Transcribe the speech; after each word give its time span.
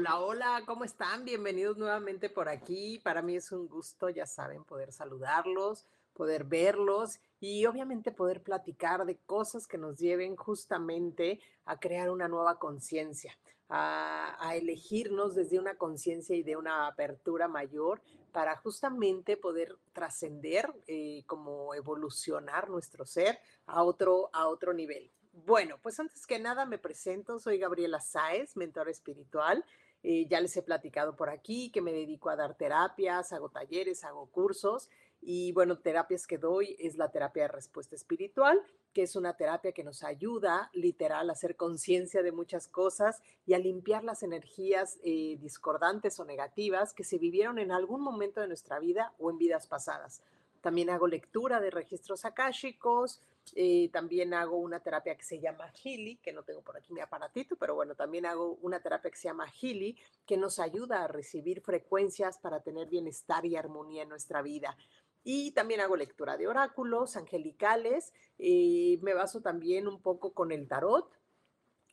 Hola, 0.00 0.20
hola, 0.20 0.62
¿cómo 0.64 0.84
están? 0.84 1.24
Bienvenidos 1.24 1.76
nuevamente 1.76 2.30
por 2.30 2.48
aquí. 2.48 3.00
Para 3.02 3.20
mí 3.20 3.34
es 3.34 3.50
un 3.50 3.66
gusto, 3.66 4.08
ya 4.08 4.26
saben, 4.26 4.62
poder 4.62 4.92
saludarlos, 4.92 5.86
poder 6.12 6.44
verlos 6.44 7.18
y 7.40 7.66
obviamente 7.66 8.12
poder 8.12 8.40
platicar 8.40 9.04
de 9.06 9.16
cosas 9.26 9.66
que 9.66 9.76
nos 9.76 9.98
lleven 9.98 10.36
justamente 10.36 11.40
a 11.64 11.80
crear 11.80 12.10
una 12.10 12.28
nueva 12.28 12.60
conciencia, 12.60 13.36
a, 13.68 14.54
elegirnos 14.54 15.34
desde 15.34 15.58
una 15.58 15.74
conciencia 15.76 16.36
y 16.36 16.44
de 16.44 16.54
una 16.54 16.86
apertura 16.86 17.48
mayor 17.48 18.00
para 18.30 18.56
justamente 18.56 19.36
poder 19.36 19.76
trascender, 19.92 20.72
eh, 20.86 21.24
como 21.26 21.74
evolucionar 21.74 22.70
nuestro 22.70 23.04
ser 23.04 23.40
a 23.66 23.82
otro, 23.82 24.30
a 24.32 24.46
otro 24.46 24.72
nivel. 24.72 25.10
Bueno, 25.44 25.76
pues 25.82 25.98
antes 25.98 26.24
que 26.24 26.38
nada 26.38 26.66
me 26.66 26.78
presento, 26.78 27.40
soy 27.40 27.58
Gabriela 27.58 28.00
Sáez, 28.00 28.56
mentora 28.56 28.92
espiritual 28.92 29.64
eh, 30.02 30.26
ya 30.28 30.40
les 30.40 30.56
he 30.56 30.62
platicado 30.62 31.16
por 31.16 31.28
aquí 31.28 31.70
que 31.70 31.80
me 31.80 31.92
dedico 31.92 32.30
a 32.30 32.36
dar 32.36 32.56
terapias, 32.56 33.32
hago 33.32 33.48
talleres, 33.48 34.04
hago 34.04 34.26
cursos 34.26 34.88
y 35.20 35.52
bueno, 35.52 35.78
terapias 35.78 36.26
que 36.26 36.38
doy 36.38 36.76
es 36.78 36.96
la 36.96 37.10
terapia 37.10 37.42
de 37.44 37.48
respuesta 37.48 37.96
espiritual, 37.96 38.62
que 38.92 39.02
es 39.02 39.16
una 39.16 39.36
terapia 39.36 39.72
que 39.72 39.82
nos 39.82 40.04
ayuda 40.04 40.70
literal 40.72 41.28
a 41.28 41.32
hacer 41.32 41.56
conciencia 41.56 42.22
de 42.22 42.32
muchas 42.32 42.68
cosas 42.68 43.20
y 43.44 43.54
a 43.54 43.58
limpiar 43.58 44.04
las 44.04 44.22
energías 44.22 44.98
eh, 45.02 45.36
discordantes 45.40 46.20
o 46.20 46.24
negativas 46.24 46.94
que 46.94 47.04
se 47.04 47.18
vivieron 47.18 47.58
en 47.58 47.72
algún 47.72 48.00
momento 48.00 48.40
de 48.40 48.48
nuestra 48.48 48.78
vida 48.78 49.14
o 49.18 49.30
en 49.30 49.38
vidas 49.38 49.66
pasadas. 49.66 50.22
También 50.60 50.90
hago 50.90 51.06
lectura 51.06 51.60
de 51.60 51.70
registros 51.70 52.24
akáshicos, 52.24 53.20
eh, 53.56 53.90
también 53.92 54.34
hago 54.34 54.56
una 54.56 54.80
terapia 54.80 55.16
que 55.16 55.24
se 55.24 55.40
llama 55.40 55.72
Healy, 55.82 56.16
que 56.16 56.32
no 56.32 56.42
tengo 56.42 56.62
por 56.62 56.76
aquí 56.76 56.92
mi 56.92 57.00
aparatito, 57.00 57.56
pero 57.56 57.74
bueno, 57.74 57.94
también 57.94 58.26
hago 58.26 58.58
una 58.62 58.80
terapia 58.80 59.10
que 59.10 59.16
se 59.16 59.28
llama 59.28 59.50
Healy, 59.60 59.96
que 60.26 60.36
nos 60.36 60.58
ayuda 60.58 61.04
a 61.04 61.08
recibir 61.08 61.60
frecuencias 61.60 62.38
para 62.38 62.60
tener 62.60 62.88
bienestar 62.88 63.44
y 63.46 63.56
armonía 63.56 64.02
en 64.02 64.08
nuestra 64.08 64.42
vida. 64.42 64.76
Y 65.24 65.50
también 65.50 65.80
hago 65.80 65.96
lectura 65.96 66.36
de 66.36 66.48
oráculos 66.48 67.16
angelicales. 67.16 68.12
Eh, 68.38 68.98
me 69.02 69.14
baso 69.14 69.40
también 69.42 69.86
un 69.88 70.00
poco 70.00 70.32
con 70.32 70.52
el 70.52 70.66
tarot 70.68 71.10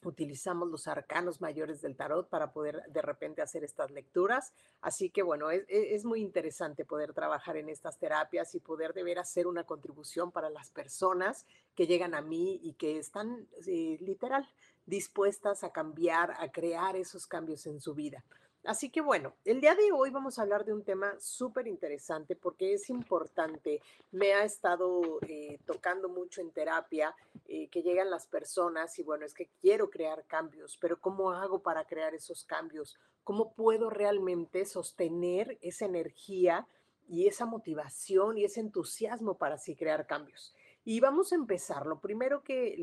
utilizamos 0.06 0.70
los 0.70 0.88
arcanos 0.88 1.42
mayores 1.42 1.82
del 1.82 1.96
tarot 1.96 2.30
para 2.30 2.52
poder 2.52 2.84
de 2.90 3.02
repente 3.02 3.42
hacer 3.42 3.64
estas 3.64 3.92
lecturas. 3.92 4.54
Así 4.82 5.10
que 5.10 5.24
bueno, 5.24 5.50
es, 5.52 6.06
muy 6.06 6.22
interesante 6.22 6.86
poder 6.86 7.14
trabajar 7.14 7.58
en 7.58 7.70
estas 7.70 7.98
terapias 7.98 8.54
y 8.56 8.60
poder 8.60 8.94
deber 8.94 9.20
hacer 9.20 9.48
una 9.48 9.64
contribución 9.64 10.32
para 10.32 10.50
las 10.50 10.70
personas 10.70 11.46
que 11.76 11.88
llegan 11.88 12.14
a 12.14 12.22
mí 12.22 12.60
y 12.64 12.74
que 12.74 12.98
están 12.98 13.48
eh, 13.66 13.98
literal 14.00 14.48
dispuestas 14.86 15.64
a 15.64 15.72
cambiar, 15.72 16.36
a 16.38 16.52
crear 16.52 16.96
esos 16.96 17.26
cambios 17.26 17.66
en 17.66 17.82
su 17.82 17.96
vida. 17.96 18.24
Así 18.66 18.90
que 18.90 19.02
bueno, 19.02 19.36
el 19.46 19.62
día 19.62 19.76
de 19.76 19.92
hoy 19.92 20.10
vamos 20.10 20.40
a 20.40 20.42
hablar 20.42 20.66
de 20.66 20.74
un 20.74 20.84
tema 20.84 21.14
súper 21.20 21.68
interesante 21.68 22.36
porque 22.36 22.74
es 22.74 22.90
importante. 22.90 23.82
Me 24.12 24.34
ha 24.34 24.44
estado 24.44 25.20
eh, 25.28 25.60
tocando 25.66 26.10
mucho 26.10 26.42
en 26.42 26.50
terapia 26.52 27.16
eh, 27.48 27.68
que 27.70 27.84
llegan 27.84 28.10
las 28.10 28.26
personas 28.26 28.98
y 28.98 29.04
bueno, 29.04 29.26
es 29.26 29.36
que 29.36 29.50
quiero 29.62 29.92
crear 29.92 30.26
cambios, 30.26 30.78
pero 30.82 31.00
¿cómo 31.00 31.32
hago 31.32 31.60
para 31.60 31.86
crear 31.86 32.16
esos 32.16 32.44
cambios? 32.44 32.98
¿Cómo 33.24 33.54
puedo 33.54 33.92
realmente 33.92 34.66
sostener 34.66 35.60
esa 35.62 35.86
energía 35.86 36.68
y 37.08 37.28
esa 37.28 37.46
motivación 37.46 38.40
y 38.40 38.46
ese 38.46 38.62
entusiasmo 38.62 39.38
para 39.38 39.56
así 39.56 39.76
crear 39.76 40.08
cambios? 40.08 40.56
Y 40.84 41.00
vamos 41.00 41.32
a 41.32 41.36
empezar. 41.36 41.86
Lo 41.86 42.00
primero 42.00 42.42
que 42.42 42.76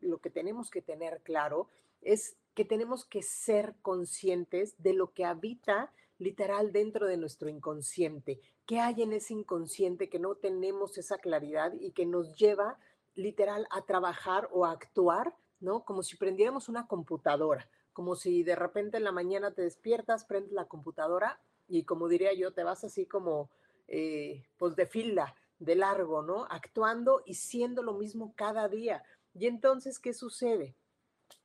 lo 0.00 0.18
que 0.18 0.30
tenemos 0.30 0.70
que 0.70 0.80
tener 0.80 1.20
claro 1.22 1.68
es 2.00 2.36
que 2.58 2.64
tenemos 2.64 3.04
que 3.04 3.22
ser 3.22 3.76
conscientes 3.82 4.74
de 4.82 4.92
lo 4.92 5.12
que 5.12 5.24
habita 5.24 5.92
literal 6.18 6.72
dentro 6.72 7.06
de 7.06 7.16
nuestro 7.16 7.48
inconsciente. 7.48 8.40
¿Qué 8.66 8.80
hay 8.80 9.02
en 9.02 9.12
ese 9.12 9.32
inconsciente 9.32 10.08
que 10.08 10.18
no 10.18 10.34
tenemos 10.34 10.98
esa 10.98 11.18
claridad 11.18 11.72
y 11.78 11.92
que 11.92 12.04
nos 12.04 12.34
lleva 12.34 12.76
literal 13.14 13.68
a 13.70 13.82
trabajar 13.82 14.48
o 14.50 14.66
a 14.66 14.72
actuar, 14.72 15.36
¿no? 15.60 15.84
Como 15.84 16.02
si 16.02 16.16
prendiéramos 16.16 16.68
una 16.68 16.88
computadora, 16.88 17.70
como 17.92 18.16
si 18.16 18.42
de 18.42 18.56
repente 18.56 18.96
en 18.96 19.04
la 19.04 19.12
mañana 19.12 19.54
te 19.54 19.62
despiertas, 19.62 20.24
prendes 20.24 20.50
la 20.50 20.64
computadora 20.64 21.40
y 21.68 21.84
como 21.84 22.08
diría 22.08 22.32
yo, 22.32 22.52
te 22.54 22.64
vas 22.64 22.82
así 22.82 23.06
como, 23.06 23.50
eh, 23.86 24.42
pues 24.56 24.74
de 24.74 24.86
fila, 24.86 25.36
de 25.60 25.76
largo, 25.76 26.22
¿no? 26.22 26.44
Actuando 26.50 27.22
y 27.24 27.34
siendo 27.34 27.84
lo 27.84 27.92
mismo 27.92 28.32
cada 28.34 28.66
día. 28.66 29.04
Y 29.32 29.46
entonces, 29.46 30.00
¿qué 30.00 30.12
sucede? 30.12 30.74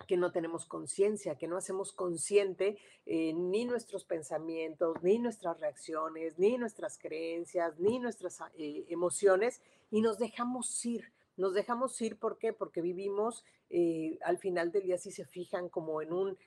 Que 0.07 0.17
no 0.17 0.31
tenemos 0.31 0.65
conciencia, 0.65 1.37
que 1.37 1.47
no 1.47 1.57
hacemos 1.57 1.93
consciente 1.93 2.77
eh, 3.05 3.33
ni 3.33 3.65
nuestros 3.65 4.03
pensamientos, 4.03 5.01
ni 5.01 5.19
nuestras 5.19 5.59
reacciones, 5.59 6.37
ni 6.37 6.57
nuestras 6.57 6.97
creencias, 6.97 7.79
ni 7.79 7.99
nuestras 7.99 8.39
eh, 8.57 8.85
emociones 8.89 9.61
y 9.91 10.01
nos 10.01 10.17
dejamos 10.17 10.85
ir. 10.85 11.11
Nos 11.35 11.53
dejamos 11.53 11.99
ir, 12.01 12.17
¿por 12.17 12.37
qué? 12.37 12.53
Porque 12.53 12.81
vivimos 12.81 13.43
eh, 13.69 14.19
al 14.23 14.37
final 14.37 14.71
del 14.71 14.83
día, 14.83 14.97
si 14.97 15.11
se 15.11 15.25
fijan, 15.25 15.69
como 15.69 16.01
en 16.01 16.13
un, 16.13 16.37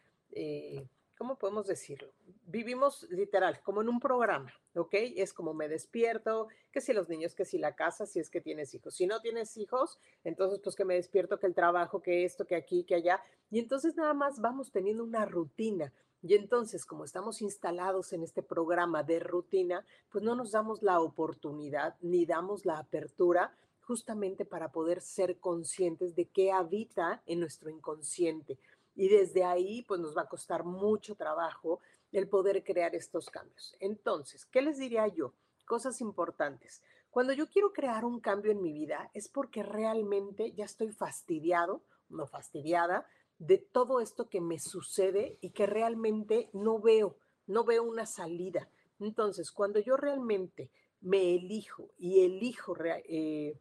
¿cómo 1.17 1.37
podemos 1.37 1.67
decirlo? 1.67 2.13
Vivimos 2.47 3.07
literal, 3.11 3.61
como 3.63 3.83
en 3.83 3.89
un 3.89 4.01
programa, 4.01 4.53
¿ok? 4.75 4.95
Es 5.17 5.33
como 5.33 5.55
me 5.55 5.69
despierto, 5.69 6.49
que 6.71 6.81
si 6.81 6.93
los 6.93 7.09
niños, 7.09 7.35
que 7.35 7.45
si 7.45 7.59
la 7.59 7.75
casa, 7.75 8.07
si 8.07 8.21
es 8.21 8.31
que 8.31 8.41
tienes 8.41 8.75
hijos. 8.75 8.95
Si 8.95 9.07
no 9.07 9.21
tienes 9.21 9.57
hijos, 9.57 9.99
entonces 10.25 10.61
pues 10.63 10.77
que 10.77 10.85
me 10.85 10.95
despierto, 10.95 11.39
que 11.39 11.47
el 11.47 11.55
trabajo, 11.55 12.03
que 12.03 12.25
esto, 12.25 12.47
que 12.47 12.57
aquí, 12.57 12.85
que 12.85 12.95
allá. 12.95 13.23
Y 13.51 13.59
entonces 13.59 13.97
nada 13.97 14.15
más 14.15 14.41
vamos 14.41 14.71
teniendo 14.71 15.03
una 15.05 15.25
rutina. 15.25 15.93
Y 16.23 16.35
entonces, 16.35 16.85
como 16.85 17.05
estamos 17.05 17.43
instalados 17.43 18.13
en 18.13 18.23
este 18.23 18.43
programa 18.43 19.03
de 19.03 19.21
rutina, 19.21 19.85
pues 20.11 20.25
no 20.25 20.35
nos 20.35 20.51
damos 20.51 20.83
la 20.83 21.01
oportunidad 21.01 21.97
ni 22.01 22.27
damos 22.27 22.65
la 22.65 22.79
apertura 22.79 23.57
justamente 23.87 24.45
para 24.45 24.73
poder 24.73 25.01
ser 25.01 25.39
conscientes 25.39 26.17
de 26.17 26.27
qué 26.27 26.51
habita 26.51 27.23
en 27.27 27.39
nuestro 27.39 27.71
inconsciente 27.71 28.59
y 28.97 29.09
desde 29.09 29.45
ahí, 29.45 29.83
pues 29.83 30.01
nos 30.01 30.17
va 30.17 30.23
a 30.23 30.29
costar 30.29 30.65
mucho 30.65 31.15
trabajo 31.15 31.81
el 32.13 32.29
poder 32.29 32.65
crear 32.65 32.95
estos 32.95 33.29
cambios. 33.29 33.77
Entonces, 33.79 34.47
¿qué 34.47 34.63
les 34.63 34.79
diría 34.79 35.07
yo? 35.07 35.35
Cosas 35.67 36.01
importantes. 36.01 36.83
Cuando 37.11 37.35
yo 37.35 37.49
quiero 37.49 37.73
crear 37.73 38.05
un 38.05 38.21
cambio 38.21 38.53
en 38.53 38.63
mi 38.63 38.73
vida 38.73 39.11
es 39.13 39.29
porque 39.29 39.63
realmente 39.63 40.53
ya 40.53 40.65
estoy 40.65 40.93
fastidiado, 40.93 41.83
no 42.09 42.27
fastidiada, 42.27 43.07
de 43.39 43.59
todo 43.59 44.01
esto 44.01 44.29
que 44.31 44.41
me 44.41 44.59
sucede 44.59 45.39
y 45.43 45.51
que 45.51 45.67
realmente 45.67 46.49
no 46.55 46.81
veo, 46.81 47.19
no 47.47 47.65
veo 47.65 47.83
una 47.83 48.07
salida. 48.07 48.69
Entonces, 48.99 49.53
cuando 49.53 49.79
yo 49.79 49.97
realmente 49.97 50.71
me 51.03 51.35
elijo 51.35 51.91
y 51.99 52.25
elijo 52.25 52.75
eh, 52.85 53.61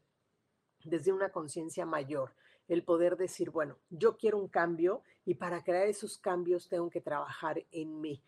desde 0.85 1.11
una 1.11 1.29
conciencia 1.29 1.85
mayor, 1.85 2.33
el 2.67 2.83
poder 2.83 3.17
decir, 3.17 3.49
bueno, 3.49 3.77
yo 3.89 4.17
quiero 4.17 4.37
un 4.37 4.47
cambio 4.47 5.03
y 5.25 5.35
para 5.35 5.63
crear 5.63 5.87
esos 5.87 6.17
cambios 6.17 6.67
tengo 6.69 6.89
que 6.89 7.01
trabajar 7.01 7.65
en 7.71 8.01
mí. 8.01 8.21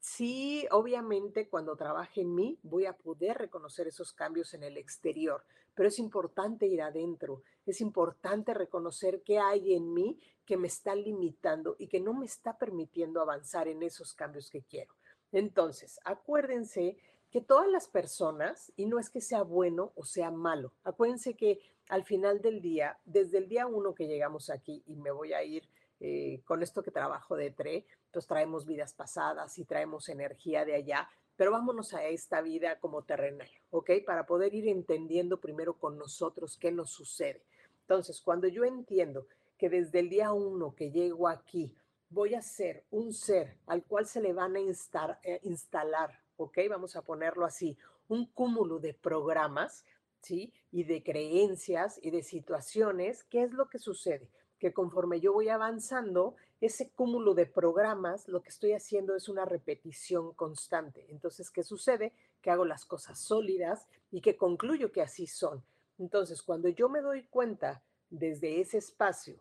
Sí, 0.00 0.66
obviamente 0.70 1.48
cuando 1.48 1.76
trabaje 1.76 2.20
en 2.20 2.34
mí 2.34 2.58
voy 2.62 2.86
a 2.86 2.96
poder 2.96 3.38
reconocer 3.38 3.88
esos 3.88 4.12
cambios 4.12 4.54
en 4.54 4.62
el 4.62 4.76
exterior, 4.76 5.44
pero 5.74 5.88
es 5.88 5.98
importante 5.98 6.66
ir 6.66 6.82
adentro, 6.82 7.42
es 7.66 7.80
importante 7.80 8.54
reconocer 8.54 9.22
qué 9.22 9.38
hay 9.38 9.74
en 9.74 9.92
mí 9.92 10.18
que 10.44 10.56
me 10.56 10.68
está 10.68 10.94
limitando 10.94 11.76
y 11.78 11.88
que 11.88 12.00
no 12.00 12.14
me 12.14 12.26
está 12.26 12.56
permitiendo 12.56 13.20
avanzar 13.20 13.68
en 13.68 13.82
esos 13.82 14.14
cambios 14.14 14.50
que 14.50 14.62
quiero. 14.62 14.94
Entonces, 15.32 16.00
acuérdense 16.04 16.96
que 17.30 17.40
todas 17.40 17.68
las 17.68 17.88
personas, 17.88 18.72
y 18.76 18.86
no 18.86 18.98
es 18.98 19.10
que 19.10 19.20
sea 19.20 19.42
bueno 19.42 19.92
o 19.94 20.04
sea 20.04 20.30
malo, 20.30 20.72
acuérdense 20.84 21.34
que 21.34 21.60
al 21.88 22.04
final 22.04 22.40
del 22.40 22.60
día, 22.60 22.98
desde 23.04 23.38
el 23.38 23.48
día 23.48 23.66
uno 23.66 23.94
que 23.94 24.06
llegamos 24.06 24.50
aquí, 24.50 24.82
y 24.86 24.96
me 24.96 25.10
voy 25.10 25.32
a 25.32 25.42
ir 25.42 25.68
eh, 26.00 26.42
con 26.44 26.62
esto 26.62 26.82
que 26.82 26.90
trabajo 26.90 27.36
de 27.36 27.50
TRE, 27.50 27.86
pues 28.12 28.26
traemos 28.26 28.66
vidas 28.66 28.92
pasadas 28.94 29.58
y 29.58 29.64
traemos 29.64 30.08
energía 30.08 30.64
de 30.64 30.74
allá, 30.74 31.08
pero 31.36 31.52
vámonos 31.52 31.94
a 31.94 32.04
esta 32.04 32.40
vida 32.40 32.78
como 32.80 33.02
terrenal, 33.02 33.48
¿ok? 33.70 33.90
Para 34.06 34.26
poder 34.26 34.54
ir 34.54 34.68
entendiendo 34.68 35.40
primero 35.40 35.74
con 35.78 35.98
nosotros 35.98 36.56
qué 36.56 36.72
nos 36.72 36.90
sucede. 36.90 37.42
Entonces, 37.82 38.20
cuando 38.20 38.48
yo 38.48 38.64
entiendo 38.64 39.26
que 39.56 39.68
desde 39.68 40.00
el 40.00 40.08
día 40.08 40.32
uno 40.32 40.74
que 40.74 40.90
llego 40.90 41.28
aquí, 41.28 41.74
voy 42.10 42.34
a 42.34 42.42
ser 42.42 42.84
un 42.90 43.12
ser 43.12 43.56
al 43.66 43.84
cual 43.84 44.06
se 44.06 44.20
le 44.20 44.32
van 44.32 44.56
a 44.56 44.60
instar, 44.60 45.18
eh, 45.22 45.40
instalar 45.42 46.10
¿ok? 46.38 46.58
Vamos 46.70 46.96
a 46.96 47.02
ponerlo 47.02 47.44
así, 47.44 47.76
un 48.08 48.26
cúmulo 48.26 48.78
de 48.78 48.94
programas, 48.94 49.84
¿sí? 50.22 50.52
Y 50.70 50.84
de 50.84 51.02
creencias 51.02 51.98
y 52.02 52.10
de 52.10 52.22
situaciones, 52.22 53.24
¿qué 53.24 53.42
es 53.42 53.52
lo 53.52 53.68
que 53.68 53.78
sucede? 53.78 54.28
Que 54.58 54.72
conforme 54.72 55.20
yo 55.20 55.32
voy 55.32 55.48
avanzando, 55.48 56.36
ese 56.60 56.90
cúmulo 56.90 57.34
de 57.34 57.46
programas, 57.46 58.26
lo 58.26 58.42
que 58.42 58.48
estoy 58.48 58.72
haciendo 58.72 59.14
es 59.14 59.28
una 59.28 59.44
repetición 59.44 60.34
constante. 60.34 61.06
Entonces, 61.08 61.50
¿qué 61.50 61.62
sucede? 61.62 62.12
Que 62.42 62.50
hago 62.50 62.64
las 62.64 62.84
cosas 62.84 63.20
sólidas 63.20 63.86
y 64.10 64.20
que 64.20 64.36
concluyo 64.36 64.90
que 64.90 65.02
así 65.02 65.26
son. 65.26 65.62
Entonces, 65.98 66.42
cuando 66.42 66.68
yo 66.68 66.88
me 66.88 67.00
doy 67.00 67.24
cuenta 67.24 67.82
desde 68.10 68.60
ese 68.60 68.78
espacio 68.78 69.36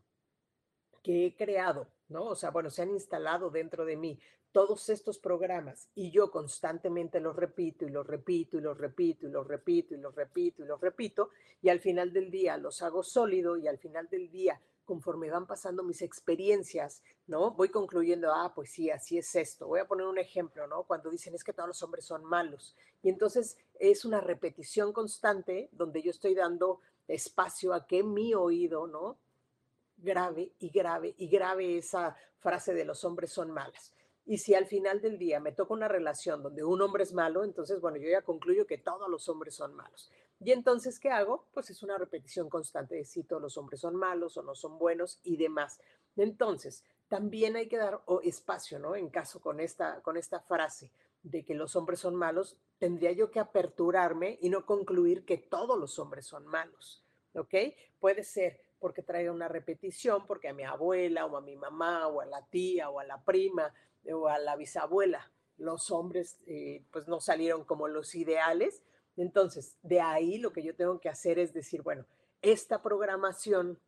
que 1.02 1.26
he 1.26 1.36
creado, 1.36 1.88
¿no? 2.10 2.26
O 2.26 2.36
sea, 2.36 2.52
bueno, 2.52 2.70
se 2.70 2.84
han 2.84 2.92
instalado 2.92 3.50
dentro 3.50 3.86
de 3.86 3.96
mí 3.96 4.20
todos 4.58 4.90
estos 4.90 5.20
programas 5.20 5.88
y 5.94 6.10
yo 6.10 6.32
constantemente 6.32 7.20
los 7.20 7.36
repito 7.36 7.86
y 7.86 7.92
los 7.92 8.08
repito 8.08 8.58
y 8.58 8.60
los 8.60 8.76
repito 8.76 9.28
y 9.28 9.30
los 9.30 9.46
repito 9.46 9.94
y 9.94 10.00
los 10.00 10.16
repito 10.16 10.64
y 10.64 10.66
los 10.66 10.82
repito 10.82 11.30
y 11.62 11.70
al 11.70 11.80
final 11.80 12.12
del 12.12 12.32
día 12.32 12.58
los 12.58 12.82
hago 12.82 13.04
sólido 13.04 13.56
y 13.56 13.68
al 13.68 13.78
final 13.78 14.10
del 14.10 14.32
día 14.32 14.60
conforme 14.84 15.30
van 15.30 15.46
pasando 15.46 15.84
mis 15.84 16.02
experiencias, 16.02 17.04
¿no? 17.28 17.52
Voy 17.52 17.70
concluyendo, 17.70 18.34
ah, 18.34 18.52
pues 18.56 18.72
sí, 18.72 18.90
así 18.90 19.20
es 19.20 19.36
esto. 19.36 19.68
Voy 19.68 19.80
a 19.80 19.88
poner 19.88 20.08
un 20.08 20.18
ejemplo, 20.18 20.66
¿no? 20.66 20.86
Cuando 20.86 21.12
dicen 21.12 21.36
es 21.36 21.44
que 21.44 21.54
todos 21.54 21.68
los 21.68 21.84
hombres 21.84 22.06
son 22.06 22.26
malos. 22.26 22.76
Y 23.04 23.10
entonces 23.10 23.60
es 23.80 24.06
una 24.06 24.22
repetición 24.22 24.92
constante 24.92 25.70
donde 25.72 26.02
yo 26.02 26.10
estoy 26.10 26.34
dando 26.34 26.82
espacio 27.08 27.76
a 27.76 27.86
que 27.86 28.02
mi 28.02 28.34
oído, 28.34 28.88
¿no? 28.88 29.20
Grave 29.98 30.52
y 30.58 30.70
grave 30.70 31.14
y 31.16 31.28
grave 31.28 31.78
esa 31.78 32.18
frase 32.40 32.74
de 32.74 32.86
los 32.86 33.04
hombres 33.04 33.32
son 33.32 33.52
malas. 33.52 33.94
Y 34.30 34.40
si 34.40 34.54
al 34.54 34.66
final 34.66 35.00
del 35.00 35.18
día 35.18 35.40
me 35.40 35.54
toca 35.54 35.74
una 35.74 35.88
relación 35.88 36.44
donde 36.44 36.62
un 36.62 36.82
hombre 36.82 37.04
es 37.04 37.14
malo, 37.14 37.46
entonces, 37.46 37.80
bueno, 37.80 37.98
yo 37.98 38.10
ya 38.10 38.22
concluyo 38.22 38.68
que 38.68 38.78
todos 38.78 39.10
los 39.10 39.30
hombres 39.30 39.56
son 39.56 39.74
malos. 39.74 40.12
Y 40.42 40.52
entonces, 40.52 41.00
¿qué 41.00 41.10
hago? 41.10 41.46
Pues 41.54 41.70
es 41.70 41.82
una 41.82 41.98
repetición 41.98 42.50
constante 42.50 42.96
de 42.96 43.06
si 43.06 43.24
todos 43.24 43.42
los 43.42 43.58
hombres 43.58 43.80
son 43.80 43.96
malos 43.96 44.36
o 44.36 44.44
no 44.44 44.54
son 44.54 44.78
buenos 44.78 45.22
y 45.24 45.38
demás. 45.38 45.80
Entonces, 46.18 46.84
también 47.08 47.56
hay 47.56 47.70
que 47.70 47.78
dar 47.78 48.02
espacio, 48.22 48.80
¿no? 48.80 48.98
En 48.98 49.10
caso 49.10 49.40
con 49.40 49.62
esta, 49.62 50.02
con 50.02 50.18
esta 50.18 50.42
frase 50.42 50.92
de 51.24 51.46
que 51.46 51.56
los 51.56 51.78
hombres 51.78 52.02
son 52.02 52.14
malos, 52.14 52.58
tendría 52.80 53.14
yo 53.14 53.32
que 53.32 53.40
aperturarme 53.40 54.38
y 54.42 54.50
no 54.50 54.66
concluir 54.66 55.24
que 55.24 55.38
todos 55.38 55.80
los 55.80 56.00
hombres 56.00 56.26
son 56.26 56.46
malos, 56.46 57.02
¿ok? 57.34 57.56
Puede 58.00 58.26
ser 58.26 58.60
porque 58.80 59.02
traiga 59.02 59.32
una 59.32 59.48
repetición, 59.48 60.28
porque 60.28 60.50
a 60.50 60.54
mi 60.54 60.64
abuela 60.64 61.26
o 61.26 61.38
a 61.38 61.42
mi 61.42 61.56
mamá 61.56 62.08
o 62.08 62.22
a 62.22 62.26
la 62.26 62.46
tía 62.46 62.90
o 62.90 63.00
a 63.00 63.04
la 63.06 63.24
prima 63.24 63.74
o 64.12 64.28
a 64.28 64.40
la 64.40 64.56
bisabuela, 64.56 65.32
los 65.58 65.92
hombres 65.92 66.40
eh, 66.46 66.84
pues 66.92 67.08
no 67.08 67.20
salieron 67.20 67.64
como 67.64 67.88
los 67.88 68.16
ideales. 68.16 68.84
Entonces, 69.16 69.76
de 69.82 70.02
ahí 70.02 70.38
lo 70.38 70.54
que 70.54 70.64
yo 70.64 70.76
tengo 70.76 71.00
que 71.00 71.10
hacer 71.10 71.40
es 71.40 71.54
decir, 71.54 71.82
bueno, 71.82 72.06
esta 72.42 72.82
programación, 72.82 73.80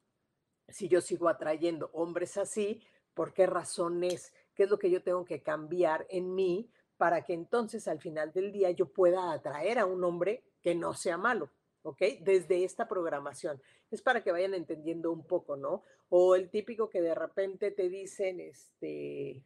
si 0.68 0.88
yo 0.88 1.02
sigo 1.02 1.30
atrayendo 1.30 1.90
hombres 1.94 2.38
así, 2.38 2.82
¿por 3.14 3.34
qué 3.34 3.46
razón 3.46 4.04
es? 4.04 4.34
¿Qué 4.56 4.64
es 4.64 4.70
lo 4.70 4.80
que 4.80 4.90
yo 4.90 5.04
tengo 5.04 5.26
que 5.26 5.42
cambiar 5.42 6.06
en 6.10 6.34
mí 6.34 6.72
para 6.98 7.24
que 7.24 7.34
entonces 7.34 7.88
al 7.88 8.00
final 8.00 8.34
del 8.34 8.52
día 8.52 8.72
yo 8.72 8.92
pueda 8.92 9.32
atraer 9.32 9.80
a 9.80 9.86
un 9.86 10.04
hombre 10.04 10.44
que 10.62 10.76
no 10.76 10.94
sea 10.94 11.18
malo? 11.18 11.52
¿ok? 11.84 12.02
Desde 12.22 12.64
esta 12.64 12.88
programación. 12.88 13.62
Es 13.92 14.02
para 14.02 14.24
que 14.24 14.32
vayan 14.32 14.54
entendiendo 14.54 15.12
un 15.12 15.26
poco, 15.26 15.56
¿no? 15.56 15.84
O 16.10 16.36
el 16.36 16.50
típico 16.50 16.90
que 16.90 17.02
de 17.02 17.16
repente 17.16 17.72
te 17.72 17.90
dicen, 17.90 18.40
este, 18.40 19.44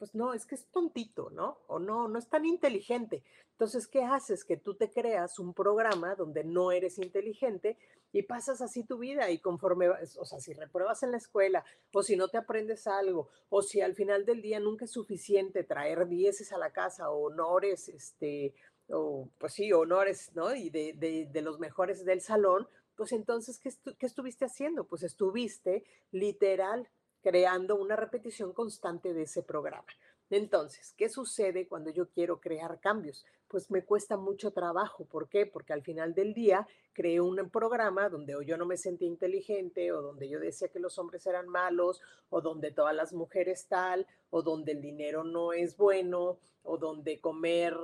pues 0.00 0.14
no, 0.14 0.32
es 0.32 0.46
que 0.46 0.54
es 0.54 0.64
tontito, 0.72 1.28
¿no? 1.28 1.58
O 1.66 1.78
no, 1.78 2.08
no 2.08 2.18
es 2.18 2.26
tan 2.26 2.46
inteligente. 2.46 3.22
Entonces, 3.52 3.86
¿qué 3.86 4.02
haces? 4.02 4.44
Que 4.44 4.56
tú 4.56 4.74
te 4.74 4.90
creas 4.90 5.38
un 5.38 5.52
programa 5.52 6.14
donde 6.14 6.42
no 6.42 6.72
eres 6.72 6.98
inteligente 6.98 7.76
y 8.10 8.22
pasas 8.22 8.62
así 8.62 8.82
tu 8.82 8.96
vida 8.96 9.30
y 9.30 9.40
conforme, 9.40 9.90
o 9.90 10.24
sea, 10.24 10.40
si 10.40 10.54
repruebas 10.54 11.02
en 11.02 11.10
la 11.10 11.18
escuela 11.18 11.66
o 11.92 12.02
si 12.02 12.16
no 12.16 12.28
te 12.28 12.38
aprendes 12.38 12.86
algo 12.86 13.28
o 13.50 13.60
si 13.60 13.82
al 13.82 13.94
final 13.94 14.24
del 14.24 14.40
día 14.40 14.58
nunca 14.58 14.86
es 14.86 14.90
suficiente 14.90 15.64
traer 15.64 16.08
dieces 16.08 16.50
a 16.54 16.58
la 16.58 16.72
casa 16.72 17.10
o 17.10 17.26
honores, 17.26 17.90
este, 17.90 18.54
o 18.88 19.28
pues 19.36 19.52
sí, 19.52 19.70
honores, 19.70 20.30
¿no? 20.34 20.54
Y 20.54 20.70
de, 20.70 21.30
los 21.42 21.58
mejores 21.58 22.06
del 22.06 22.22
salón, 22.22 22.66
pues 22.96 23.12
entonces, 23.12 23.58
¿qué, 23.58 23.70
¿qué 23.98 24.06
estuviste 24.06 24.46
haciendo? 24.46 24.84
Pues 24.84 25.02
estuviste 25.02 25.84
literal 26.10 26.88
creando 27.22 27.76
una 27.76 27.96
repetición 27.96 28.52
constante 28.52 29.14
de 29.14 29.22
ese 29.22 29.42
programa. 29.42 29.86
Entonces, 30.30 30.94
¿qué 30.96 31.08
sucede 31.08 31.66
cuando 31.66 31.90
yo 31.90 32.08
quiero 32.08 32.40
crear 32.40 32.78
cambios? 32.78 33.26
Pues 33.48 33.68
me 33.68 33.84
cuesta 33.84 34.16
mucho 34.16 34.52
trabajo. 34.52 35.04
¿Por 35.04 35.28
qué? 35.28 35.44
Porque 35.44 35.72
al 35.72 35.82
final 35.82 36.14
del 36.14 36.34
día 36.34 36.68
creé 36.92 37.20
un 37.20 37.50
programa 37.50 38.08
donde 38.08 38.36
o 38.36 38.42
yo 38.42 38.56
no 38.56 38.64
me 38.64 38.76
sentía 38.76 39.08
inteligente, 39.08 39.90
o 39.90 40.00
donde 40.00 40.28
yo 40.28 40.38
decía 40.38 40.68
que 40.68 40.78
los 40.78 40.98
hombres 40.98 41.26
eran 41.26 41.48
malos, 41.48 42.00
o 42.28 42.40
donde 42.40 42.70
todas 42.70 42.94
las 42.94 43.12
mujeres 43.12 43.66
tal, 43.66 44.06
o 44.30 44.42
donde 44.42 44.70
el 44.72 44.80
dinero 44.80 45.24
no 45.24 45.52
es 45.52 45.76
bueno, 45.76 46.38
o 46.62 46.78
donde 46.78 47.20
comer 47.20 47.76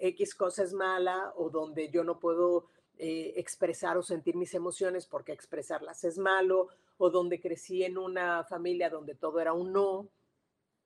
X 0.00 0.34
cosa 0.34 0.64
es 0.64 0.72
mala, 0.72 1.32
o 1.36 1.50
donde 1.50 1.88
yo 1.90 2.02
no 2.02 2.18
puedo 2.18 2.66
eh, 3.04 3.32
expresar 3.34 3.96
o 3.96 4.02
sentir 4.04 4.36
mis 4.36 4.54
emociones 4.54 5.06
porque 5.06 5.32
expresarlas 5.32 6.04
es 6.04 6.18
malo, 6.18 6.68
o 6.98 7.10
donde 7.10 7.40
crecí 7.40 7.82
en 7.82 7.98
una 7.98 8.44
familia 8.44 8.88
donde 8.90 9.16
todo 9.16 9.40
era 9.40 9.52
un 9.52 9.72
no, 9.72 10.08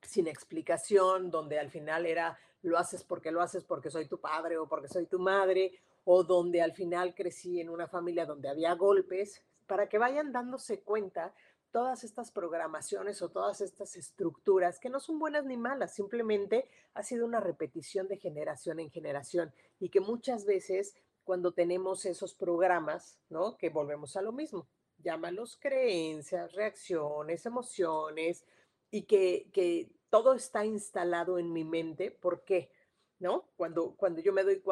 sin 0.01 0.27
explicación, 0.27 1.31
donde 1.31 1.59
al 1.59 1.69
final 1.69 2.07
era 2.07 2.39
lo 2.63 2.79
haces 2.79 3.05
porque 3.05 3.31
lo 3.31 3.43
haces 3.43 3.65
porque 3.65 3.91
soy 3.91 4.09
tu 4.09 4.19
padre 4.19 4.57
o 4.57 4.67
porque 4.67 4.89
soy 4.89 5.05
tu 5.05 5.19
madre, 5.19 5.79
o 6.05 6.25
donde 6.25 6.63
al 6.63 6.73
final 6.73 7.15
crecí 7.15 7.61
en 7.61 7.69
una 7.69 7.87
familia 7.87 8.25
donde 8.25 8.49
había 8.49 8.73
golpes, 8.73 9.43
para 9.67 9.87
que 9.87 9.99
vayan 9.99 10.33
dándose 10.33 10.81
cuenta 10.81 11.35
todas 11.71 12.03
estas 12.03 12.31
programaciones 12.31 13.21
o 13.21 13.29
todas 13.29 13.61
estas 13.61 13.95
estructuras 13.95 14.79
que 14.79 14.89
no 14.89 15.01
son 15.01 15.19
buenas 15.19 15.45
ni 15.45 15.59
malas, 15.59 15.95
simplemente 15.95 16.71
ha 16.95 17.03
sido 17.03 17.27
una 17.27 17.41
repetición 17.41 18.09
de 18.09 18.17
generación 18.17 18.81
en 18.81 18.91
generación 18.91 19.53
y 19.79 19.91
que 19.91 20.01
muchas 20.01 20.47
veces 20.47 20.97
cuando 21.27 21.53
tenemos 21.53 22.07
esos 22.07 22.35
programas, 22.35 23.19
¿no? 23.29 23.59
Que 23.59 23.69
volvemos 23.69 24.17
a 24.17 24.23
lo 24.23 24.31
mismo, 24.31 24.69
llámalos 24.99 25.57
creencias, 25.57 26.53
reacciones, 26.53 27.45
emociones, 27.45 28.45
y 28.93 29.03
que, 29.03 29.51
que 29.53 29.91
todo 30.09 30.35
está 30.35 30.65
instalado 30.65 31.39
en 31.39 31.53
mi 31.53 31.65
mente. 31.65 32.13
¿Por 32.13 32.45
qué? 32.45 32.71
¿No? 33.19 33.51
Cuando, 33.57 33.97
cuando 33.97 34.21
yo 34.21 34.33
me 34.33 34.45
doy 34.45 34.63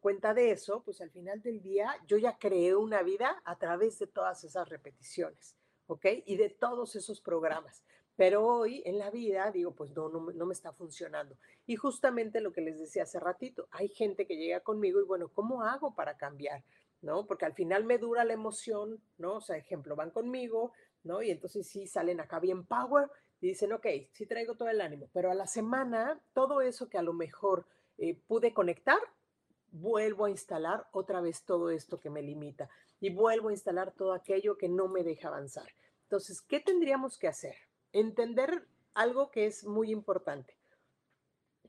cuenta 0.00 0.34
de 0.34 0.50
eso, 0.50 0.82
pues 0.82 1.00
al 1.00 1.10
final 1.10 1.42
del 1.42 1.62
día 1.62 1.94
yo 2.08 2.18
ya 2.18 2.38
creé 2.38 2.74
una 2.74 3.02
vida 3.02 3.40
a 3.44 3.56
través 3.56 3.98
de 4.00 4.08
todas 4.08 4.42
esas 4.42 4.68
repeticiones, 4.68 5.54
¿ok? 5.86 6.06
Y 6.26 6.36
de 6.36 6.50
todos 6.50 6.96
esos 6.96 7.20
programas. 7.20 7.84
Pero 8.20 8.44
hoy 8.44 8.82
en 8.84 8.98
la 8.98 9.10
vida 9.10 9.50
digo, 9.50 9.70
pues 9.74 9.92
no, 9.92 10.10
no, 10.10 10.20
me 10.20 10.52
está 10.52 10.74
funcionando. 10.74 11.38
Y 11.66 11.76
justamente 11.76 12.42
lo 12.42 12.52
que 12.52 12.60
les 12.60 12.78
decía 12.78 13.04
hace 13.04 13.18
ratito, 13.18 13.66
hay 13.70 13.88
gente 13.88 14.26
que 14.26 14.36
llega 14.36 14.60
conmigo 14.60 15.00
y 15.00 15.04
bueno, 15.04 15.30
¿cómo 15.32 15.62
hago 15.62 15.94
para 15.94 16.18
cambiar? 16.18 16.62
¿No? 17.00 17.26
Porque 17.26 17.46
al 17.46 17.54
final 17.54 17.84
me 17.84 17.96
dura 17.96 18.24
la 18.24 18.34
emoción, 18.34 19.02
¿no? 19.16 19.36
O 19.36 19.40
sea, 19.40 19.56
ejemplo, 19.56 19.96
van 19.96 20.10
conmigo, 20.10 20.72
¿no? 21.02 21.22
Y 21.22 21.30
entonces 21.30 21.66
sí 21.66 21.86
salen 21.86 22.20
acá 22.20 22.40
bien 22.40 22.66
power 22.66 23.08
y 23.40 23.48
dicen, 23.48 23.72
ok, 23.72 23.86
sí 24.12 24.26
traigo 24.26 24.54
todo 24.54 24.68
el 24.68 24.82
ánimo, 24.82 25.08
pero 25.14 25.30
a 25.30 25.34
la 25.34 25.46
semana 25.46 26.20
todo 26.34 26.60
eso 26.60 26.90
que 26.90 26.98
a 26.98 27.02
lo 27.02 27.14
mejor 27.14 27.64
eh, 27.96 28.20
pude 28.26 28.52
conectar, 28.52 29.00
vuelvo 29.70 30.26
a 30.26 30.30
instalar 30.30 30.86
otra 30.92 31.22
vez 31.22 31.46
todo 31.46 31.70
esto 31.70 31.98
que 31.98 32.10
me 32.10 32.20
limita 32.20 32.68
y 33.00 33.14
vuelvo 33.14 33.48
a 33.48 33.52
instalar 33.52 33.92
todo 33.92 34.12
aquello 34.12 34.58
que 34.58 34.68
no 34.68 34.88
me 34.88 35.04
deja 35.04 35.28
avanzar. 35.28 35.72
Entonces, 36.02 36.42
¿qué 36.42 36.60
tendríamos 36.60 37.16
que 37.16 37.26
hacer? 37.26 37.69
Entender 37.92 38.66
algo 38.94 39.30
que 39.30 39.46
es 39.46 39.64
muy 39.64 39.90
importante. 39.90 40.56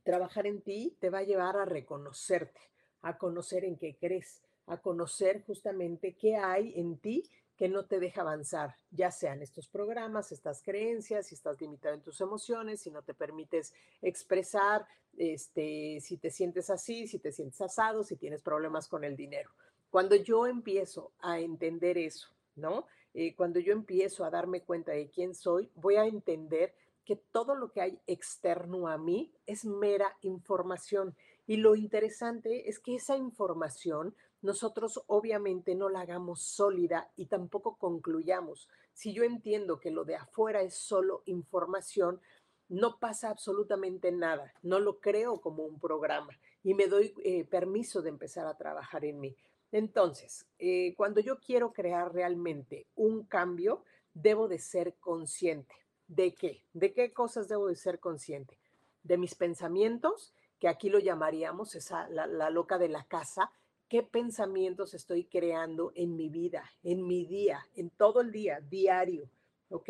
Trabajar 0.03 0.47
en 0.47 0.61
ti 0.61 0.95
te 0.99 1.09
va 1.09 1.19
a 1.19 1.23
llevar 1.23 1.57
a 1.57 1.65
reconocerte, 1.65 2.59
a 3.01 3.17
conocer 3.17 3.65
en 3.65 3.77
qué 3.77 3.95
crees, 3.95 4.41
a 4.65 4.77
conocer 4.77 5.43
justamente 5.43 6.13
qué 6.13 6.37
hay 6.37 6.73
en 6.79 6.97
ti 6.97 7.29
que 7.57 7.69
no 7.69 7.85
te 7.85 7.99
deja 7.99 8.21
avanzar, 8.21 8.75
ya 8.89 9.11
sean 9.11 9.43
estos 9.43 9.67
programas, 9.67 10.31
estas 10.31 10.63
creencias, 10.63 11.27
si 11.27 11.35
estás 11.35 11.61
limitado 11.61 11.93
en 11.93 12.01
tus 12.01 12.19
emociones, 12.19 12.81
si 12.81 12.89
no 12.89 13.03
te 13.03 13.13
permites 13.13 13.71
expresar, 14.01 14.87
este, 15.15 15.99
si 16.01 16.17
te 16.17 16.31
sientes 16.31 16.71
así, 16.71 17.05
si 17.05 17.19
te 17.19 17.31
sientes 17.31 17.61
asado, 17.61 18.03
si 18.03 18.15
tienes 18.15 18.41
problemas 18.41 18.87
con 18.87 19.03
el 19.03 19.15
dinero. 19.15 19.51
Cuando 19.91 20.15
yo 20.15 20.47
empiezo 20.47 21.11
a 21.19 21.39
entender 21.39 21.99
eso, 21.99 22.29
¿no? 22.55 22.87
Eh, 23.13 23.35
cuando 23.35 23.59
yo 23.59 23.73
empiezo 23.73 24.23
a 24.23 24.29
darme 24.29 24.61
cuenta 24.61 24.91
de 24.91 25.09
quién 25.09 25.35
soy, 25.35 25.69
voy 25.75 25.95
a 25.95 26.05
entender 26.05 26.73
que 27.05 27.15
todo 27.15 27.55
lo 27.55 27.71
que 27.71 27.81
hay 27.81 27.99
externo 28.07 28.87
a 28.87 28.97
mí 28.97 29.33
es 29.45 29.65
mera 29.65 30.17
información. 30.21 31.15
Y 31.47 31.57
lo 31.57 31.75
interesante 31.75 32.69
es 32.69 32.79
que 32.79 32.95
esa 32.95 33.17
información 33.17 34.15
nosotros 34.41 35.03
obviamente 35.07 35.75
no 35.75 35.89
la 35.89 36.01
hagamos 36.01 36.41
sólida 36.41 37.11
y 37.15 37.27
tampoco 37.27 37.77
concluyamos. 37.77 38.69
Si 38.93 39.13
yo 39.13 39.23
entiendo 39.23 39.79
que 39.79 39.91
lo 39.91 40.03
de 40.03 40.15
afuera 40.15 40.61
es 40.61 40.75
solo 40.75 41.21
información, 41.25 42.21
no 42.69 42.99
pasa 42.99 43.29
absolutamente 43.29 44.11
nada, 44.11 44.53
no 44.63 44.79
lo 44.79 44.99
creo 44.99 45.41
como 45.41 45.63
un 45.63 45.79
programa. 45.79 46.37
y 46.63 46.75
me 46.75 46.87
doy 46.87 47.13
eh, 47.23 47.43
permiso 47.43 48.03
de 48.03 48.09
empezar 48.09 48.45
a 48.45 48.55
trabajar 48.55 49.03
en 49.03 49.19
mí. 49.19 49.35
Entonces, 49.71 50.45
eh, 50.59 50.93
cuando 50.95 51.21
yo 51.21 51.39
quiero 51.39 51.71
crear 51.71 52.13
realmente 52.13 52.87
un 52.95 53.23
cambio, 53.23 53.83
debo 54.13 54.47
de 54.47 54.59
ser 54.59 54.95
consciente. 54.95 55.75
¿De 56.07 56.33
qué? 56.33 56.63
¿De 56.73 56.93
qué 56.93 57.13
cosas 57.13 57.47
debo 57.47 57.67
de 57.67 57.75
ser 57.75 57.99
consciente? 57.99 58.57
De 59.03 59.17
mis 59.17 59.35
pensamientos, 59.35 60.33
que 60.59 60.67
aquí 60.67 60.89
lo 60.89 60.99
llamaríamos 60.99 61.75
esa, 61.75 62.07
la, 62.09 62.49
loca 62.49 62.77
de 62.77 62.89
la 62.89 63.05
casa, 63.05 63.51
qué 63.87 64.03
pensamientos 64.03 64.93
estoy 64.93 65.25
creando 65.25 65.91
en 65.95 66.15
mi 66.15 66.29
vida, 66.29 66.69
en 66.83 67.07
mi 67.07 67.25
día, 67.25 67.65
en 67.75 67.89
todo 67.89 68.21
el 68.21 68.31
día, 68.31 68.59
diario, 68.61 69.29
¿ok? 69.69 69.89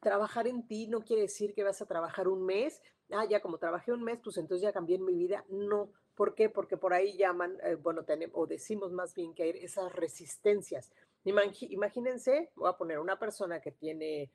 Trabajar 0.00 0.48
en 0.48 0.66
ti 0.66 0.88
no 0.88 1.02
quiere 1.02 1.22
decir 1.22 1.54
que 1.54 1.62
vas 1.62 1.80
a 1.80 1.86
trabajar 1.86 2.26
un 2.26 2.44
mes, 2.44 2.82
ah, 3.10 3.24
ya 3.24 3.40
como 3.40 3.58
trabajé 3.58 3.92
un 3.92 4.02
mes, 4.02 4.18
pues 4.22 4.36
entonces 4.38 4.62
ya 4.62 4.72
cambié 4.72 4.98
mi 4.98 5.14
vida. 5.14 5.44
No, 5.48 5.90
¿por 6.20 6.34
qué? 6.34 6.50
Porque 6.50 6.76
por 6.76 6.92
ahí 6.92 7.16
llaman, 7.16 7.56
eh, 7.62 7.76
bueno, 7.76 8.04
tenemos, 8.04 8.36
o 8.36 8.46
decimos 8.46 8.92
más 8.92 9.14
bien 9.14 9.32
que 9.32 9.42
hay 9.42 9.50
esas 9.52 9.90
resistencias. 9.90 10.92
Imagínense, 11.24 12.50
voy 12.56 12.68
a 12.68 12.76
poner 12.76 12.98
una 12.98 13.18
persona 13.18 13.62
que 13.62 13.72
tiene, 13.72 14.30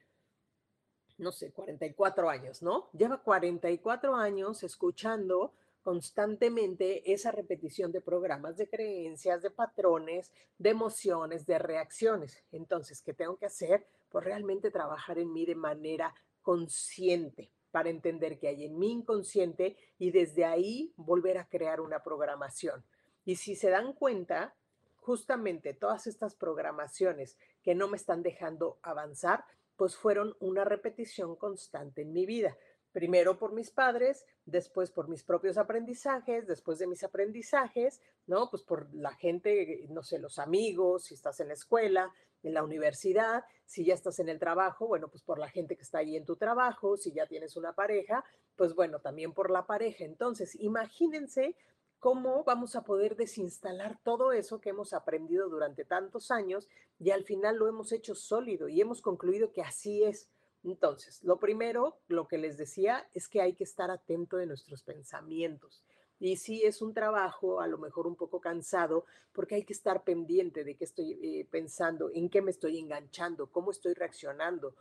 no 1.20 1.32
sé, 1.32 1.52
44 1.52 2.28
años, 2.28 2.64
¿no? 2.64 2.90
Lleva 2.94 3.22
44 3.22 4.16
años 4.16 4.64
escuchando 4.64 5.54
constantemente 5.84 7.14
esa 7.14 7.32
repetición 7.32 7.92
de 7.92 8.02
programas, 8.02 8.58
de 8.58 8.68
creencias, 8.68 9.44
de 9.44 9.52
patrones, 9.52 10.32
de 10.58 10.72
emociones, 10.72 11.46
de 11.46 11.60
reacciones. 11.60 12.44
Entonces, 12.52 13.04
¿qué 13.04 13.14
tengo 13.14 13.38
que 13.38 13.46
hacer? 13.46 13.86
Pues 14.10 14.26
realmente 14.26 14.72
trabajar 14.72 15.20
en 15.20 15.32
mí 15.32 15.46
de 15.46 15.54
manera 15.54 16.16
consciente 16.42 17.52
para 17.76 17.90
entender 17.90 18.40
que 18.40 18.48
hay 18.48 18.64
en 18.64 18.80
mi 18.80 18.90
inconsciente 18.90 19.76
y 19.98 20.12
desde 20.12 20.46
ahí 20.46 20.94
volver 20.96 21.38
a 21.38 21.50
crear 21.50 21.82
una 21.82 22.04
programación. 22.04 22.86
Y 23.26 23.36
si 23.36 23.58
se 23.58 23.70
dan 23.70 23.92
cuenta, 23.92 24.56
justamente 24.96 25.74
todas 25.74 26.08
estas 26.08 26.36
programaciones 26.36 27.38
que 27.64 27.76
no 27.76 27.90
me 27.90 27.98
están 27.98 28.24
dejando 28.24 28.80
avanzar, 28.82 29.44
pues 29.76 29.98
fueron 29.98 30.38
una 30.40 30.64
repetición 30.64 31.36
constante 31.36 32.04
en 32.04 32.14
mi 32.14 32.26
vida. 32.26 32.58
Primero 32.94 33.38
por 33.38 33.52
mis 33.52 33.72
padres, 33.72 34.26
después 34.46 34.90
por 34.90 35.10
mis 35.10 35.26
propios 35.26 35.58
aprendizajes, 35.58 36.48
después 36.48 36.80
de 36.80 36.88
mis 36.88 37.04
aprendizajes, 37.04 38.00
¿no? 38.26 38.50
Pues 38.50 38.64
por 38.64 38.88
la 38.96 39.14
gente, 39.16 39.86
no 39.90 40.02
sé, 40.02 40.18
los 40.18 40.40
amigos, 40.40 41.04
si 41.04 41.16
estás 41.16 41.42
en 41.42 41.50
la 41.50 41.56
escuela, 41.56 42.10
en 42.48 42.54
la 42.54 42.64
universidad, 42.64 43.44
si 43.66 43.86
ya 43.86 43.94
estás 43.94 44.20
en 44.20 44.30
el 44.30 44.40
trabajo, 44.40 44.88
bueno, 44.88 45.08
pues 45.08 45.24
por 45.24 45.40
la 45.40 45.50
gente 45.50 45.76
que 45.76 45.84
está 45.84 46.00
ahí 46.00 46.16
en 46.16 46.26
tu 46.26 46.36
trabajo, 46.36 46.98
si 46.98 47.12
ya 47.12 47.26
tienes 47.26 47.58
una 47.58 47.74
pareja, 47.74 48.24
pues 48.56 48.74
bueno, 48.76 49.00
también 49.00 49.34
por 49.34 49.50
la 49.50 49.66
pareja. 49.66 50.06
Entonces, 50.06 50.56
imagínense 50.56 51.56
cómo 52.00 52.44
vamos 52.44 52.76
a 52.76 52.84
poder 52.84 53.16
desinstalar 53.16 54.00
todo 54.04 54.32
eso 54.32 54.62
que 54.62 54.70
hemos 54.70 54.94
aprendido 54.94 55.50
durante 55.50 55.86
tantos 55.86 56.30
años 56.30 56.68
y 57.00 57.10
al 57.10 57.24
final 57.24 57.58
lo 57.58 57.68
hemos 57.68 57.92
hecho 57.92 58.14
sólido 58.14 58.68
y 58.70 58.80
hemos 58.80 59.02
concluido 59.02 59.52
que 59.52 59.64
así 59.64 60.04
es. 60.04 60.30
Entonces, 60.64 61.24
lo 61.24 61.40
primero, 61.40 61.98
lo 62.08 62.28
que 62.28 62.38
les 62.38 62.58
decía, 62.58 63.08
es 63.14 63.28
que 63.28 63.42
hay 63.42 63.54
que 63.54 63.64
estar 63.64 63.90
atento 63.90 64.38
de 64.38 64.46
nuestros 64.46 64.84
pensamientos. 64.84 65.84
Y 66.20 66.38
sí 66.38 66.64
es 66.64 66.82
un 66.82 66.94
trabajo 66.94 67.60
a 67.62 67.68
lo 67.68 67.78
mejor 67.78 68.08
un 68.08 68.16
poco 68.16 68.40
cansado 68.40 69.06
porque 69.34 69.56
hay 69.56 69.64
que 69.64 69.74
estar 69.74 70.04
pendiente 70.04 70.64
de 70.64 70.76
qué 70.76 70.86
estoy 70.86 71.20
eh, 71.22 71.48
pensando, 71.50 72.10
en 72.14 72.30
qué 72.30 72.42
me 72.42 72.52
estoy 72.52 72.80
enganchando, 72.80 73.48
cómo 73.48 73.72
estoy 73.72 73.94
reaccionando, 73.94 74.76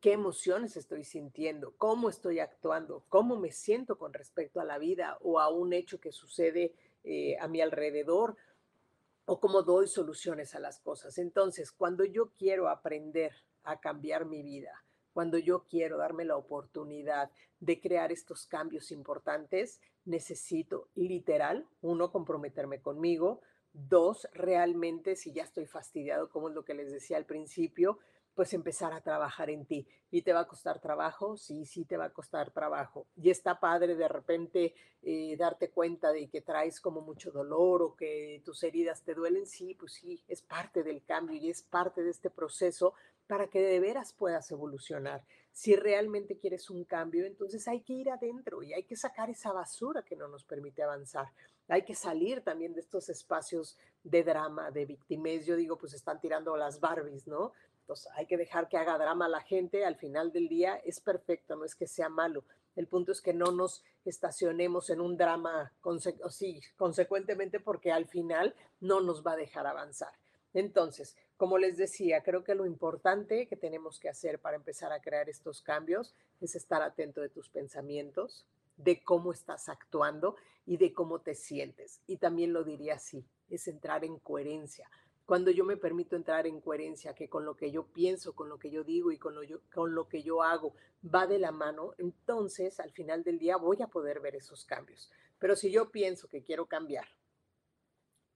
qué 0.00 0.12
emociones 0.12 0.76
estoy 0.76 1.04
sintiendo, 1.04 1.74
cómo 1.76 2.08
estoy 2.08 2.38
actuando, 2.38 3.04
cómo 3.08 3.36
me 3.36 3.50
siento 3.50 3.98
con 3.98 4.12
respecto 4.12 4.60
a 4.60 4.64
la 4.64 4.78
vida 4.78 5.18
o 5.20 5.40
a 5.40 5.48
un 5.48 5.72
hecho 5.72 6.00
que 6.00 6.12
sucede 6.12 6.74
eh, 7.02 7.36
a 7.40 7.48
mi 7.48 7.60
alrededor 7.60 8.36
o 9.24 9.40
cómo 9.40 9.62
doy 9.62 9.88
soluciones 9.88 10.54
a 10.54 10.60
las 10.60 10.78
cosas. 10.80 11.18
Entonces, 11.18 11.72
cuando 11.72 12.04
yo 12.04 12.30
quiero 12.38 12.68
aprender 12.68 13.32
a 13.64 13.80
cambiar 13.80 14.24
mi 14.24 14.42
vida, 14.42 14.84
cuando 15.12 15.38
yo 15.38 15.64
quiero 15.64 15.98
darme 15.98 16.24
la 16.24 16.36
oportunidad 16.36 17.30
de 17.58 17.80
crear 17.80 18.12
estos 18.12 18.46
cambios 18.46 18.90
importantes, 18.90 19.80
necesito 20.04 20.88
literal, 20.94 21.66
uno, 21.80 22.10
comprometerme 22.10 22.80
conmigo, 22.80 23.40
dos, 23.72 24.28
realmente, 24.32 25.16
si 25.16 25.32
ya 25.32 25.44
estoy 25.44 25.66
fastidiado, 25.66 26.30
como 26.30 26.48
es 26.48 26.54
lo 26.54 26.64
que 26.64 26.74
les 26.74 26.90
decía 26.92 27.16
al 27.16 27.26
principio, 27.26 27.98
pues 28.34 28.54
empezar 28.54 28.92
a 28.92 29.00
trabajar 29.00 29.50
en 29.50 29.66
ti. 29.66 29.86
¿Y 30.10 30.22
te 30.22 30.32
va 30.32 30.40
a 30.40 30.48
costar 30.48 30.80
trabajo? 30.80 31.36
Sí, 31.36 31.66
sí 31.66 31.84
te 31.84 31.96
va 31.96 32.06
a 32.06 32.12
costar 32.12 32.50
trabajo. 32.52 33.06
Y 33.16 33.30
está 33.30 33.60
padre 33.60 33.96
de 33.96 34.08
repente 34.08 34.74
eh, 35.02 35.36
darte 35.36 35.70
cuenta 35.70 36.12
de 36.12 36.28
que 36.28 36.40
traes 36.40 36.80
como 36.80 37.00
mucho 37.00 37.30
dolor 37.30 37.82
o 37.82 37.96
que 37.96 38.40
tus 38.44 38.62
heridas 38.62 39.02
te 39.04 39.14
duelen. 39.14 39.46
Sí, 39.46 39.74
pues 39.74 39.94
sí, 39.94 40.24
es 40.26 40.42
parte 40.42 40.82
del 40.82 41.04
cambio 41.04 41.36
y 41.36 41.50
es 41.50 41.62
parte 41.62 42.02
de 42.02 42.10
este 42.10 42.30
proceso 42.30 42.94
para 43.30 43.46
que 43.46 43.60
de 43.60 43.78
veras 43.78 44.12
puedas 44.12 44.50
evolucionar. 44.50 45.24
Si 45.52 45.76
realmente 45.76 46.36
quieres 46.36 46.68
un 46.68 46.82
cambio, 46.82 47.24
entonces 47.24 47.68
hay 47.68 47.80
que 47.82 47.92
ir 47.92 48.10
adentro 48.10 48.60
y 48.60 48.72
hay 48.72 48.82
que 48.82 48.96
sacar 48.96 49.30
esa 49.30 49.52
basura 49.52 50.02
que 50.02 50.16
no 50.16 50.26
nos 50.26 50.42
permite 50.42 50.82
avanzar. 50.82 51.28
Hay 51.68 51.82
que 51.82 51.94
salir 51.94 52.40
también 52.40 52.74
de 52.74 52.80
estos 52.80 53.08
espacios 53.08 53.78
de 54.02 54.24
drama, 54.24 54.72
de 54.72 54.84
victimez. 54.84 55.46
Yo 55.46 55.54
digo, 55.54 55.78
pues 55.78 55.94
están 55.94 56.20
tirando 56.20 56.56
las 56.56 56.80
Barbies, 56.80 57.28
¿no? 57.28 57.52
Entonces 57.82 58.10
hay 58.16 58.26
que 58.26 58.36
dejar 58.36 58.68
que 58.68 58.78
haga 58.78 58.98
drama 58.98 59.28
la 59.28 59.42
gente. 59.42 59.84
Al 59.84 59.94
final 59.94 60.32
del 60.32 60.48
día 60.48 60.80
es 60.84 60.98
perfecto, 60.98 61.54
no 61.54 61.64
es 61.64 61.76
que 61.76 61.86
sea 61.86 62.08
malo. 62.08 62.42
El 62.74 62.88
punto 62.88 63.12
es 63.12 63.20
que 63.20 63.32
no 63.32 63.52
nos 63.52 63.84
estacionemos 64.04 64.90
en 64.90 65.00
un 65.00 65.16
drama 65.16 65.72
sí, 66.30 66.60
consecuentemente 66.76 67.60
porque 67.60 67.92
al 67.92 68.08
final 68.08 68.56
no 68.80 69.00
nos 69.00 69.24
va 69.24 69.34
a 69.34 69.36
dejar 69.36 69.68
avanzar. 69.68 70.12
Entonces, 70.52 71.16
como 71.40 71.56
les 71.56 71.78
decía, 71.78 72.22
creo 72.22 72.44
que 72.44 72.54
lo 72.54 72.66
importante 72.66 73.46
que 73.46 73.56
tenemos 73.56 73.98
que 73.98 74.10
hacer 74.10 74.40
para 74.40 74.56
empezar 74.56 74.92
a 74.92 75.00
crear 75.00 75.30
estos 75.30 75.62
cambios 75.62 76.14
es 76.38 76.54
estar 76.54 76.82
atento 76.82 77.22
de 77.22 77.30
tus 77.30 77.48
pensamientos, 77.48 78.44
de 78.76 79.02
cómo 79.02 79.32
estás 79.32 79.70
actuando 79.70 80.36
y 80.66 80.76
de 80.76 80.92
cómo 80.92 81.22
te 81.22 81.34
sientes. 81.34 82.02
Y 82.06 82.18
también 82.18 82.52
lo 82.52 82.62
diría 82.62 82.96
así, 82.96 83.24
es 83.48 83.66
entrar 83.68 84.04
en 84.04 84.18
coherencia. 84.18 84.90
Cuando 85.24 85.50
yo 85.50 85.64
me 85.64 85.78
permito 85.78 86.14
entrar 86.14 86.46
en 86.46 86.60
coherencia, 86.60 87.14
que 87.14 87.30
con 87.30 87.46
lo 87.46 87.56
que 87.56 87.70
yo 87.70 87.86
pienso, 87.86 88.34
con 88.34 88.50
lo 88.50 88.58
que 88.58 88.70
yo 88.70 88.84
digo 88.84 89.10
y 89.10 89.16
con 89.16 89.34
lo, 89.34 89.40
con 89.72 89.94
lo 89.94 90.08
que 90.08 90.22
yo 90.22 90.42
hago 90.42 90.74
va 91.02 91.26
de 91.26 91.38
la 91.38 91.52
mano, 91.52 91.94
entonces 91.96 92.78
al 92.80 92.92
final 92.92 93.24
del 93.24 93.38
día 93.38 93.56
voy 93.56 93.80
a 93.80 93.86
poder 93.86 94.20
ver 94.20 94.36
esos 94.36 94.66
cambios. 94.66 95.10
Pero 95.38 95.56
si 95.56 95.70
yo 95.70 95.90
pienso 95.90 96.28
que 96.28 96.42
quiero 96.42 96.66
cambiar 96.66 97.08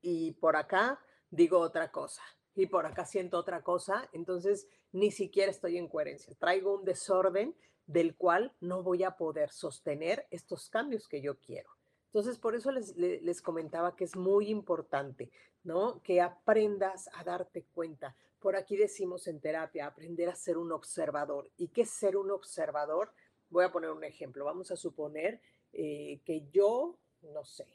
y 0.00 0.32
por 0.32 0.56
acá 0.56 1.04
digo 1.30 1.58
otra 1.58 1.92
cosa, 1.92 2.22
y 2.54 2.66
por 2.66 2.86
acá 2.86 3.04
siento 3.04 3.38
otra 3.38 3.62
cosa, 3.62 4.08
entonces 4.12 4.68
ni 4.92 5.10
siquiera 5.10 5.50
estoy 5.50 5.76
en 5.76 5.88
coherencia. 5.88 6.34
Traigo 6.38 6.76
un 6.76 6.84
desorden 6.84 7.54
del 7.86 8.16
cual 8.16 8.52
no 8.60 8.82
voy 8.82 9.02
a 9.02 9.16
poder 9.16 9.50
sostener 9.50 10.26
estos 10.30 10.70
cambios 10.70 11.08
que 11.08 11.20
yo 11.20 11.38
quiero. 11.38 11.70
Entonces, 12.06 12.38
por 12.38 12.54
eso 12.54 12.70
les, 12.70 12.96
les, 12.96 13.42
comentaba 13.42 13.96
que 13.96 14.04
es 14.04 14.14
muy 14.14 14.48
importante, 14.48 15.32
¿no? 15.64 16.00
Que 16.02 16.20
aprendas 16.20 17.10
a 17.12 17.24
darte 17.24 17.64
cuenta. 17.74 18.14
Por 18.38 18.54
aquí 18.54 18.76
decimos 18.76 19.26
en 19.26 19.40
terapia, 19.40 19.86
aprender 19.86 20.28
a 20.28 20.36
ser 20.36 20.56
un 20.56 20.70
observador. 20.70 21.50
¿Y 21.56 21.68
qué 21.68 21.82
es 21.82 21.90
ser 21.90 22.16
un 22.16 22.30
observador? 22.30 23.12
Voy 23.50 23.64
a 23.64 23.72
poner 23.72 23.90
un 23.90 24.04
ejemplo. 24.04 24.44
Vamos 24.44 24.70
a 24.70 24.76
suponer 24.76 25.40
eh, 25.72 26.20
que 26.24 26.46
yo, 26.52 27.00
no 27.22 27.44
sé, 27.44 27.66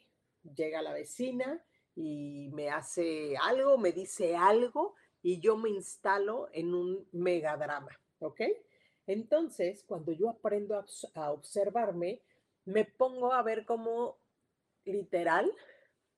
llega 0.42 0.80
la 0.80 0.94
vecina 0.94 1.62
y 2.02 2.48
me 2.54 2.70
hace 2.70 3.36
algo, 3.36 3.76
me 3.76 3.92
dice 3.92 4.34
algo 4.34 4.94
y 5.20 5.38
yo 5.38 5.58
me 5.58 5.68
instalo 5.68 6.48
en 6.52 6.74
un 6.74 7.06
megadrama, 7.12 7.90
¿ok? 8.20 8.40
Entonces, 9.06 9.84
cuando 9.86 10.12
yo 10.12 10.30
aprendo 10.30 10.82
a, 11.14 11.30
observarme, 11.30 12.22
me 12.64 12.86
pongo 12.86 13.34
a 13.34 13.42
ver 13.42 13.66
cómo 13.66 14.18
literal, 14.86 15.52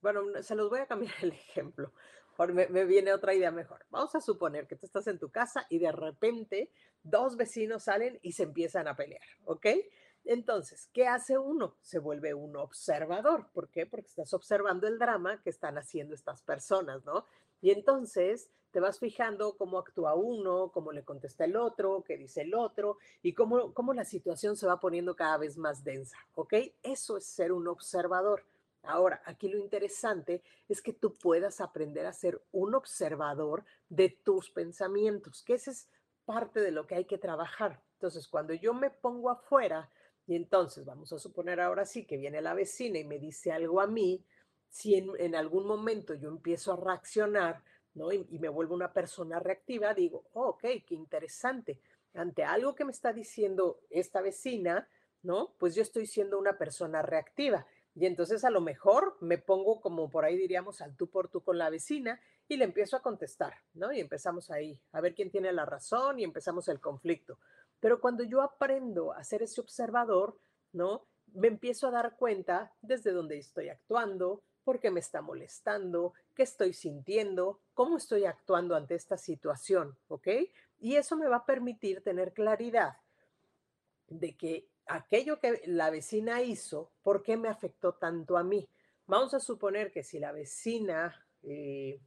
bueno, 0.01 0.23
se 0.43 0.55
los 0.55 0.71
voy 0.71 0.79
a 0.79 0.87
cambiar 0.87 1.15
el 1.23 1.33
ejemplo, 1.33 1.93
porque 2.37 2.53
me, 2.53 2.69
me, 2.69 2.85
viene 2.85 3.12
otra 3.12 3.35
idea 3.35 3.51
mejor. 3.51 3.85
Vamos 3.91 4.15
a 4.15 4.21
suponer 4.21 4.69
que 4.69 4.77
tú 4.77 4.87
estás 4.87 5.09
en 5.09 5.19
tu 5.19 5.33
casa 5.33 5.67
y 5.69 5.81
de 5.81 5.91
repente 5.91 6.71
dos 7.03 7.37
vecinos 7.37 7.83
salen 7.85 8.21
y 8.23 8.33
se 8.33 8.45
empiezan 8.45 8.87
a 8.87 8.95
pelear, 8.95 9.27
¿ok? 9.47 9.67
Entonces, 10.25 10.88
¿qué 10.93 11.07
hace 11.07 11.38
uno? 11.38 11.76
Se 11.81 11.99
vuelve 11.99 12.35
un 12.35 12.57
observador. 12.57 13.49
¿Por 13.52 13.69
qué? 13.71 13.87
Porque 13.87 14.09
estás 14.09 14.33
observando 14.35 14.87
el 14.87 14.99
drama 14.99 15.43
que 15.43 15.50
están 15.50 15.79
haciendo 15.79 16.14
estas 16.14 16.43
personas, 16.43 17.05
¿no? 17.05 17.26
Y 17.61 17.71
entonces 17.71 18.50
te 18.73 18.81
vas 18.81 18.99
fijando 18.99 19.57
cómo 19.57 19.79
actúa 19.79 20.14
uno, 20.14 20.71
cómo 20.73 20.93
le 20.93 21.05
contesta 21.05 21.45
el 21.45 21.57
otro, 21.57 22.02
qué 22.05 22.17
dice 22.17 22.43
el 22.43 22.55
otro 22.55 22.99
y 23.23 23.35
cómo, 23.35 23.75
cómo 23.75 23.93
la 23.93 24.05
situación 24.05 24.57
se 24.57 24.67
va 24.67 24.81
poniendo 24.81 25.14
cada 25.14 25.37
vez 25.37 25.59
más 25.59 25.85
densa, 25.85 26.17
¿ok? 26.35 26.55
Eso 26.83 27.19
es 27.19 27.26
ser 27.26 27.52
un 27.52 27.69
observador. 27.69 28.45
Ahora, 28.83 29.23
aquí 29.26 29.49
lo 29.49 29.59
interesante 29.59 30.43
es 30.69 30.83
que 30.83 30.93
tú 30.93 31.17
puedas 31.17 31.61
aprender 31.61 32.07
a 32.07 32.12
ser 32.12 32.43
un 32.50 32.75
observador 32.75 33.64
de 33.88 34.09
tus 34.09 34.50
pensamientos, 34.50 35.43
que 35.45 35.55
esa 35.55 35.71
es 35.71 35.88
parte 36.25 36.61
de 36.61 36.73
lo 36.73 36.87
que 36.87 36.97
hay 36.97 37.05
que 37.05 37.19
trabajar. 37.19 37.81
Entonces, 37.95 38.26
cuando 38.26 38.55
yo 38.55 38.75
me 38.75 38.91
pongo 38.91 39.31
afuera 39.31 39.88
Y 40.26 40.37
entonces 40.37 40.85
vamos 40.85 41.12
a 41.12 41.19
suponer 41.19 41.61
ahora 41.61 41.85
sí 41.85 42.05
que 42.05 42.17
viene 42.17 42.41
la 42.41 42.55
vecina 42.55 42.99
y 42.99 43.05
me 43.05 43.19
dice 43.19 43.52
algo 43.52 43.81
a 43.81 43.87
mí, 43.87 44.25
si 44.69 44.95
en, 44.95 45.35
algún 45.35 45.67
momento 45.67 46.14
yo 46.14 46.31
empiezo 46.31 46.73
a 46.73 46.76
reaccionar, 46.76 47.62
¿no? 47.95 48.11
Y, 48.11 48.38
me 48.38 48.49
vuelvo 48.49 48.75
una 48.75 48.93
persona 48.93 49.38
reactiva, 49.38 49.93
digo, 49.93 50.25
oh, 50.33 50.50
ok, 50.50 50.62
qué 50.87 50.95
interesante. 50.95 51.79
Ante 52.14 52.45
algo 52.45 52.75
que 52.75 52.87
me 52.87 52.93
está 52.93 53.12
diciendo 53.12 53.81
esta 53.91 54.23
vecina, 54.23 54.88
¿no? 55.23 55.55
Pues 55.59 55.75
yo 55.75 55.83
estoy 55.83 56.07
siendo 56.07 56.38
una 56.38 56.57
persona 56.57 57.02
reactiva. 57.02 57.67
Y 57.95 58.07
entonces 58.07 58.45
a 58.45 58.50
lo 58.50 58.62
mejor 58.62 59.19
me 59.21 59.37
pongo 59.37 59.81
como 59.83 60.09
por 60.09 60.25
ahí 60.25 60.38
diríamos 60.38 60.81
al 60.81 60.97
tú 60.97 61.11
por 61.11 61.29
tú 61.29 61.43
con 61.43 61.59
la 61.59 61.69
vecina 61.69 62.19
y 62.49 62.57
le 62.57 62.64
empiezo 62.64 62.97
a 62.97 63.02
contestar, 63.02 63.55
¿no? 63.75 63.93
Y 63.93 64.00
empezamos 64.00 64.50
ahí 64.50 64.81
a 64.93 65.00
ver 65.02 65.14
quién 65.14 65.31
tiene 65.31 65.52
la 65.52 65.67
razón 65.67 66.19
y 66.19 66.25
empezamos 66.25 66.69
el 66.69 66.81
conflicto. 66.81 67.38
Pero 67.83 68.01
cuando 68.01 68.23
yo 68.23 68.43
aprendo 68.43 69.12
a 69.12 69.25
ser 69.25 69.43
ese 69.43 69.61
observador, 69.61 70.39
¿no? 70.73 71.05
Me 71.35 71.49
empiezo 71.49 71.89
a 71.89 71.91
dar 71.91 72.15
cuenta 72.17 72.73
desde 72.81 73.11
dónde 73.11 73.39
estoy 73.39 73.71
actuando, 73.71 74.45
por 74.62 74.79
qué 74.79 74.93
me 74.93 75.01
está 75.01 75.21
molestando, 75.21 76.15
qué 76.37 76.45
estoy 76.45 76.75
sintiendo, 76.75 77.59
cómo 77.75 77.97
estoy 77.97 78.25
actuando 78.25 78.77
ante 78.77 78.95
esta 78.95 79.19
situación, 79.19 79.99
¿ok? 80.07 80.29
Y 80.79 80.95
eso 80.95 81.17
me 81.17 81.27
va 81.27 81.39
a 81.39 81.45
permitir 81.45 82.05
tener 82.05 82.33
claridad 82.33 82.99
de 84.07 84.37
que 84.37 84.69
aquello 84.87 85.41
que 85.41 85.62
la 85.67 85.91
vecina 85.91 86.41
hizo, 86.41 86.93
¿por 87.03 87.25
qué 87.25 87.37
me 87.37 87.49
afectó 87.49 87.95
tanto 87.95 88.39
a 88.39 88.45
mí? 88.45 88.69
Vamos 89.09 89.35
a 89.35 89.41
suponer 89.41 89.91
que 89.91 90.05
si 90.05 90.21
la 90.21 90.31
vecina, 90.31 91.27
eh, 91.43 91.99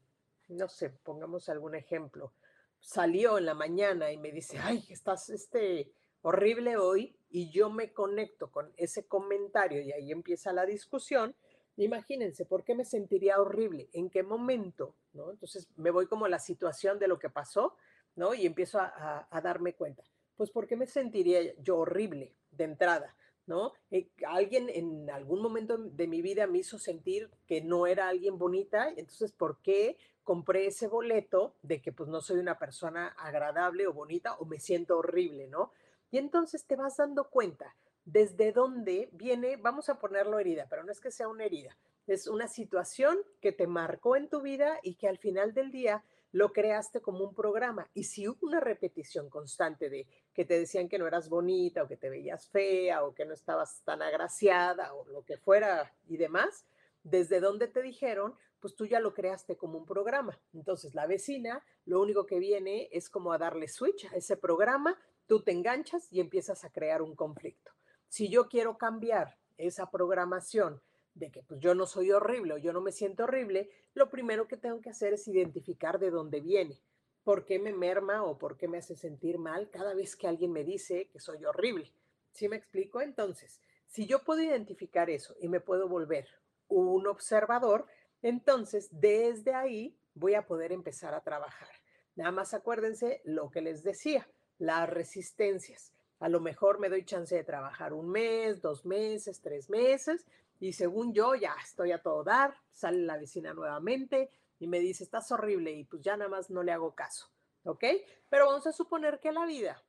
no 0.48 0.70
sé, 0.70 0.92
pongamos 1.04 1.50
algún 1.50 1.76
ejemplo, 1.76 2.32
salió 2.80 3.38
en 3.38 3.46
la 3.46 3.54
mañana 3.54 4.12
y 4.12 4.18
me 4.18 4.32
dice, 4.32 4.58
ay, 4.60 4.86
estás 4.90 5.30
este, 5.30 5.92
horrible 6.22 6.78
hoy, 6.78 7.18
y 7.30 7.50
yo 7.52 7.70
me 7.70 7.92
conecto 7.92 8.52
con 8.52 8.72
ese 8.78 9.08
comentario 9.08 9.82
y 9.82 9.92
ahí 9.92 10.12
empieza 10.12 10.54
la 10.54 10.66
discusión, 10.66 11.36
Imagínense, 11.78 12.46
¿por 12.46 12.64
qué 12.64 12.74
me 12.74 12.86
sentiría 12.86 13.40
horrible? 13.40 13.90
¿En 13.92 14.10
qué 14.10 14.24
momento? 14.24 14.96
¿No? 15.14 15.32
Entonces 15.32 15.68
me 15.76 15.92
voy 15.92 16.08
como 16.08 16.26
a 16.26 16.30
la 16.30 16.40
situación 16.40 17.00
de 17.00 17.08
lo 17.08 17.20
que 17.20 17.30
pasó, 17.30 17.76
¿no? 18.16 18.34
Y 18.34 18.46
empiezo 18.46 18.80
a, 18.80 19.28
darme 19.44 19.74
cuenta. 19.74 20.04
Pues, 20.38 20.52
¿por 20.52 20.68
qué 20.68 20.78
me 20.78 20.86
sentiría 20.86 21.54
yo 21.62 21.78
horrible 21.78 22.34
de 22.52 22.64
entrada? 22.64 23.16
¿No? 23.48 23.74
Eh, 23.92 24.10
alguien 24.26 24.70
en 24.70 25.10
algún 25.12 25.40
momento 25.40 25.78
de 25.78 26.08
mi 26.08 26.24
vida 26.24 26.48
me 26.48 26.60
hizo 26.60 26.80
sentir 26.80 27.30
que 27.46 27.62
no 27.62 27.86
era 27.86 28.08
alguien 28.08 28.40
bonita, 28.40 28.90
entonces, 28.90 29.34
¿por 29.34 29.62
qué 29.62 29.98
compré 30.26 30.66
ese 30.66 30.88
boleto 30.88 31.56
de 31.62 31.82
que 31.82 31.94
pues 31.94 32.10
no 32.10 32.20
soy 32.20 32.40
una 32.40 32.60
persona 32.60 33.08
agradable 33.18 33.88
o 33.88 33.94
bonita 33.94 34.36
o 34.36 34.46
me 34.46 34.60
siento 34.60 34.98
horrible, 34.98 35.48
¿no? 35.48 35.72
Y 36.12 36.18
entonces 36.18 36.66
te 36.66 36.76
vas 36.76 36.98
dando 36.98 37.30
cuenta 37.30 37.76
desde 38.04 38.52
dónde 38.52 39.10
viene, 39.14 39.56
vamos 39.56 39.88
a 39.88 40.00
ponerlo 40.00 40.40
herida, 40.40 40.68
pero 40.70 40.84
no 40.84 40.92
es 40.92 41.00
que 41.00 41.12
sea 41.12 41.28
una 41.28 41.46
herida, 41.46 41.78
es 42.08 42.28
una 42.28 42.48
situación 42.48 43.18
que 43.40 43.52
te 43.52 43.68
marcó 43.68 44.16
en 44.16 44.28
tu 44.28 44.42
vida 44.42 44.80
y 44.84 44.96
que 44.96 45.08
al 45.08 45.18
final 45.18 45.54
del 45.54 45.72
día 45.72 46.04
lo 46.32 46.52
creaste 46.52 47.02
como 47.02 47.24
un 47.24 47.34
programa. 47.34 47.90
Y 47.94 48.04
si 48.04 48.28
hubo 48.28 48.40
una 48.42 48.60
repetición 48.60 49.30
constante 49.30 49.90
de 49.90 50.06
que 50.34 50.44
te 50.44 50.60
decían 50.60 50.90
que 50.90 51.00
no 51.00 51.08
eras 51.08 51.30
bonita 51.30 51.84
o 51.84 51.88
que 51.88 51.98
te 51.98 52.10
veías 52.10 52.50
fea 52.50 53.06
o 53.06 53.16
que 53.16 53.26
no 53.26 53.34
estabas 53.34 53.82
tan 53.86 54.02
agraciada 54.02 54.94
o 54.94 55.08
lo 55.08 55.24
que 55.24 55.38
fuera 55.38 55.96
y 56.08 56.18
demás, 56.18 56.66
desde 57.04 57.40
donde 57.40 57.68
te 57.68 57.82
dijeron, 57.82 58.36
pues 58.66 58.76
tú 58.76 58.88
ya 58.88 59.00
lo 59.00 59.14
creaste 59.14 59.58
como 59.58 59.78
un 59.78 59.86
programa. 59.86 60.42
Entonces 60.52 60.96
la 60.96 61.06
vecina 61.06 61.64
lo 61.86 62.02
único 62.02 62.26
que 62.26 62.40
viene 62.40 62.90
es 62.92 63.12
como 63.12 63.32
a 63.32 63.38
darle 63.38 63.68
switch 63.68 64.06
a 64.06 64.16
ese 64.16 64.38
programa, 64.38 65.00
tú 65.28 65.44
te 65.44 65.52
enganchas 65.52 66.12
y 66.12 66.20
empiezas 66.20 66.66
a 66.66 66.72
crear 66.72 67.04
un 67.04 67.16
conflicto. 67.16 67.74
Si 68.08 68.28
yo 68.28 68.50
quiero 68.50 68.80
cambiar 68.80 69.38
esa 69.60 69.92
programación 69.92 70.82
de 71.14 71.30
que 71.30 71.44
pues, 71.44 71.60
yo 71.60 71.76
no 71.76 71.86
soy 71.86 72.12
horrible 72.12 72.56
o 72.56 72.58
yo 72.58 72.74
no 72.74 72.82
me 72.82 72.92
siento 72.92 73.26
horrible, 73.26 73.70
lo 73.94 74.10
primero 74.10 74.48
que 74.48 74.58
tengo 74.58 74.82
que 74.82 74.90
hacer 74.90 75.14
es 75.14 75.28
identificar 75.28 76.00
de 76.00 76.10
dónde 76.10 76.42
viene, 76.42 76.82
por 77.24 77.46
qué 77.46 77.60
me 77.60 77.72
merma 77.72 78.24
o 78.24 78.40
por 78.40 78.58
qué 78.58 78.68
me 78.68 78.80
hace 78.80 78.96
sentir 78.96 79.38
mal 79.38 79.70
cada 79.70 79.94
vez 79.94 80.16
que 80.16 80.28
alguien 80.28 80.52
me 80.52 80.64
dice 80.64 81.08
que 81.14 81.20
soy 81.20 81.46
horrible. 81.46 81.94
¿Sí 82.32 82.50
me 82.50 82.56
explico? 82.56 83.00
Entonces, 83.00 83.62
si 83.86 84.08
yo 84.08 84.24
puedo 84.24 84.42
identificar 84.42 85.12
eso 85.12 85.36
y 85.40 85.50
me 85.50 85.60
puedo 85.60 85.88
volver 85.88 86.28
un 86.68 87.06
observador, 87.06 87.86
entonces 88.22 88.90
desde 88.92 89.54
ahí 89.54 89.98
voy 90.14 90.36
a 90.36 90.46
poder 90.46 90.72
empezar 90.72 91.14
a 91.14 91.22
trabajar. 91.22 91.70
Nada 92.16 92.32
más 92.32 92.54
acuérdense 92.54 93.22
lo 93.26 93.50
que 93.50 93.62
les 93.62 93.84
decía, 93.84 94.28
las 94.58 94.90
resistencias. 94.90 95.92
A 96.20 96.30
lo 96.30 96.40
mejor 96.40 96.80
me 96.80 96.90
doy 96.90 97.04
chance 97.04 97.36
de 97.36 97.44
trabajar 97.44 97.94
un 97.94 98.10
mes, 98.10 98.62
dos 98.62 98.86
meses, 98.86 99.42
tres 99.42 99.70
meses, 99.70 100.26
y 100.60 100.74
según 100.74 101.14
yo 101.14 101.36
ya 101.36 101.54
estoy 101.62 101.92
a 101.92 102.02
todo 102.02 102.24
dar, 102.24 102.56
sale 102.72 103.00
la 103.00 103.18
vecina 103.18 103.54
nuevamente 103.54 104.32
y 104.58 104.68
me 104.68 104.80
dice, 104.80 105.04
estás 105.04 105.32
horrible, 105.32 105.72
y 105.72 105.84
pues 105.84 106.02
ya 106.02 106.16
nada 106.16 106.30
más 106.30 106.50
no 106.50 106.64
le 106.64 106.72
hago 106.72 106.96
caso, 106.96 107.30
¿ok? 107.64 107.84
Pero 108.30 108.46
vamos 108.46 108.66
a 108.66 108.72
suponer 108.72 109.20
que 109.20 109.34
la 109.34 109.46
vida 109.46 109.84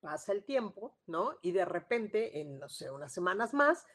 pasa 0.00 0.32
el 0.32 0.44
tiempo, 0.44 0.94
¿no? 1.06 1.34
Y 1.40 1.52
de 1.52 1.64
repente, 1.64 2.40
en, 2.40 2.58
no 2.58 2.68
sé, 2.68 2.90
unas 2.90 3.12
semanas 3.12 3.54
más, 3.54 3.86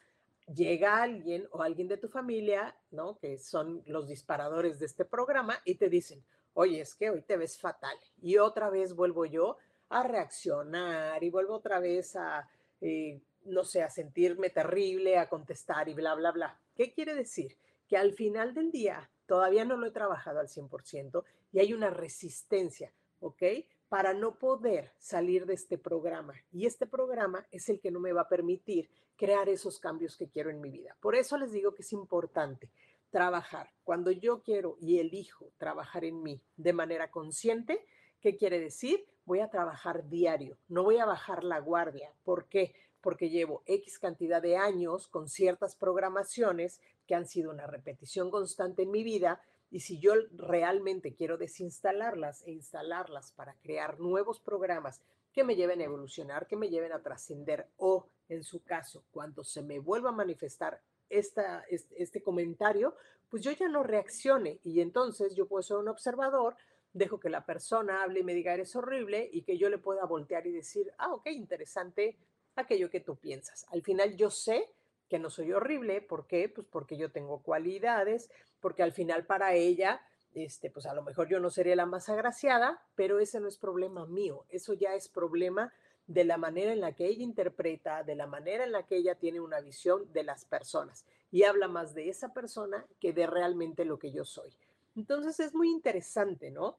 llega 0.46 1.02
alguien 1.02 1.48
o 1.52 1.62
alguien 1.62 1.88
de 1.88 1.96
tu 1.96 2.08
familia, 2.08 2.76
¿no? 2.90 3.18
Que 3.18 3.38
son 3.38 3.82
los 3.86 4.08
disparadores 4.08 4.78
de 4.78 4.86
este 4.86 5.04
programa 5.04 5.60
y 5.64 5.76
te 5.76 5.88
dicen, 5.88 6.24
oye, 6.54 6.80
es 6.80 6.94
que 6.94 7.10
hoy 7.10 7.22
te 7.22 7.36
ves 7.36 7.58
fatal. 7.58 7.96
Y 8.20 8.38
otra 8.38 8.70
vez 8.70 8.94
vuelvo 8.94 9.24
yo 9.24 9.56
a 9.88 10.02
reaccionar 10.02 11.22
y 11.22 11.30
vuelvo 11.30 11.54
otra 11.54 11.80
vez 11.80 12.16
a, 12.16 12.48
eh, 12.80 13.20
no 13.44 13.64
sé, 13.64 13.82
a 13.82 13.90
sentirme 13.90 14.50
terrible, 14.50 15.18
a 15.18 15.28
contestar 15.28 15.88
y 15.88 15.94
bla, 15.94 16.14
bla, 16.14 16.32
bla. 16.32 16.60
¿Qué 16.74 16.92
quiere 16.92 17.14
decir? 17.14 17.56
Que 17.86 17.96
al 17.96 18.12
final 18.12 18.54
del 18.54 18.70
día 18.70 19.10
todavía 19.26 19.64
no 19.64 19.76
lo 19.76 19.86
he 19.86 19.90
trabajado 19.90 20.40
al 20.40 20.48
100% 20.48 21.24
y 21.52 21.60
hay 21.60 21.72
una 21.72 21.90
resistencia, 21.90 22.92
¿ok? 23.20 23.42
Para 23.92 24.14
no 24.14 24.38
poder 24.38 24.90
salir 24.98 25.44
de 25.44 25.52
este 25.52 25.76
programa. 25.76 26.32
Y 26.50 26.64
este 26.64 26.86
programa 26.86 27.46
es 27.50 27.68
el 27.68 27.78
que 27.78 27.90
no 27.90 28.00
me 28.00 28.14
va 28.14 28.22
a 28.22 28.28
permitir 28.28 28.88
crear 29.16 29.50
esos 29.50 29.78
cambios 29.78 30.16
que 30.16 30.30
quiero 30.30 30.48
en 30.48 30.62
mi 30.62 30.70
vida. 30.70 30.96
Por 30.98 31.14
eso 31.14 31.36
les 31.36 31.52
digo 31.52 31.74
que 31.74 31.82
es 31.82 31.92
importante 31.92 32.70
trabajar. 33.10 33.68
Cuando 33.84 34.10
yo 34.10 34.42
quiero 34.42 34.78
y 34.80 34.98
elijo 34.98 35.52
trabajar 35.58 36.06
en 36.06 36.22
mí 36.22 36.40
de 36.56 36.72
manera 36.72 37.10
consciente, 37.10 37.84
¿qué 38.22 38.34
quiere 38.34 38.60
decir? 38.60 39.04
voy 39.24 39.40
a 39.40 39.50
trabajar 39.50 40.08
diario, 40.08 40.58
no 40.68 40.82
voy 40.82 40.98
a 40.98 41.06
bajar 41.06 41.44
la 41.44 41.60
guardia. 41.60 42.12
¿Por 42.24 42.48
qué? 42.48 42.74
Porque 43.00 43.30
llevo 43.30 43.62
X 43.66 43.98
cantidad 43.98 44.40
de 44.42 44.56
años 44.56 45.08
con 45.08 45.28
ciertas 45.28 45.76
programaciones 45.76 46.80
que 47.06 47.14
han 47.14 47.26
sido 47.26 47.50
una 47.50 47.66
repetición 47.66 48.30
constante 48.30 48.82
en 48.82 48.90
mi 48.90 49.02
vida 49.02 49.40
y 49.72 49.80
si 49.80 49.98
yo 49.98 50.14
realmente 50.36 51.14
quiero 51.14 51.36
desinstalarlas 51.36 52.42
e 52.46 52.52
instalarlas 52.52 53.32
para 53.32 53.54
crear 53.54 53.98
nuevos 53.98 54.38
programas 54.38 55.00
que 55.32 55.42
me 55.42 55.56
lleven 55.56 55.80
a 55.80 55.84
evolucionar, 55.84 56.46
que 56.46 56.56
me 56.56 56.68
lleven 56.68 56.92
a 56.92 57.02
trascender 57.02 57.66
o, 57.78 58.06
en 58.28 58.44
su 58.44 58.62
caso, 58.62 59.02
cuando 59.10 59.42
se 59.42 59.62
me 59.62 59.78
vuelva 59.78 60.10
a 60.10 60.12
manifestar 60.12 60.80
esta, 61.08 61.64
este, 61.70 62.02
este 62.02 62.22
comentario, 62.22 62.94
pues 63.30 63.42
yo 63.42 63.50
ya 63.52 63.68
no 63.68 63.82
reaccione 63.82 64.60
y 64.62 64.80
entonces 64.80 65.34
yo 65.34 65.46
puedo 65.46 65.62
ser 65.62 65.78
un 65.78 65.88
observador 65.88 66.54
dejo 66.92 67.18
que 67.18 67.30
la 67.30 67.44
persona 67.44 68.02
hable 68.02 68.20
y 68.20 68.24
me 68.24 68.34
diga, 68.34 68.54
eres 68.54 68.76
horrible, 68.76 69.28
y 69.32 69.42
que 69.42 69.58
yo 69.58 69.68
le 69.68 69.78
pueda 69.78 70.04
voltear 70.04 70.46
y 70.46 70.52
decir, 70.52 70.92
ah, 70.98 71.12
ok, 71.12 71.26
interesante 71.28 72.16
aquello 72.54 72.90
que 72.90 73.00
tú 73.00 73.16
piensas. 73.16 73.66
Al 73.70 73.82
final 73.82 74.16
yo 74.16 74.30
sé 74.30 74.68
que 75.08 75.18
no 75.18 75.30
soy 75.30 75.52
horrible, 75.52 76.00
¿por 76.00 76.26
qué? 76.26 76.48
Pues 76.48 76.66
porque 76.70 76.96
yo 76.96 77.10
tengo 77.10 77.42
cualidades, 77.42 78.30
porque 78.62 78.82
al 78.82 78.92
final 78.92 79.26
para 79.26 79.52
ella, 79.54 80.00
este, 80.32 80.70
pues 80.70 80.86
a 80.86 80.94
lo 80.94 81.02
mejor 81.02 81.28
yo 81.28 81.38
no 81.40 81.50
sería 81.50 81.76
la 81.76 81.84
más 81.84 82.08
agraciada, 82.08 82.82
pero 82.94 83.18
ese 83.18 83.40
no 83.40 83.48
es 83.48 83.58
problema 83.58 84.06
mío, 84.06 84.46
eso 84.48 84.72
ya 84.72 84.94
es 84.94 85.08
problema 85.08 85.70
de 86.06 86.24
la 86.24 86.38
manera 86.38 86.72
en 86.72 86.80
la 86.80 86.92
que 86.92 87.06
ella 87.06 87.22
interpreta, 87.22 88.02
de 88.02 88.14
la 88.14 88.26
manera 88.26 88.64
en 88.64 88.72
la 88.72 88.84
que 88.84 88.96
ella 88.96 89.16
tiene 89.16 89.40
una 89.40 89.60
visión 89.60 90.10
de 90.12 90.22
las 90.22 90.44
personas 90.44 91.04
y 91.30 91.44
habla 91.44 91.68
más 91.68 91.94
de 91.94 92.08
esa 92.08 92.32
persona 92.32 92.86
que 93.00 93.12
de 93.12 93.26
realmente 93.26 93.84
lo 93.84 93.98
que 93.98 94.12
yo 94.12 94.24
soy. 94.24 94.50
Entonces 94.96 95.40
es 95.40 95.54
muy 95.54 95.70
interesante, 95.70 96.50
¿no? 96.50 96.76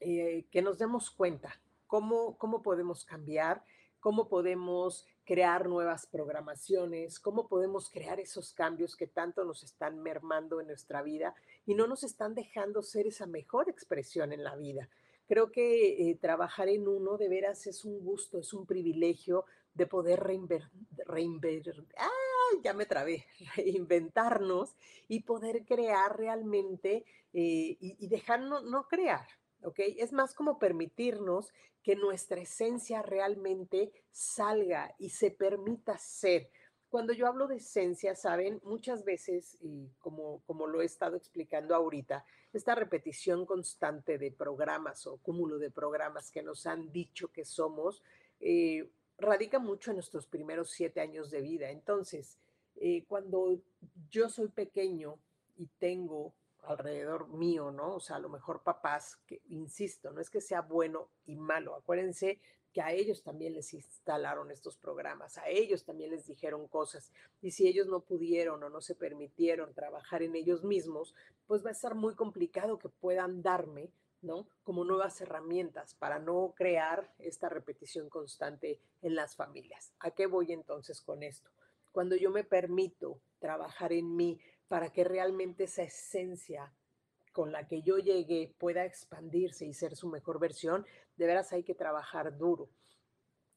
Eh, 0.00 0.44
que 0.50 0.62
nos 0.62 0.78
demos 0.78 1.10
cuenta 1.10 1.60
cómo, 1.86 2.36
cómo 2.36 2.62
podemos 2.62 3.04
cambiar, 3.04 3.62
cómo 4.02 4.28
podemos 4.28 5.06
crear 5.24 5.68
nuevas 5.68 6.06
programaciones, 6.06 7.20
cómo 7.20 7.46
podemos 7.46 7.88
crear 7.88 8.18
esos 8.18 8.52
cambios 8.52 8.96
que 8.96 9.06
tanto 9.06 9.44
nos 9.44 9.62
están 9.62 10.02
mermando 10.02 10.60
en 10.60 10.66
nuestra 10.66 11.02
vida 11.02 11.36
y 11.64 11.76
no 11.76 11.86
nos 11.86 12.02
están 12.02 12.34
dejando 12.34 12.82
ser 12.82 13.06
esa 13.06 13.26
mejor 13.26 13.70
expresión 13.70 14.32
en 14.32 14.42
la 14.42 14.56
vida. 14.56 14.88
Creo 15.28 15.52
que 15.52 16.10
eh, 16.10 16.18
trabajar 16.20 16.68
en 16.68 16.88
uno 16.88 17.16
de 17.16 17.28
veras 17.28 17.68
es 17.68 17.84
un 17.84 18.00
gusto, 18.00 18.40
es 18.40 18.52
un 18.52 18.66
privilegio 18.66 19.44
de 19.72 19.86
poder 19.86 20.18
trabé, 22.86 23.24
reinventarnos 23.56 24.74
y 25.06 25.20
poder 25.20 25.64
crear 25.64 26.18
realmente 26.18 27.04
eh, 27.32 27.76
y, 27.78 28.08
dejar 28.08 28.40
no, 28.40 28.88
crear, 28.88 29.28
¿ok? 29.62 29.80
Es 29.98 30.12
más 30.12 30.34
como 30.34 30.58
permitirnos 30.58 31.52
que 31.82 31.96
nuestra 31.96 32.40
esencia 32.40 33.02
realmente 33.02 33.92
salga 34.10 34.94
y 34.98 35.10
se 35.10 35.30
permita 35.30 35.98
ser. 35.98 36.50
Cuando 36.88 37.12
yo 37.12 37.26
hablo 37.26 37.46
de 37.46 37.56
esencia, 37.56 38.14
saben, 38.14 38.60
muchas 38.64 39.04
veces, 39.04 39.56
y 39.60 39.88
como, 39.98 40.42
como 40.46 40.66
lo 40.66 40.82
he 40.82 40.84
estado 40.84 41.16
explicando 41.16 41.74
ahorita, 41.74 42.24
esta 42.52 42.74
repetición 42.74 43.46
constante 43.46 44.18
de 44.18 44.30
programas 44.30 45.06
o 45.06 45.16
cúmulo 45.16 45.58
de 45.58 45.70
programas 45.70 46.30
que 46.30 46.42
nos 46.42 46.66
han 46.66 46.92
dicho 46.92 47.28
que 47.28 47.46
somos, 47.46 48.02
eh, 48.40 48.90
radica 49.16 49.58
mucho 49.58 49.90
en 49.90 49.96
nuestros 49.96 50.26
primeros 50.26 50.70
siete 50.70 51.00
años 51.00 51.30
de 51.30 51.40
vida. 51.40 51.70
Entonces, 51.70 52.38
eh, 52.76 53.04
cuando 53.06 53.60
yo 54.10 54.28
soy 54.28 54.48
pequeño 54.48 55.18
y 55.56 55.68
tengo 55.78 56.34
alrededor 56.62 57.28
mío, 57.28 57.70
¿no? 57.70 57.96
O 57.96 58.00
sea, 58.00 58.16
a 58.16 58.20
lo 58.20 58.28
mejor 58.28 58.62
papás, 58.62 59.16
que 59.26 59.42
insisto, 59.48 60.12
no 60.12 60.20
es 60.20 60.30
que 60.30 60.40
sea 60.40 60.62
bueno 60.62 61.10
y 61.26 61.36
malo, 61.36 61.74
acuérdense 61.74 62.40
que 62.72 62.80
a 62.80 62.92
ellos 62.92 63.22
también 63.22 63.52
les 63.52 63.74
instalaron 63.74 64.50
estos 64.50 64.78
programas, 64.78 65.36
a 65.36 65.48
ellos 65.48 65.84
también 65.84 66.10
les 66.10 66.26
dijeron 66.26 66.66
cosas, 66.68 67.12
y 67.40 67.50
si 67.50 67.68
ellos 67.68 67.86
no 67.86 68.00
pudieron 68.00 68.62
o 68.62 68.70
no 68.70 68.80
se 68.80 68.94
permitieron 68.94 69.74
trabajar 69.74 70.22
en 70.22 70.34
ellos 70.34 70.64
mismos, 70.64 71.14
pues 71.46 71.64
va 71.64 71.68
a 71.68 71.72
estar 71.72 71.94
muy 71.94 72.14
complicado 72.14 72.78
que 72.78 72.88
puedan 72.88 73.42
darme, 73.42 73.92
¿no? 74.22 74.46
Como 74.62 74.84
nuevas 74.84 75.20
herramientas 75.20 75.94
para 75.94 76.18
no 76.18 76.54
crear 76.56 77.12
esta 77.18 77.48
repetición 77.48 78.08
constante 78.08 78.80
en 79.02 79.16
las 79.16 79.36
familias. 79.36 79.92
¿A 79.98 80.12
qué 80.12 80.26
voy 80.26 80.52
entonces 80.52 81.02
con 81.02 81.22
esto? 81.22 81.50
Cuando 81.90 82.16
yo 82.16 82.30
me 82.30 82.44
permito 82.44 83.20
trabajar 83.38 83.92
en 83.92 84.16
mí, 84.16 84.40
para 84.72 84.90
que 84.90 85.04
realmente 85.04 85.64
esa 85.64 85.82
esencia 85.82 86.72
con 87.34 87.52
la 87.52 87.68
que 87.68 87.82
yo 87.82 87.98
llegué 87.98 88.54
pueda 88.56 88.86
expandirse 88.86 89.66
y 89.66 89.74
ser 89.74 89.96
su 89.96 90.08
mejor 90.08 90.40
versión, 90.40 90.86
de 91.18 91.26
veras 91.26 91.52
hay 91.52 91.62
que 91.62 91.74
trabajar 91.74 92.38
duro. 92.38 92.70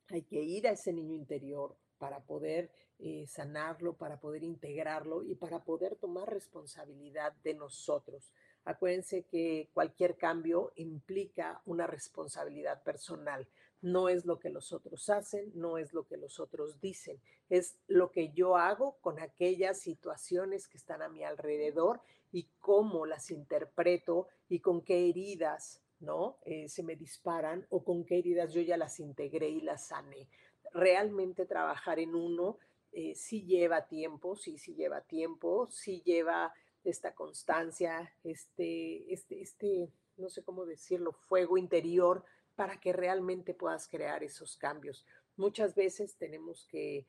Hay 0.09 0.23
que 0.23 0.41
ir 0.41 0.67
a 0.67 0.71
ese 0.71 0.91
niño 0.91 1.15
interior 1.15 1.77
para 1.99 2.19
poder 2.25 2.69
eh, 2.99 3.25
sanarlo, 3.27 3.95
para 3.95 4.19
poder 4.19 4.43
integrarlo 4.43 5.23
y 5.23 5.35
para 5.35 5.63
poder 5.63 5.95
tomar 5.95 6.29
responsabilidad 6.29 7.31
de 7.45 7.53
nosotros. 7.53 8.33
Acuérdense 8.65 9.23
que 9.23 9.69
cualquier 9.73 10.17
cambio 10.17 10.73
implica 10.75 11.61
una 11.65 11.87
responsabilidad 11.87 12.83
personal 12.83 13.47
no 13.81 14.09
es 14.09 14.25
lo 14.25 14.39
que 14.39 14.49
los 14.49 14.73
otros 14.73 15.09
hacen, 15.09 15.51
no 15.53 15.77
es 15.77 15.93
lo 15.93 16.07
que 16.07 16.17
los 16.17 16.39
otros 16.39 16.81
dicen, 16.81 17.19
es 17.49 17.77
lo 17.87 18.11
que 18.11 18.31
yo 18.33 18.57
hago 18.57 18.97
con 19.01 19.19
aquellas 19.19 19.79
situaciones 19.79 20.67
que 20.67 20.77
están 20.77 21.03
a 21.03 21.09
mi 21.09 21.23
alrededor 21.23 22.01
y 22.31 22.47
cómo 22.59 23.05
las 23.05 23.29
interpreto 23.29 24.27
y 24.49 24.59
con 24.59 24.81
qué 24.81 25.07
heridas 25.07 25.81
¿no? 25.99 26.37
Eh, 26.45 26.67
se 26.69 26.83
me 26.83 26.95
disparan 26.95 27.65
o 27.69 27.83
con 27.83 28.05
qué 28.05 28.19
heridas 28.19 28.53
yo 28.53 28.61
ya 28.61 28.77
las 28.77 28.99
integré 28.99 29.49
y 29.49 29.61
las 29.61 29.87
sané. 29.87 30.27
Realmente 30.73 31.45
trabajar 31.45 31.99
en 31.99 32.15
uno 32.15 32.57
eh, 32.91 33.15
sí 33.15 33.43
lleva 33.43 33.87
tiempo, 33.87 34.35
sí, 34.35 34.57
sí 34.57 34.75
lleva 34.75 35.01
tiempo, 35.01 35.67
sí 35.69 36.01
lleva 36.05 36.53
esta 36.85 37.13
constancia, 37.13 38.13
este, 38.23 39.11
este, 39.11 39.41
este, 39.41 39.91
no 40.17 40.29
sé 40.29 40.43
cómo 40.43 40.65
decirlo, 40.65 41.11
fuego 41.11 41.57
interior 41.57 42.23
para 42.55 42.79
que 42.79 42.93
realmente 42.93 43.53
puedas 43.53 43.87
crear 43.87 44.23
esos 44.23 44.55
cambios. 44.55 45.05
Muchas 45.35 45.75
veces 45.75 46.15
tenemos 46.15 46.65
que, 46.67 47.07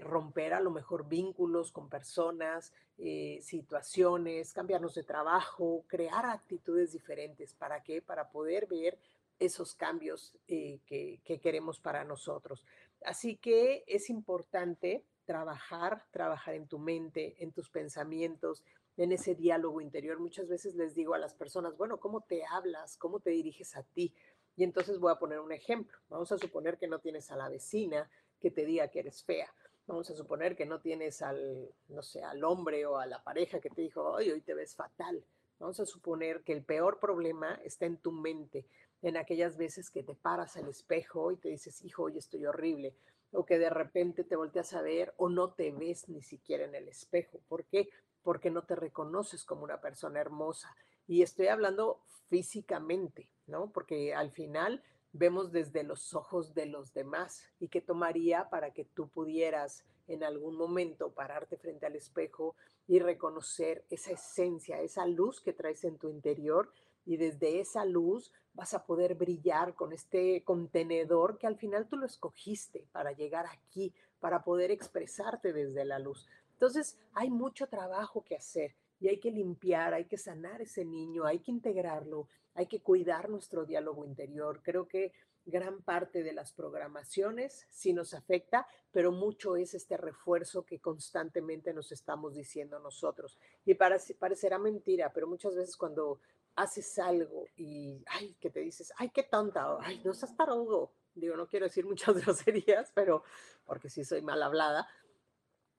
romper 0.00 0.54
a 0.54 0.60
lo 0.60 0.70
mejor 0.70 1.08
vínculos 1.08 1.72
con 1.72 1.88
personas, 1.88 2.72
eh, 2.98 3.40
situaciones, 3.42 4.52
cambiarnos 4.52 4.94
de 4.94 5.02
trabajo, 5.02 5.84
crear 5.88 6.24
actitudes 6.24 6.92
diferentes. 6.92 7.52
¿Para 7.52 7.82
qué? 7.82 8.00
Para 8.00 8.30
poder 8.30 8.68
ver 8.68 8.96
esos 9.40 9.74
cambios 9.74 10.32
eh, 10.46 10.78
que, 10.86 11.18
que 11.24 11.40
queremos 11.40 11.80
para 11.80 12.04
nosotros. 12.04 12.64
Así 13.04 13.38
que 13.38 13.82
es 13.88 14.08
importante 14.08 15.02
trabajar, 15.26 16.04
trabajar 16.10 16.54
en 16.54 16.66
tu 16.66 16.78
mente, 16.78 17.36
en 17.42 17.52
tus 17.52 17.68
pensamientos, 17.68 18.64
en 18.96 19.12
ese 19.12 19.34
diálogo 19.34 19.80
interior. 19.80 20.18
Muchas 20.18 20.48
veces 20.48 20.74
les 20.74 20.94
digo 20.94 21.12
a 21.12 21.18
las 21.18 21.34
personas, 21.34 21.76
bueno, 21.76 22.00
¿cómo 22.00 22.22
te 22.22 22.44
hablas? 22.46 22.96
¿Cómo 22.96 23.20
te 23.20 23.30
diriges 23.30 23.76
a 23.76 23.82
ti? 23.82 24.14
Y 24.56 24.64
entonces 24.64 24.98
voy 24.98 25.12
a 25.12 25.18
poner 25.18 25.40
un 25.40 25.52
ejemplo. 25.52 25.98
Vamos 26.08 26.32
a 26.32 26.38
suponer 26.38 26.78
que 26.78 26.88
no 26.88 27.00
tienes 27.00 27.30
a 27.30 27.36
la 27.36 27.50
vecina 27.50 28.10
que 28.40 28.50
te 28.50 28.64
diga 28.64 28.88
que 28.88 29.00
eres 29.00 29.22
fea. 29.22 29.52
Vamos 29.86 30.10
a 30.10 30.16
suponer 30.16 30.56
que 30.56 30.66
no 30.66 30.80
tienes 30.80 31.22
al, 31.22 31.70
no 31.88 32.02
sé, 32.02 32.22
al 32.22 32.42
hombre 32.42 32.86
o 32.86 32.96
a 32.96 33.06
la 33.06 33.22
pareja 33.22 33.60
que 33.60 33.70
te 33.70 33.82
dijo, 33.82 34.02
hoy 34.02 34.30
hoy 34.30 34.40
te 34.40 34.54
ves 34.54 34.74
fatal. 34.74 35.22
Vamos 35.58 35.78
a 35.80 35.86
suponer 35.86 36.42
que 36.42 36.52
el 36.52 36.64
peor 36.64 36.98
problema 36.98 37.60
está 37.64 37.86
en 37.86 37.98
tu 37.98 38.12
mente, 38.12 38.66
en 39.02 39.16
aquellas 39.16 39.56
veces 39.56 39.90
que 39.90 40.02
te 40.02 40.14
paras 40.14 40.56
al 40.56 40.68
espejo 40.68 41.30
y 41.32 41.36
te 41.36 41.48
dices, 41.50 41.84
hijo, 41.84 42.04
hoy 42.04 42.18
estoy 42.18 42.44
horrible, 42.46 42.94
o 43.32 43.44
que 43.44 43.58
de 43.58 43.70
repente 43.70 44.24
te 44.24 44.36
volteas 44.36 44.72
a 44.74 44.82
ver 44.82 45.14
o 45.16 45.28
no 45.28 45.52
te 45.52 45.72
ves 45.72 46.08
ni 46.08 46.22
siquiera 46.22 46.64
en 46.64 46.74
el 46.74 46.88
espejo. 46.88 47.40
¿Por 47.48 47.64
qué? 47.64 47.88
Porque 48.22 48.50
no 48.50 48.64
te 48.64 48.76
reconoces 48.76 49.44
como 49.44 49.64
una 49.64 49.80
persona 49.80 50.20
hermosa. 50.20 50.74
Y 51.06 51.22
estoy 51.22 51.48
hablando 51.48 52.00
físicamente, 52.28 53.28
¿no? 53.46 53.70
Porque 53.72 54.14
al 54.14 54.30
final 54.32 54.82
vemos 55.12 55.52
desde 55.52 55.82
los 55.82 56.14
ojos 56.14 56.54
de 56.54 56.66
los 56.66 56.92
demás 56.92 57.42
y 57.58 57.68
qué 57.68 57.80
tomaría 57.80 58.48
para 58.50 58.72
que 58.72 58.84
tú 58.84 59.08
pudieras 59.08 59.84
en 60.08 60.22
algún 60.22 60.56
momento 60.56 61.12
pararte 61.12 61.56
frente 61.56 61.86
al 61.86 61.96
espejo 61.96 62.54
y 62.86 63.00
reconocer 63.00 63.84
esa 63.90 64.12
esencia, 64.12 64.80
esa 64.80 65.06
luz 65.06 65.40
que 65.40 65.52
traes 65.52 65.84
en 65.84 65.98
tu 65.98 66.08
interior 66.08 66.70
y 67.06 67.16
desde 67.16 67.60
esa 67.60 67.86
luz 67.86 68.32
vas 68.52 68.74
a 68.74 68.84
poder 68.84 69.14
brillar 69.14 69.74
con 69.74 69.92
este 69.92 70.42
contenedor 70.44 71.38
que 71.38 71.46
al 71.46 71.56
final 71.56 71.88
tú 71.88 71.96
lo 71.96 72.04
escogiste 72.04 72.86
para 72.92 73.12
llegar 73.12 73.46
aquí, 73.46 73.94
para 74.20 74.42
poder 74.42 74.70
expresarte 74.70 75.52
desde 75.52 75.84
la 75.84 75.98
luz. 75.98 76.26
Entonces, 76.52 76.98
hay 77.12 77.30
mucho 77.30 77.68
trabajo 77.68 78.24
que 78.24 78.34
hacer 78.34 78.74
y 78.98 79.08
hay 79.08 79.18
que 79.18 79.30
limpiar, 79.30 79.94
hay 79.94 80.06
que 80.06 80.16
sanar 80.16 80.62
ese 80.62 80.84
niño, 80.84 81.26
hay 81.26 81.38
que 81.38 81.50
integrarlo, 81.50 82.28
hay 82.54 82.66
que 82.66 82.80
cuidar 82.80 83.28
nuestro 83.28 83.66
diálogo 83.66 84.04
interior. 84.06 84.60
Creo 84.62 84.88
que 84.88 85.12
gran 85.44 85.82
parte 85.82 86.24
de 86.24 86.32
las 86.32 86.52
programaciones 86.52 87.66
sí 87.70 87.92
nos 87.92 88.14
afecta, 88.14 88.66
pero 88.90 89.12
mucho 89.12 89.56
es 89.56 89.74
este 89.74 89.96
refuerzo 89.96 90.64
que 90.64 90.80
constantemente 90.80 91.72
nos 91.72 91.92
estamos 91.92 92.34
diciendo 92.34 92.80
nosotros. 92.80 93.38
Y 93.64 93.74
parecerá 93.74 94.58
mentira, 94.58 95.12
pero 95.12 95.28
muchas 95.28 95.54
veces 95.54 95.76
cuando 95.76 96.20
haces 96.56 96.98
algo 96.98 97.44
y, 97.56 98.02
ay, 98.08 98.34
que 98.40 98.50
te 98.50 98.60
dices, 98.60 98.92
ay, 98.96 99.10
qué 99.10 99.22
tonta, 99.22 99.78
ay, 99.80 100.00
no 100.04 100.14
seas 100.14 100.36
tarugo. 100.36 100.92
Digo, 101.14 101.36
no 101.36 101.46
quiero 101.46 101.66
decir 101.66 101.84
muchas 101.86 102.16
groserías, 102.16 102.90
pero 102.94 103.22
porque 103.64 103.88
sí 103.88 104.04
soy 104.04 104.22
mal 104.22 104.42
hablada, 104.42 104.88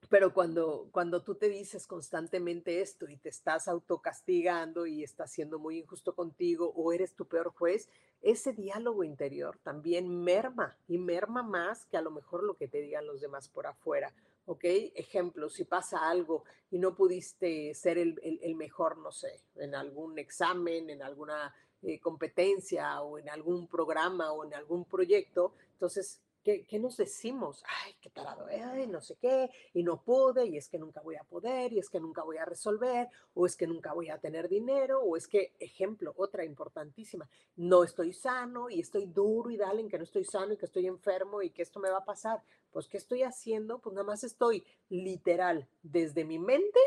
pero 0.10 0.34
cuando, 0.34 0.88
cuando 0.92 1.22
tú 1.24 1.36
te 1.36 1.50
dices 1.50 1.86
constantemente 1.86 2.82
esto 2.82 3.10
y 3.10 3.18
te 3.18 3.30
estás 3.30 3.68
autocastigando 3.68 4.86
y 4.86 5.04
estás 5.04 5.32
siendo 5.32 5.60
muy 5.60 5.80
injusto 5.80 6.16
contigo 6.16 6.72
o 6.76 6.94
eres 6.94 7.16
tu 7.16 7.28
peor 7.28 7.52
juez, 7.52 7.90
ese 8.22 8.54
diálogo 8.54 9.04
interior 9.04 9.60
también 9.64 10.24
merma 10.24 10.78
y 10.88 10.98
merma 10.98 11.44
más 11.44 11.86
que 11.88 11.98
a 11.98 12.02
lo 12.02 12.12
mejor 12.12 12.44
lo 12.44 12.56
que 12.56 12.68
te 12.68 12.82
digan 12.82 13.06
los 13.06 13.20
demás 13.20 13.50
por 13.50 13.68
afuera. 13.68 14.14
¿Ok? 14.50 14.64
Ejemplo, 14.64 15.50
si 15.50 15.66
pasa 15.66 16.10
algo 16.10 16.46
y 16.72 16.80
no 16.80 16.96
pudiste 16.96 17.74
ser 17.74 17.98
el, 17.98 18.18
el, 18.42 18.56
mejor, 18.56 18.98
no 18.98 19.12
sé, 19.12 19.42
en 19.58 19.76
algún 19.76 20.18
examen, 20.18 20.90
en 20.90 21.04
alguna 21.04 21.54
eh, 21.82 22.00
competencia 22.00 23.02
o 23.02 23.20
en 23.20 23.30
algún 23.30 23.68
programa 23.68 24.32
o 24.32 24.46
en 24.46 24.54
algún 24.54 24.86
proyecto, 24.86 25.54
entonces 25.74 26.22
¿Qué, 26.48 26.80
nos 26.80 26.96
decimos? 26.96 27.62
Ay, 27.84 27.94
qué 28.00 28.10
tarado, 28.10 28.48
no 28.88 29.02
sé 29.02 29.18
qué, 29.20 29.50
y 29.74 29.84
no 29.84 30.02
pude, 30.02 30.46
y 30.46 30.56
es 30.56 30.70
que 30.70 30.80
nunca 30.80 31.02
voy 31.02 31.18
a 31.18 31.24
poder, 31.26 31.74
y 31.74 31.80
es 31.80 31.90
que 31.90 32.00
nunca 32.00 32.24
voy 32.24 32.38
a 32.38 32.46
resolver, 32.46 33.10
o 33.34 33.46
es 33.46 33.58
que 33.58 33.68
nunca 33.68 33.92
voy 33.92 34.08
a 34.08 34.18
tener 34.18 34.48
dinero, 34.48 35.02
o 35.02 35.18
es 35.18 35.28
que, 35.28 35.56
ejemplo, 35.60 36.14
otra 36.16 36.46
importantísima, 36.46 37.30
no 37.58 37.84
estoy 37.84 38.14
sano 38.14 38.70
y 38.70 38.80
estoy 38.80 39.08
duro 39.08 39.50
y 39.50 39.58
dale 39.58 39.82
en 39.82 39.90
que 39.90 39.98
no 39.98 40.06
estoy 40.06 40.24
sano 40.24 40.54
y 40.54 40.58
que 40.58 40.68
estoy 40.68 40.88
enfermo 40.88 41.42
y 41.42 41.50
que 41.50 41.64
esto 41.64 41.82
me 41.82 41.90
va 41.90 41.98
a 41.98 42.06
pasar. 42.06 42.42
Pues, 42.72 42.88
¿qué 42.88 42.96
estoy 42.96 43.24
haciendo? 43.24 43.80
Pues 43.80 43.94
nada 43.94 44.08
más 44.08 44.24
estoy 44.24 44.64
literal 44.88 45.68
desde 45.84 46.24
mi 46.24 46.40
mente 46.40 46.80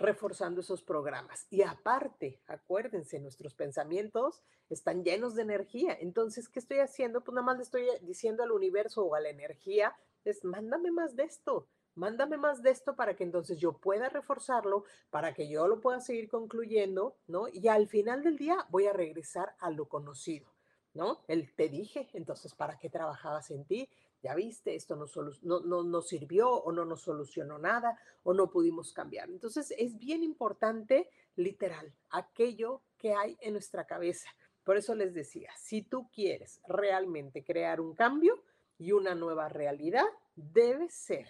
reforzando 0.00 0.62
esos 0.62 0.82
programas. 0.82 1.46
Y 1.50 1.62
aparte, 1.62 2.40
acuérdense, 2.46 3.20
nuestros 3.20 3.54
pensamientos 3.54 4.42
están 4.70 5.04
llenos 5.04 5.34
de 5.34 5.42
energía. 5.42 5.96
Entonces, 6.00 6.48
¿qué 6.48 6.58
estoy 6.58 6.78
haciendo? 6.78 7.22
Pues 7.22 7.34
nada 7.34 7.44
más 7.44 7.58
le 7.58 7.62
estoy 7.62 7.86
diciendo 8.02 8.42
al 8.42 8.52
universo 8.52 9.04
o 9.04 9.14
a 9.14 9.20
la 9.20 9.28
energía, 9.28 9.94
es 10.24 10.44
mándame 10.44 10.90
más 10.90 11.16
de 11.16 11.24
esto, 11.24 11.68
mándame 11.94 12.38
más 12.38 12.62
de 12.62 12.70
esto 12.70 12.96
para 12.96 13.14
que 13.14 13.24
entonces 13.24 13.58
yo 13.58 13.74
pueda 13.74 14.08
reforzarlo, 14.08 14.84
para 15.10 15.34
que 15.34 15.48
yo 15.48 15.68
lo 15.68 15.80
pueda 15.80 16.00
seguir 16.00 16.28
concluyendo, 16.28 17.16
¿no? 17.26 17.48
Y 17.48 17.68
al 17.68 17.86
final 17.86 18.22
del 18.22 18.38
día 18.38 18.66
voy 18.70 18.86
a 18.86 18.92
regresar 18.92 19.54
a 19.58 19.70
lo 19.70 19.86
conocido, 19.88 20.50
¿no? 20.94 21.22
El 21.28 21.54
te 21.54 21.68
dije, 21.68 22.08
entonces, 22.14 22.54
¿para 22.54 22.78
qué 22.78 22.88
trabajabas 22.88 23.50
en 23.50 23.64
ti? 23.64 23.88
Ya 24.22 24.34
viste, 24.34 24.74
esto 24.74 24.96
no, 24.96 25.06
no, 25.42 25.82
no, 25.82 26.02
sirvió 26.02 26.50
o 26.50 26.72
no 26.72 26.84
nos 26.84 27.02
solucionó 27.02 27.58
nada 27.58 27.98
o 28.22 28.34
no 28.34 28.50
pudimos 28.50 28.92
cambiar. 28.92 29.30
Entonces 29.30 29.74
es 29.78 29.98
bien 29.98 30.22
importante, 30.22 31.08
literal, 31.36 31.94
aquello 32.10 32.82
que 32.98 33.14
hay 33.14 33.38
en 33.40 33.54
nuestra 33.54 33.86
cabeza. 33.86 34.28
Por 34.64 34.76
eso 34.76 34.94
les 34.94 35.14
decía, 35.14 35.50
si 35.58 35.82
tú 35.82 36.10
quieres 36.10 36.60
realmente 36.68 37.42
crear 37.44 37.80
un 37.80 37.94
cambio 37.94 38.42
y 38.78 38.92
una 38.92 39.14
nueva 39.14 39.48
realidad, 39.48 40.06
debes 40.36 40.94
ser 40.94 41.28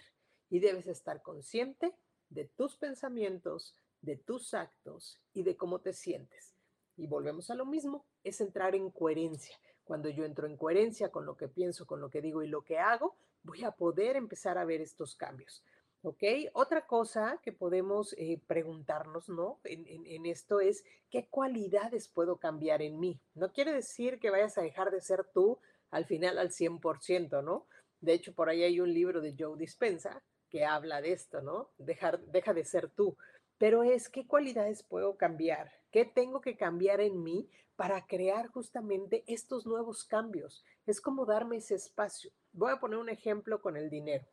y 0.49 0.59
debes 0.59 0.87
estar 0.87 1.21
consciente 1.21 1.95
de 2.29 2.45
tus 2.45 2.75
pensamientos, 2.75 3.75
de 4.01 4.17
tus 4.17 4.53
actos 4.53 5.19
y 5.33 5.43
de 5.43 5.55
cómo 5.55 5.79
te 5.79 5.93
sientes. 5.93 6.55
Y 6.97 7.07
volvemos 7.07 7.49
a 7.49 7.55
lo 7.55 7.65
mismo, 7.65 8.05
es 8.23 8.41
entrar 8.41 8.75
en 8.75 8.91
coherencia. 8.91 9.57
Cuando 9.91 10.07
yo 10.07 10.23
entro 10.23 10.47
en 10.47 10.55
coherencia 10.55 11.09
con 11.09 11.25
lo 11.25 11.35
que 11.35 11.49
pienso, 11.49 11.85
con 11.85 11.99
lo 11.99 12.09
que 12.09 12.21
digo 12.21 12.41
y 12.43 12.47
lo 12.47 12.61
que 12.61 12.79
hago, 12.79 13.17
voy 13.43 13.65
a 13.65 13.71
poder 13.71 14.15
empezar 14.15 14.57
a 14.57 14.63
ver 14.63 14.79
estos 14.79 15.17
cambios. 15.17 15.65
¿Ok? 16.01 16.23
Otra 16.53 16.87
cosa 16.87 17.41
que 17.43 17.51
podemos 17.51 18.15
eh, 18.17 18.39
preguntarnos, 18.47 19.27
¿no? 19.27 19.59
En, 19.65 20.25
esto 20.25 20.61
es, 20.61 20.85
¿qué 21.09 21.27
cualidades 21.29 22.07
puedo 22.07 22.37
cambiar 22.37 22.81
en 22.81 23.01
mí? 23.01 23.19
No 23.35 23.51
quiere 23.51 23.73
decir 23.73 24.17
que 24.21 24.29
vayas 24.29 24.57
a 24.57 24.61
dejar 24.61 24.91
de 24.91 25.01
ser 25.01 25.25
tú 25.25 25.59
al 25.89 26.05
final 26.05 26.37
al 26.37 26.51
100%, 26.51 27.43
¿no? 27.43 27.67
De 27.99 28.13
hecho, 28.13 28.33
por 28.33 28.47
ahí 28.47 28.63
hay 28.63 28.79
un 28.79 28.93
libro 28.93 29.19
de 29.19 29.35
Joe 29.37 29.57
Dispensa 29.57 30.23
que 30.49 30.63
habla 30.63 31.01
de 31.01 31.11
esto, 31.11 31.41
¿no? 31.41 31.69
Dejar, 31.77 32.21
deja 32.27 32.53
de 32.53 32.63
ser 32.63 32.87
tú. 32.87 33.17
Pero 33.61 33.83
es, 33.83 34.09
¿qué 34.09 34.25
cualidades 34.25 34.81
puedo 34.81 35.17
cambiar? 35.17 35.71
¿Qué 35.91 36.03
tengo 36.03 36.41
que 36.41 36.57
cambiar 36.57 36.99
en 36.99 37.21
mí 37.21 37.47
para 37.75 38.07
crear 38.07 38.47
justamente 38.47 39.23
estos 39.27 39.67
nuevos 39.67 40.03
cambios? 40.03 40.65
Es 40.87 40.99
como 40.99 41.27
darme 41.27 41.57
ese 41.57 41.75
espacio. 41.75 42.31
Voy 42.53 42.71
a 42.71 42.79
poner 42.79 42.97
un 42.97 43.09
ejemplo 43.09 43.61
con 43.61 43.77
el 43.77 43.91
dinero. 43.91 44.25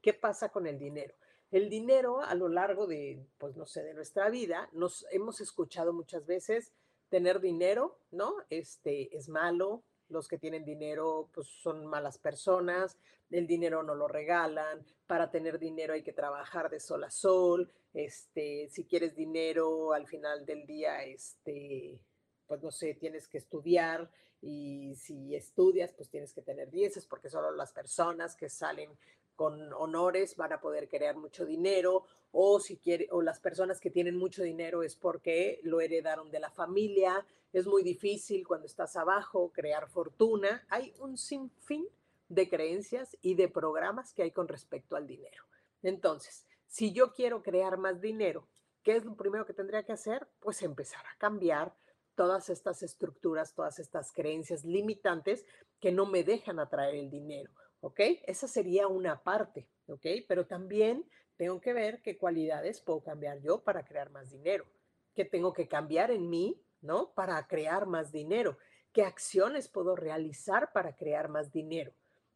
¿Qué 0.00 0.14
pasa 0.14 0.48
con 0.48 0.66
el 0.66 0.78
dinero? 0.78 1.14
El 1.50 1.68
dinero 1.68 2.22
a 2.22 2.34
lo 2.34 2.48
largo 2.48 2.86
de, 2.86 3.22
pues 3.36 3.54
no 3.54 3.66
sé, 3.66 3.82
de 3.82 3.92
nuestra 3.92 4.30
vida, 4.30 4.70
nos 4.72 5.04
hemos 5.10 5.42
escuchado 5.42 5.92
muchas 5.92 6.24
veces 6.24 6.72
tener 7.10 7.40
dinero, 7.40 7.98
¿no? 8.10 8.32
Este 8.48 9.14
es 9.14 9.28
malo, 9.28 9.82
los 10.08 10.28
que 10.28 10.38
tienen 10.38 10.64
dinero 10.64 11.28
pues 11.32 11.46
son 11.46 11.86
malas 11.86 12.18
personas, 12.18 12.98
el 13.30 13.46
dinero 13.46 13.82
no 13.82 13.94
lo 13.94 14.08
regalan, 14.08 14.84
para 15.06 15.30
tener 15.30 15.58
dinero 15.58 15.94
hay 15.94 16.02
que 16.02 16.12
trabajar 16.12 16.70
de 16.70 16.80
sol 16.80 17.04
a 17.04 17.10
sol, 17.10 17.70
este, 17.94 18.68
si 18.70 18.84
quieres 18.84 19.14
dinero 19.14 19.92
al 19.92 20.06
final 20.06 20.46
del 20.46 20.66
día, 20.66 21.04
este, 21.04 22.00
pues 22.46 22.62
no 22.62 22.70
sé, 22.70 22.94
tienes 22.94 23.28
que 23.28 23.38
estudiar 23.38 24.10
y 24.40 24.94
si 24.96 25.34
estudias, 25.34 25.92
pues 25.92 26.08
tienes 26.08 26.32
que 26.32 26.42
tener 26.42 26.70
dieces 26.70 27.06
porque 27.06 27.28
solo 27.28 27.50
las 27.50 27.72
personas 27.72 28.36
que 28.36 28.48
salen 28.48 28.90
con 29.34 29.72
honores 29.72 30.36
van 30.36 30.52
a 30.52 30.60
poder 30.60 30.88
crear 30.88 31.16
mucho 31.16 31.44
dinero 31.44 32.06
o 32.32 32.60
si 32.60 32.76
quiere 32.76 33.08
o 33.10 33.22
las 33.22 33.40
personas 33.40 33.80
que 33.80 33.90
tienen 33.90 34.16
mucho 34.16 34.42
dinero 34.42 34.82
es 34.82 34.96
porque 34.96 35.60
lo 35.62 35.80
heredaron 35.80 36.30
de 36.30 36.40
la 36.40 36.50
familia. 36.50 37.26
Es 37.52 37.66
muy 37.66 37.82
difícil 37.82 38.46
cuando 38.46 38.66
estás 38.66 38.96
abajo 38.96 39.50
crear 39.52 39.88
fortuna. 39.88 40.66
Hay 40.68 40.94
un 40.98 41.16
sinfín 41.16 41.86
de 42.28 42.48
creencias 42.48 43.16
y 43.22 43.34
de 43.34 43.48
programas 43.48 44.12
que 44.12 44.22
hay 44.22 44.30
con 44.30 44.48
respecto 44.48 44.96
al 44.96 45.06
dinero. 45.06 45.44
Entonces, 45.82 46.46
si 46.66 46.92
yo 46.92 47.14
quiero 47.14 47.42
crear 47.42 47.78
más 47.78 48.00
dinero, 48.00 48.46
¿qué 48.82 48.96
es 48.96 49.04
lo 49.04 49.16
primero 49.16 49.46
que 49.46 49.54
tendría 49.54 49.84
que 49.84 49.92
hacer? 49.92 50.28
Pues 50.40 50.62
empezar 50.62 51.04
a 51.06 51.16
cambiar 51.18 51.74
todas 52.14 52.50
estas 52.50 52.82
estructuras, 52.82 53.54
todas 53.54 53.78
estas 53.78 54.12
creencias 54.12 54.64
limitantes 54.64 55.46
que 55.80 55.92
no 55.92 56.04
me 56.04 56.24
dejan 56.24 56.58
atraer 56.58 56.96
el 56.96 57.08
dinero 57.08 57.52
¿ok? 57.80 58.00
Esa 58.26 58.48
sería 58.48 58.88
una 58.88 59.22
parte, 59.22 59.68
¿ok? 59.86 60.06
Pero 60.26 60.46
también 60.46 61.04
tengo 61.38 61.60
que 61.60 61.72
ver 61.72 62.02
qué 62.02 62.18
cualidades 62.18 62.80
puedo 62.80 63.00
cambiar 63.00 63.40
yo 63.40 63.62
para 63.62 63.84
crear 63.84 64.10
más 64.10 64.30
dinero, 64.30 64.66
qué 65.14 65.24
tengo 65.24 65.52
que 65.52 65.68
cambiar 65.68 66.10
en 66.10 66.28
mí, 66.28 66.60
¿no? 66.82 67.14
Para 67.14 67.46
crear 67.46 67.86
más 67.86 68.10
dinero, 68.10 68.58
qué 68.92 69.04
acciones 69.04 69.68
puedo 69.68 69.94
realizar 69.94 70.72
para 70.72 70.96
crear 70.96 71.28
más 71.28 71.52
dinero, 71.52 71.92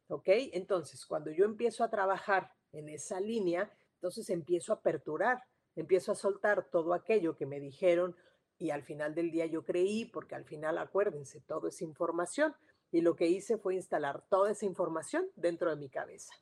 ¿ok? 0.07 0.29
Entonces, 0.53 1.05
cuando 1.05 1.31
yo 1.31 1.43
empiezo 1.43 1.83
a 1.83 1.89
trabajar 1.89 2.53
en 2.71 2.87
esa 2.87 3.19
línea, 3.19 3.69
entonces 3.95 4.29
empiezo 4.29 4.71
a 4.71 4.77
aperturar, 4.77 5.43
empiezo 5.75 6.13
a 6.13 6.15
soltar 6.15 6.69
todo 6.71 6.93
aquello 6.93 7.35
que 7.35 7.45
me 7.45 7.59
dijeron 7.59 8.15
y 8.57 8.69
al 8.69 8.83
final 8.83 9.13
del 9.15 9.31
día 9.31 9.47
yo 9.47 9.65
creí, 9.65 10.05
porque 10.05 10.35
al 10.35 10.45
final, 10.45 10.77
acuérdense, 10.77 11.41
todo 11.41 11.67
es 11.67 11.81
información 11.81 12.55
y 12.89 13.01
lo 13.01 13.17
que 13.17 13.27
hice 13.27 13.57
fue 13.57 13.75
instalar 13.75 14.25
toda 14.29 14.51
esa 14.51 14.65
información 14.65 15.29
dentro 15.35 15.69
de 15.69 15.75
mi 15.75 15.89
cabeza. 15.89 16.33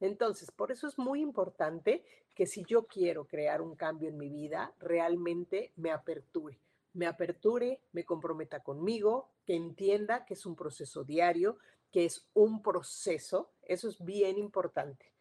Entonces, 0.00 0.50
por 0.50 0.72
eso 0.72 0.86
es 0.86 0.98
muy 0.98 1.20
importante 1.20 2.04
que 2.34 2.46
si 2.46 2.64
yo 2.64 2.86
quiero 2.86 3.26
crear 3.26 3.60
un 3.60 3.76
cambio 3.76 4.08
en 4.08 4.16
mi 4.16 4.28
vida, 4.28 4.72
realmente 4.78 5.72
me 5.76 5.90
aperture, 5.90 6.58
me 6.94 7.06
aperture, 7.06 7.80
me 7.92 8.04
comprometa 8.04 8.62
conmigo, 8.62 9.30
que 9.44 9.54
entienda 9.54 10.24
que 10.24 10.34
es 10.34 10.46
un 10.46 10.56
proceso 10.56 11.04
diario, 11.04 11.58
que 11.92 12.04
es 12.04 12.28
un 12.34 12.62
proceso, 12.62 13.50
eso 13.62 13.88
es 13.88 14.02
bien 14.04 14.38
importante. 14.38 15.12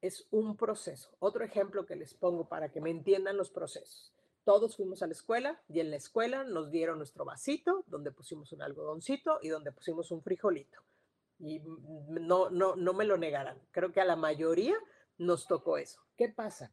Es 0.00 0.26
un 0.30 0.56
proceso. 0.56 1.10
Otro 1.18 1.44
ejemplo 1.44 1.86
que 1.86 1.94
les 1.94 2.14
pongo 2.14 2.48
para 2.48 2.70
que 2.70 2.80
me 2.80 2.90
entiendan 2.90 3.36
los 3.36 3.50
procesos 3.50 4.12
todos 4.44 4.76
fuimos 4.76 5.02
a 5.02 5.06
la 5.06 5.12
escuela 5.12 5.60
y 5.68 5.80
en 5.80 5.90
la 5.90 5.96
escuela 5.96 6.44
nos 6.44 6.70
dieron 6.70 6.98
nuestro 6.98 7.24
vasito 7.24 7.84
donde 7.86 8.10
pusimos 8.10 8.52
un 8.52 8.62
algodoncito 8.62 9.38
y 9.42 9.48
donde 9.48 9.72
pusimos 9.72 10.10
un 10.10 10.22
frijolito. 10.22 10.80
Y 11.40 11.60
no, 12.08 12.50
no, 12.50 12.76
no 12.76 12.92
me 12.92 13.04
lo 13.04 13.16
negarán. 13.16 13.58
Creo 13.72 13.92
que 13.92 14.00
a 14.00 14.04
la 14.04 14.16
mayoría 14.16 14.76
nos 15.18 15.46
tocó 15.46 15.78
eso. 15.78 16.00
¿Qué 16.16 16.28
pasa? 16.28 16.72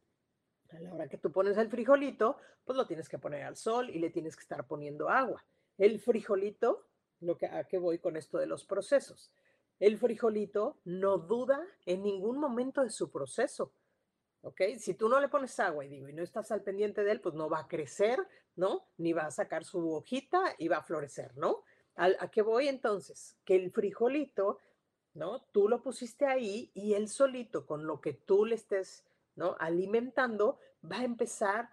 A 0.70 0.80
la 0.80 0.94
hora 0.94 1.08
que 1.08 1.18
tú 1.18 1.32
pones 1.32 1.56
el 1.56 1.70
frijolito, 1.70 2.36
pues 2.64 2.76
lo 2.76 2.86
tienes 2.86 3.08
que 3.08 3.18
poner 3.18 3.44
al 3.44 3.56
sol 3.56 3.88
y 3.90 3.98
le 3.98 4.10
tienes 4.10 4.36
que 4.36 4.42
estar 4.42 4.66
poniendo 4.66 5.08
agua. 5.08 5.44
El 5.78 6.00
frijolito, 6.00 6.86
lo 7.20 7.38
que, 7.38 7.46
¿a 7.46 7.64
qué 7.64 7.78
voy 7.78 7.98
con 7.98 8.16
esto 8.16 8.38
de 8.38 8.46
los 8.46 8.64
procesos? 8.64 9.32
El 9.78 9.96
frijolito 9.96 10.80
no 10.84 11.18
duda 11.18 11.60
en 11.86 12.02
ningún 12.02 12.38
momento 12.38 12.82
de 12.82 12.90
su 12.90 13.10
proceso. 13.10 13.72
¿ok? 14.42 14.60
Si 14.78 14.94
tú 14.94 15.08
no 15.08 15.20
le 15.20 15.28
pones 15.28 15.58
agua 15.60 15.84
y 15.84 15.88
digo, 15.88 16.08
y 16.08 16.12
no 16.12 16.22
estás 16.22 16.50
al 16.50 16.62
pendiente 16.62 17.04
de 17.04 17.12
él, 17.12 17.20
pues 17.20 17.34
no 17.34 17.48
va 17.48 17.60
a 17.60 17.68
crecer, 17.68 18.18
¿no? 18.56 18.88
Ni 18.96 19.12
va 19.12 19.26
a 19.26 19.30
sacar 19.30 19.64
su 19.64 19.92
hojita 19.92 20.54
y 20.58 20.68
va 20.68 20.78
a 20.78 20.82
florecer, 20.82 21.36
¿no? 21.36 21.64
¿A, 21.98 22.30
qué 22.30 22.42
voy 22.42 22.68
entonces? 22.68 23.36
Que 23.44 23.56
el 23.56 23.72
frijolito, 23.72 24.60
¿no? 25.14 25.42
Tú 25.52 25.68
lo 25.68 25.82
pusiste 25.82 26.26
ahí 26.26 26.70
y 26.72 26.94
él 26.94 27.08
solito, 27.08 27.66
con 27.66 27.86
lo 27.86 28.00
que 28.00 28.12
tú 28.12 28.44
le 28.44 28.54
estés, 28.54 29.04
¿no? 29.34 29.56
Alimentando, 29.58 30.58
va 30.90 30.98
a 30.98 31.04
empezar 31.04 31.70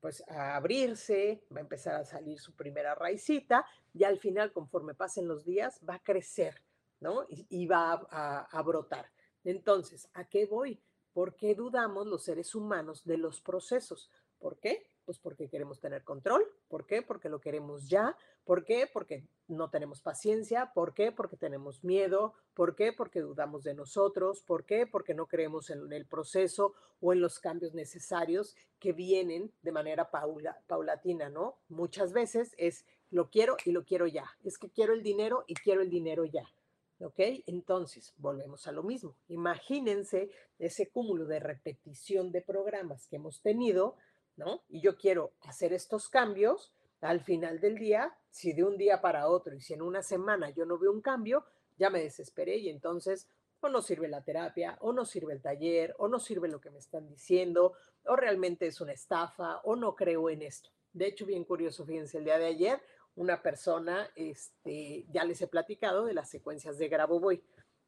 pues 0.00 0.22
a 0.28 0.54
abrirse, 0.56 1.44
va 1.52 1.58
a 1.58 1.62
empezar 1.62 1.94
a 1.96 2.04
salir 2.04 2.38
su 2.38 2.54
primera 2.54 2.94
raicita 2.94 3.66
y 3.92 4.04
al 4.04 4.18
final, 4.18 4.52
conforme 4.52 4.94
pasen 4.94 5.26
los 5.26 5.44
días, 5.44 5.80
va 5.88 5.94
a 5.94 6.02
crecer, 6.02 6.62
¿no? 7.00 7.26
Y, 7.28 7.66
va 7.66 7.94
a 7.94 8.62
brotar. 8.62 9.10
Entonces, 9.42 10.08
¿a 10.12 10.28
qué 10.28 10.46
voy? 10.46 10.80
¿Por 11.12 11.34
qué 11.36 11.54
dudamos 11.54 12.06
los 12.06 12.22
seres 12.22 12.54
humanos 12.54 13.04
de 13.04 13.16
los 13.16 13.40
procesos? 13.40 14.10
¿Por 14.38 14.58
qué? 14.58 14.86
Pues 15.04 15.18
porque 15.18 15.48
queremos 15.48 15.80
tener 15.80 16.02
control. 16.04 16.44
¿Por 16.68 16.86
qué? 16.86 17.02
Porque 17.02 17.28
lo 17.28 17.40
queremos 17.40 17.88
ya. 17.88 18.16
¿Por 18.44 18.64
qué? 18.64 18.88
Porque 18.92 19.26
no 19.48 19.70
tenemos 19.70 20.00
paciencia. 20.00 20.72
¿Por 20.74 20.94
qué? 20.94 21.12
Porque 21.12 21.36
tenemos 21.36 21.84
miedo. 21.84 22.34
¿Por 22.54 22.74
qué? 22.74 22.92
Porque 22.92 23.20
dudamos 23.20 23.64
de 23.64 23.74
nosotros. 23.74 24.42
¿Por 24.42 24.64
qué? 24.64 24.86
Porque 24.86 25.14
no 25.14 25.26
creemos 25.26 25.70
en 25.70 25.92
el 25.92 26.06
proceso 26.06 26.74
o 27.00 27.12
en 27.12 27.20
los 27.20 27.38
cambios 27.38 27.74
necesarios 27.74 28.56
que 28.78 28.92
vienen 28.92 29.52
de 29.62 29.72
manera 29.72 30.10
paulatina, 30.10 31.28
¿no? 31.28 31.58
Muchas 31.68 32.12
veces 32.12 32.54
es 32.56 32.84
lo 33.10 33.30
quiero 33.30 33.56
y 33.64 33.72
lo 33.72 33.84
quiero 33.84 34.06
ya. 34.06 34.24
Es 34.42 34.58
que 34.58 34.70
quiero 34.70 34.92
el 34.92 35.02
dinero 35.02 35.44
y 35.46 35.54
quiero 35.54 35.82
el 35.82 35.90
dinero 35.90 36.24
ya. 36.24 36.44
¿Ok? 37.00 37.18
Entonces, 37.46 38.14
volvemos 38.16 38.66
a 38.66 38.72
lo 38.72 38.82
mismo. 38.82 39.16
Imagínense 39.28 40.30
ese 40.58 40.90
cúmulo 40.90 41.26
de 41.26 41.40
repetición 41.40 42.30
de 42.32 42.40
programas 42.40 43.06
que 43.06 43.16
hemos 43.16 43.40
tenido, 43.40 43.96
¿no? 44.36 44.62
Y 44.68 44.80
yo 44.80 44.96
quiero 44.96 45.32
hacer 45.42 45.72
estos 45.72 46.08
cambios. 46.08 46.72
Al 47.00 47.20
final 47.20 47.60
del 47.60 47.76
día, 47.76 48.16
si 48.30 48.52
de 48.54 48.64
un 48.64 48.78
día 48.78 49.00
para 49.00 49.28
otro 49.28 49.54
y 49.54 49.60
si 49.60 49.74
en 49.74 49.82
una 49.82 50.02
semana 50.02 50.50
yo 50.50 50.64
no 50.64 50.78
veo 50.78 50.90
un 50.90 51.02
cambio, 51.02 51.44
ya 51.76 51.90
me 51.90 52.00
desesperé 52.00 52.56
y 52.56 52.70
entonces 52.70 53.28
o 53.60 53.68
no 53.68 53.80
sirve 53.80 54.08
la 54.08 54.22
terapia, 54.22 54.76
o 54.80 54.92
no 54.92 55.04
sirve 55.06 55.32
el 55.32 55.40
taller, 55.40 55.94
o 55.98 56.06
no 56.06 56.18
sirve 56.18 56.48
lo 56.48 56.60
que 56.60 56.70
me 56.70 56.78
están 56.78 57.08
diciendo, 57.08 57.72
o 58.04 58.14
realmente 58.14 58.66
es 58.66 58.80
una 58.80 58.92
estafa, 58.92 59.60
o 59.64 59.74
no 59.74 59.94
creo 59.94 60.28
en 60.28 60.42
esto. 60.42 60.70
De 60.92 61.06
hecho, 61.06 61.24
bien 61.24 61.44
curioso, 61.44 61.86
fíjense, 61.86 62.18
el 62.18 62.24
día 62.24 62.38
de 62.38 62.46
ayer 62.46 62.80
una 63.16 63.42
persona, 63.42 64.10
este, 64.16 65.06
ya 65.10 65.24
les 65.24 65.40
he 65.40 65.46
platicado 65.46 66.04
de 66.04 66.14
las 66.14 66.28
secuencias 66.28 66.78
de 66.78 66.88
Grabovoi. 66.88 67.42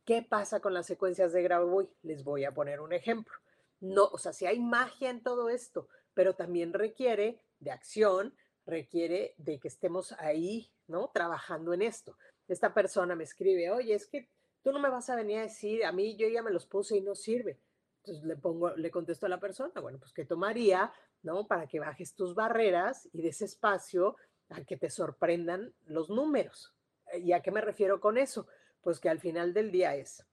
¿Qué 0.05 0.23
pasa 0.23 0.61
con 0.61 0.73
las 0.73 0.87
secuencias 0.87 1.33
de 1.33 1.43
Grabovoi? 1.43 1.91
Les 2.03 2.25
voy 2.25 2.45
a 2.45 2.55
poner 2.55 2.81
un 2.81 2.93
ejemplo. 2.93 3.35
No, 3.81 4.05
o 4.05 4.19
sea, 4.19 4.33
si 4.33 4.47
hay 4.47 4.59
magia 4.59 5.11
en 5.11 5.23
todo 5.23 5.51
esto, 5.51 5.89
pero 6.17 6.35
también 6.35 6.73
requiere 6.73 7.43
de 7.61 7.71
acción, 7.71 8.35
requiere 8.65 9.35
de 9.37 9.61
que 9.61 9.69
estemos 9.69 10.13
ahí, 10.13 10.73
¿no? 10.87 11.11
Trabajando 11.13 11.75
en 11.75 11.83
esto. 11.83 12.17
Esta 12.49 12.73
persona 12.73 13.15
me 13.15 13.25
escribe, 13.25 13.71
oye, 13.71 13.93
es 13.93 14.07
que 14.07 14.31
tú 14.63 14.73
no 14.73 14.79
me 14.79 14.89
vas 14.89 15.11
a 15.11 15.15
venir 15.15 15.41
a 15.41 15.43
decir, 15.43 15.85
a 15.85 15.93
mí 15.93 16.17
yo 16.17 16.27
ya 16.27 16.43
me 16.43 16.51
los 16.51 16.65
puse 16.67 16.97
y 16.97 17.03
no 17.03 17.15
sirve. 17.15 17.61
Entonces 17.99 18.25
le 18.25 18.35
pongo, 18.35 18.75
le 18.75 18.91
contesto 18.91 19.27
a 19.27 19.29
la 19.29 19.39
persona, 19.39 19.79
bueno, 19.83 19.99
pues 19.99 20.15
¿qué 20.15 20.25
tomaría, 20.25 20.91
¿no? 21.23 21.47
Para 21.47 21.67
que 21.67 21.81
bajes 21.81 22.15
tus 22.15 22.35
barreras 22.35 23.07
y 23.13 23.21
de 23.21 23.29
ese 23.29 23.45
espacio 23.45 24.17
a 24.49 24.65
que 24.65 24.79
te 24.79 24.89
sorprendan 24.89 25.75
los 25.85 26.09
números. 26.09 26.73
¿Y 27.13 27.33
a 27.33 27.43
qué 27.43 27.51
me 27.51 27.61
refiero 27.61 28.01
con 28.01 28.17
eso? 28.17 28.47
Pues 28.81 29.01
que 29.01 29.11
al 29.11 29.21
final 29.21 29.53
del 29.53 29.71
día 29.71 29.95
es, 29.97 30.25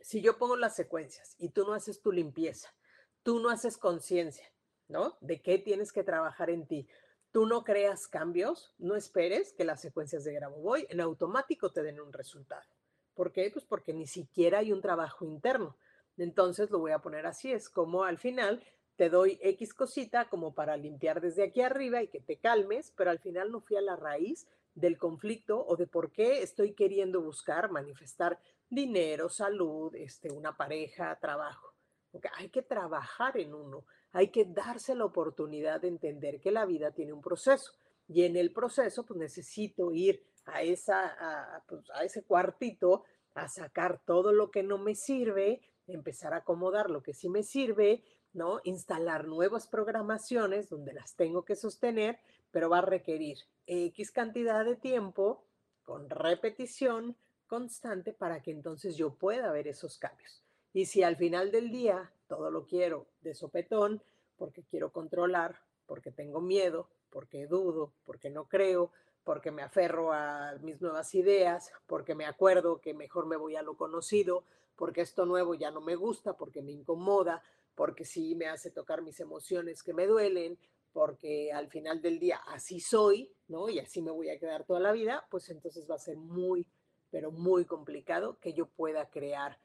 si 0.00 0.22
yo 0.22 0.38
pongo 0.38 0.56
las 0.56 0.74
secuencias 0.74 1.34
y 1.36 1.50
tú 1.50 1.66
no 1.66 1.74
haces 1.74 2.00
tu 2.00 2.10
limpieza, 2.10 2.74
tú 3.22 3.38
no 3.40 3.50
haces 3.50 3.76
conciencia, 3.76 4.53
¿no? 4.88 5.16
De 5.20 5.40
qué 5.40 5.58
tienes 5.58 5.92
que 5.92 6.04
trabajar 6.04 6.50
en 6.50 6.66
ti. 6.66 6.88
Tú 7.30 7.46
no 7.46 7.64
creas 7.64 8.06
cambios, 8.06 8.74
no 8.78 8.94
esperes 8.94 9.52
que 9.52 9.64
las 9.64 9.80
secuencias 9.80 10.24
de 10.24 10.34
Grabovoi 10.34 10.86
en 10.88 11.00
automático 11.00 11.72
te 11.72 11.82
den 11.82 12.00
un 12.00 12.12
resultado. 12.12 12.68
¿Por 13.14 13.32
qué? 13.32 13.50
Pues 13.52 13.64
porque 13.64 13.92
ni 13.92 14.06
siquiera 14.06 14.58
hay 14.58 14.72
un 14.72 14.80
trabajo 14.80 15.24
interno. 15.24 15.76
Entonces 16.16 16.70
lo 16.70 16.78
voy 16.78 16.92
a 16.92 17.00
poner 17.00 17.26
así, 17.26 17.52
es 17.52 17.68
como 17.68 18.04
al 18.04 18.18
final 18.18 18.62
te 18.96 19.10
doy 19.10 19.38
X 19.42 19.74
cosita 19.74 20.28
como 20.28 20.54
para 20.54 20.76
limpiar 20.76 21.20
desde 21.20 21.42
aquí 21.42 21.60
arriba 21.60 22.02
y 22.02 22.08
que 22.08 22.20
te 22.20 22.38
calmes, 22.38 22.92
pero 22.96 23.10
al 23.10 23.18
final 23.18 23.50
no 23.50 23.60
fui 23.60 23.76
a 23.76 23.80
la 23.80 23.96
raíz 23.96 24.46
del 24.74 24.98
conflicto 24.98 25.64
o 25.66 25.76
de 25.76 25.86
por 25.86 26.12
qué 26.12 26.42
estoy 26.42 26.74
queriendo 26.74 27.20
buscar 27.20 27.70
manifestar 27.70 28.38
dinero, 28.68 29.28
salud, 29.28 29.94
este, 29.94 30.30
una 30.30 30.56
pareja, 30.56 31.18
trabajo. 31.20 31.74
Porque 32.10 32.28
hay 32.36 32.48
que 32.48 32.62
trabajar 32.62 33.38
en 33.38 33.54
uno, 33.54 33.84
hay 34.14 34.28
que 34.28 34.44
darse 34.44 34.94
la 34.94 35.04
oportunidad 35.04 35.80
de 35.80 35.88
entender 35.88 36.40
que 36.40 36.52
la 36.52 36.64
vida 36.64 36.92
tiene 36.92 37.12
un 37.12 37.20
proceso 37.20 37.72
y 38.06 38.22
en 38.22 38.36
el 38.36 38.52
proceso 38.52 39.04
pues 39.04 39.18
necesito 39.18 39.92
ir 39.92 40.24
a, 40.46 40.62
esa, 40.62 41.62
pues, 41.68 41.82
a 41.90 42.04
ese 42.04 42.22
cuartito 42.22 43.02
a 43.34 43.48
sacar 43.48 44.00
todo 44.06 44.32
lo 44.32 44.52
que 44.52 44.62
no 44.62 44.78
me 44.78 44.94
sirve, 44.94 45.62
empezar 45.88 46.32
a 46.32 46.38
acomodar 46.38 46.90
lo 46.90 47.02
que 47.02 47.12
sí 47.12 47.28
me 47.28 47.42
sirve, 47.42 48.04
¿no? 48.32 48.60
Instalar 48.62 49.26
nuevas 49.26 49.66
programaciones 49.66 50.68
donde 50.68 50.92
las 50.92 51.16
tengo 51.16 51.44
que 51.44 51.56
sostener, 51.56 52.20
pero 52.52 52.70
va 52.70 52.78
a 52.78 52.82
requerir 52.82 53.38
X 53.66 54.12
cantidad 54.12 54.64
de 54.64 54.76
tiempo 54.76 55.44
con 55.82 56.08
repetición 56.08 57.16
constante 57.48 58.12
para 58.12 58.42
que 58.42 58.52
entonces 58.52 58.96
yo 58.96 59.16
pueda 59.16 59.50
ver 59.50 59.66
esos 59.66 59.98
cambios. 59.98 60.44
Y 60.72 60.86
si 60.86 61.02
al 61.02 61.16
final 61.16 61.50
del 61.50 61.72
día 61.72 62.12
todo 62.26 62.50
lo 62.50 62.66
quiero 62.66 63.06
de 63.20 63.34
sopetón, 63.34 64.02
porque 64.36 64.64
quiero 64.64 64.90
controlar, 64.90 65.60
porque 65.86 66.10
tengo 66.10 66.40
miedo, 66.40 66.88
porque 67.10 67.46
dudo, 67.46 67.92
porque 68.04 68.30
no 68.30 68.46
creo, 68.46 68.90
porque 69.22 69.50
me 69.50 69.62
aferro 69.62 70.12
a 70.12 70.54
mis 70.60 70.80
nuevas 70.80 71.14
ideas, 71.14 71.72
porque 71.86 72.14
me 72.14 72.26
acuerdo 72.26 72.80
que 72.80 72.94
mejor 72.94 73.26
me 73.26 73.36
voy 73.36 73.56
a 73.56 73.62
lo 73.62 73.76
conocido, 73.76 74.44
porque 74.76 75.00
esto 75.00 75.24
nuevo 75.24 75.54
ya 75.54 75.70
no 75.70 75.80
me 75.80 75.96
gusta, 75.96 76.36
porque 76.36 76.62
me 76.62 76.72
incomoda, 76.72 77.42
porque 77.74 78.04
sí 78.04 78.34
me 78.34 78.46
hace 78.46 78.70
tocar 78.70 79.02
mis 79.02 79.20
emociones 79.20 79.82
que 79.82 79.94
me 79.94 80.06
duelen, 80.06 80.58
porque 80.92 81.52
al 81.52 81.68
final 81.68 82.00
del 82.02 82.18
día 82.18 82.40
así 82.48 82.80
soy, 82.80 83.32
¿no? 83.48 83.68
Y 83.68 83.78
así 83.78 84.00
me 84.00 84.10
voy 84.10 84.30
a 84.30 84.38
quedar 84.38 84.64
toda 84.64 84.80
la 84.80 84.92
vida, 84.92 85.26
pues 85.30 85.48
entonces 85.50 85.90
va 85.90 85.96
a 85.96 85.98
ser 85.98 86.16
muy, 86.16 86.66
pero 87.10 87.32
muy 87.32 87.64
complicado 87.64 88.38
que 88.40 88.52
yo 88.52 88.66
pueda 88.66 89.08
crear 89.10 89.58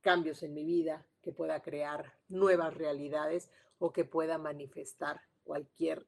cambios 0.00 0.42
en 0.42 0.52
mi 0.52 0.64
vida, 0.64 1.06
que 1.22 1.32
pueda 1.32 1.60
crear 1.62 2.14
nuevas 2.28 2.74
realidades 2.74 3.50
o 3.78 3.92
que 3.92 4.04
pueda 4.04 4.38
manifestar 4.38 5.20
cualquier 5.42 6.06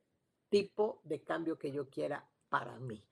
tipo 0.48 1.00
de 1.04 1.22
cambio 1.22 1.58
que 1.58 1.72
yo 1.72 1.88
quiera 1.88 2.28
para 2.48 2.78
mí. 2.78 3.02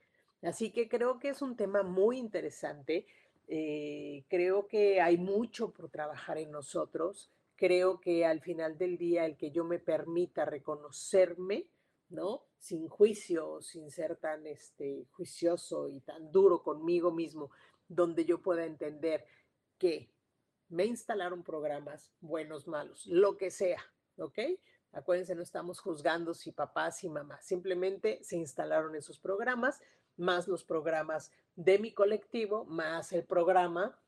Así 0.42 0.70
que 0.70 0.88
creo 0.88 1.18
que 1.18 1.30
es 1.30 1.42
un 1.42 1.56
tema 1.56 1.82
muy 1.82 2.18
interesante. 2.18 3.06
Eh, 3.48 4.24
creo 4.28 4.68
que 4.68 5.00
hay 5.00 5.18
mucho 5.18 5.72
por 5.72 5.90
trabajar 5.90 6.38
en 6.38 6.50
nosotros. 6.50 7.30
Creo 7.56 8.00
que 8.00 8.24
al 8.24 8.40
final 8.40 8.78
del 8.78 8.96
día 8.96 9.26
el 9.26 9.36
que 9.36 9.50
yo 9.50 9.64
me 9.64 9.78
permita 9.78 10.44
reconocerme, 10.44 11.66
¿no? 12.08 12.44
Sin 12.58 12.88
juicio, 12.88 13.60
sin 13.60 13.90
ser 13.90 14.16
tan 14.16 14.46
este, 14.46 15.06
juicioso 15.10 15.88
y 15.88 16.00
tan 16.00 16.30
duro 16.30 16.62
conmigo 16.62 17.10
mismo, 17.10 17.50
donde 17.88 18.24
yo 18.24 18.40
pueda 18.40 18.64
entender 18.64 19.24
que 19.78 20.10
me 20.70 20.86
instalaron 20.86 21.42
programas 21.42 22.10
buenos, 22.20 22.66
malos, 22.66 23.06
lo 23.06 23.36
que 23.36 23.50
sea, 23.50 23.84
¿ok? 24.16 24.38
Acuérdense, 24.92 25.34
no 25.34 25.42
estamos 25.42 25.80
juzgando 25.80 26.32
si 26.32 26.52
papás 26.52 27.04
y 27.04 27.08
mamás, 27.08 27.44
simplemente 27.44 28.20
se 28.22 28.36
instalaron 28.36 28.94
esos 28.94 29.18
programas, 29.18 29.80
más 30.16 30.48
los 30.48 30.64
programas 30.64 31.30
de 31.54 31.78
mi 31.78 31.92
colectivo, 31.92 32.64
más 32.64 33.12
el 33.12 33.24
programa, 33.24 33.98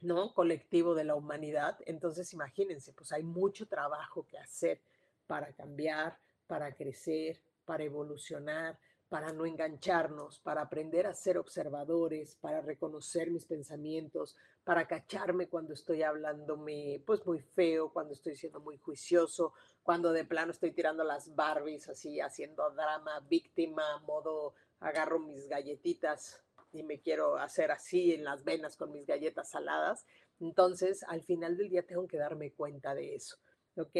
¿no? 0.00 0.34
Colectivo 0.34 0.94
de 0.94 1.04
la 1.04 1.14
humanidad. 1.14 1.78
Entonces, 1.86 2.32
imagínense, 2.32 2.92
pues 2.92 3.12
hay 3.12 3.22
mucho 3.22 3.66
trabajo 3.66 4.26
que 4.26 4.38
hacer 4.38 4.80
para 5.26 5.52
cambiar, 5.52 6.18
para 6.46 6.74
crecer, 6.74 7.40
para 7.64 7.84
evolucionar, 7.84 8.78
para 9.14 9.32
no 9.32 9.46
engancharnos, 9.46 10.40
para 10.40 10.62
aprender 10.62 11.06
a 11.06 11.14
ser 11.14 11.38
observadores, 11.38 12.34
para 12.40 12.60
reconocer 12.60 13.30
mis 13.30 13.44
pensamientos, 13.44 14.34
para 14.64 14.88
cacharme 14.88 15.46
cuando 15.46 15.72
estoy 15.72 16.02
hablándome 16.02 17.00
pues 17.06 17.24
muy 17.24 17.38
feo, 17.38 17.92
cuando 17.92 18.14
estoy 18.14 18.34
siendo 18.34 18.58
muy 18.58 18.76
juicioso, 18.76 19.52
cuando 19.84 20.10
de 20.10 20.24
plano 20.24 20.50
estoy 20.50 20.72
tirando 20.72 21.04
las 21.04 21.32
Barbies 21.32 21.88
así, 21.88 22.20
haciendo 22.20 22.68
drama, 22.72 23.20
víctima, 23.30 24.00
modo 24.00 24.54
agarro 24.80 25.20
mis 25.20 25.46
galletitas 25.46 26.42
y 26.72 26.82
me 26.82 27.00
quiero 27.00 27.36
hacer 27.36 27.70
así 27.70 28.14
en 28.14 28.24
las 28.24 28.42
venas 28.42 28.76
con 28.76 28.90
mis 28.90 29.06
galletas 29.06 29.48
saladas. 29.48 30.04
Entonces, 30.40 31.04
al 31.04 31.22
final 31.22 31.56
del 31.56 31.68
día 31.68 31.86
tengo 31.86 32.08
que 32.08 32.18
darme 32.18 32.50
cuenta 32.50 32.96
de 32.96 33.14
eso, 33.14 33.36
¿ok? 33.76 33.96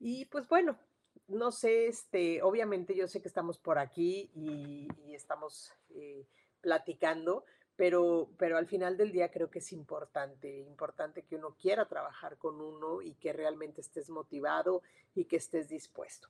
Y 0.00 0.24
pues 0.24 0.48
bueno, 0.48 0.76
no 1.28 1.50
sé, 1.50 1.86
este, 1.88 2.42
obviamente 2.42 2.94
yo 2.94 3.08
sé 3.08 3.20
que 3.20 3.28
estamos 3.28 3.58
por 3.58 3.78
aquí 3.78 4.30
y, 4.34 4.88
estamos 5.12 5.72
eh, 5.94 6.26
platicando, 6.60 7.44
pero, 7.74 8.28
pero 8.36 8.58
al 8.58 8.66
final 8.66 8.98
del 8.98 9.12
día 9.12 9.30
creo 9.30 9.50
que 9.50 9.60
es 9.60 9.72
importante, 9.72 10.60
importante 10.60 11.22
que 11.22 11.36
uno 11.36 11.56
quiera 11.60 11.86
trabajar 11.86 12.36
con 12.36 12.60
uno 12.60 13.00
y 13.00 13.14
que 13.14 13.32
realmente 13.32 13.80
estés 13.80 14.10
motivado 14.10 14.82
y 15.14 15.24
que 15.24 15.36
estés 15.36 15.68
dispuesto. 15.68 16.28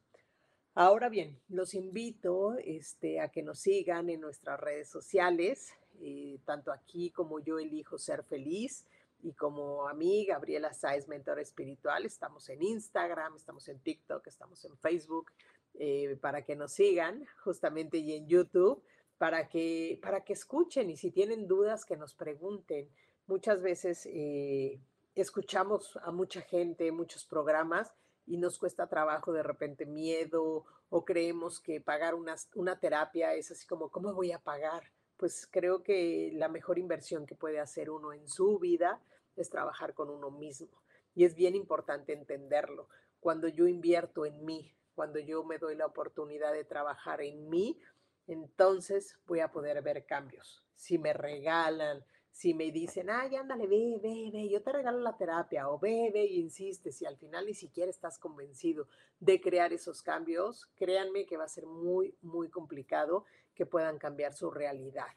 Ahora 0.75 1.09
bien, 1.09 1.41
los 1.49 1.75
invito 1.75 2.57
este, 2.59 3.21
a 3.21 3.29
que 3.31 3.43
nos 3.43 3.59
sigan 3.59 4.09
en 4.09 4.21
nuestras 4.21 4.61
redes 4.61 4.89
sociales, 4.89 5.73
eh, 6.01 6.39
tanto 6.45 6.71
aquí 6.71 7.11
como 7.11 7.41
yo 7.41 7.59
elijo 7.59 7.99
ser 7.99 8.23
feliz 8.23 8.85
y 9.23 9.33
como 9.33 9.89
a 9.89 9.95
mí, 9.95 10.27
Gabriela 10.27 10.73
Sáez, 10.73 11.09
mentor 11.09 11.41
espiritual, 11.41 12.05
estamos 12.05 12.49
en 12.49 12.63
Instagram, 12.63 13.37
estamos 13.37 13.69
en 13.69 13.81
TikTok, 13.81 14.27
estamos 14.27 14.65
en 14.65 14.77
Facebook, 14.79 15.33
eh, 15.75 16.17
para 16.21 16.43
que 16.43 16.57
nos 16.57 16.73
sigan 16.73 17.27
justamente 17.43 17.99
y 17.99 18.15
en 18.15 18.27
YouTube, 18.27 18.83
para 19.19 19.49
que, 19.49 19.99
para 20.03 20.25
que 20.25 20.33
escuchen 20.33 20.91
y 20.91 20.97
si 20.97 21.11
tienen 21.11 21.47
dudas 21.47 21.85
que 21.85 21.97
nos 21.97 22.15
pregunten. 22.15 22.89
Muchas 23.27 23.61
veces 23.61 24.07
eh, 24.07 24.81
escuchamos 25.15 25.99
a 26.03 26.13
mucha 26.13 26.41
gente, 26.43 26.93
muchos 26.93 27.25
programas 27.25 27.93
y 28.27 28.37
nos 28.37 28.59
cuesta 28.59 28.89
trabajo 28.89 29.33
de 29.33 29.43
repente 29.43 29.87
miedo 29.87 30.65
o 30.89 31.05
creemos 31.05 31.61
que 31.61 31.81
pagar 31.81 32.15
una, 32.15 32.37
una 32.55 32.79
terapia 32.79 33.35
es 33.35 33.51
así 33.51 33.67
como, 33.67 33.91
¿cómo 33.91 34.15
voy 34.15 34.33
a 34.33 34.39
pagar? 34.39 34.85
Pues 35.17 35.49
creo 35.51 35.83
que 35.83 36.31
la 36.35 36.49
mejor 36.49 36.79
inversión 36.79 37.27
que 37.27 37.35
puede 37.35 37.61
hacer 37.61 37.91
uno 37.91 38.13
en 38.13 38.29
su 38.29 38.59
vida 38.59 39.01
es 39.37 39.51
trabajar 39.51 39.95
con 39.95 40.11
uno 40.11 40.31
mismo. 40.31 40.83
Y 41.15 41.25
es 41.25 41.35
bien 41.35 41.55
importante 41.55 42.13
entenderlo. 42.13 42.89
Cuando 43.21 43.49
yo 43.49 43.67
invierto 43.67 44.27
en 44.27 44.45
mí, 44.45 44.75
cuando 44.95 45.19
yo 45.19 45.45
me 45.45 45.59
doy 45.59 45.75
la 45.75 45.87
oportunidad 45.87 46.53
de 46.53 46.65
trabajar 46.65 47.23
en 47.23 47.49
mí, 47.49 47.81
entonces 48.27 49.17
voy 49.27 49.41
a 49.41 49.53
poder 49.53 49.83
ver 49.83 50.05
cambios. 50.05 50.63
Si 50.75 50.99
me 50.99 51.13
regalan, 51.13 52.05
si 52.37 52.53
me 52.53 52.71
dicen, 52.71 53.09
ay, 53.09 53.35
ándale, 53.35 53.67
ve, 53.67 53.99
ve, 54.03 54.31
ve, 54.31 54.49
yo 54.51 54.63
te 54.63 54.71
regalo 54.71 54.99
la 55.01 55.17
terapia, 55.17 55.71
o 55.71 55.79
ve, 55.79 56.11
ve 56.13 56.27
y 56.27 56.39
insistes, 56.39 57.01
y 57.01 57.07
al 57.07 57.17
final 57.17 57.47
ni 57.47 57.55
siquiera 57.55 57.91
estás 57.91 58.19
convencido 58.19 58.89
de 59.21 59.41
crear 59.41 59.73
esos 59.73 60.03
cambios, 60.03 60.67
créanme 60.77 61.25
que 61.25 61.39
va 61.39 61.45
a 61.45 61.49
ser 61.49 61.65
muy, 61.65 62.15
muy 62.21 62.51
complicado 62.51 63.25
que 63.57 63.67
puedan 63.67 63.99
cambiar 63.99 64.35
su 64.35 64.51
realidad. 64.51 65.09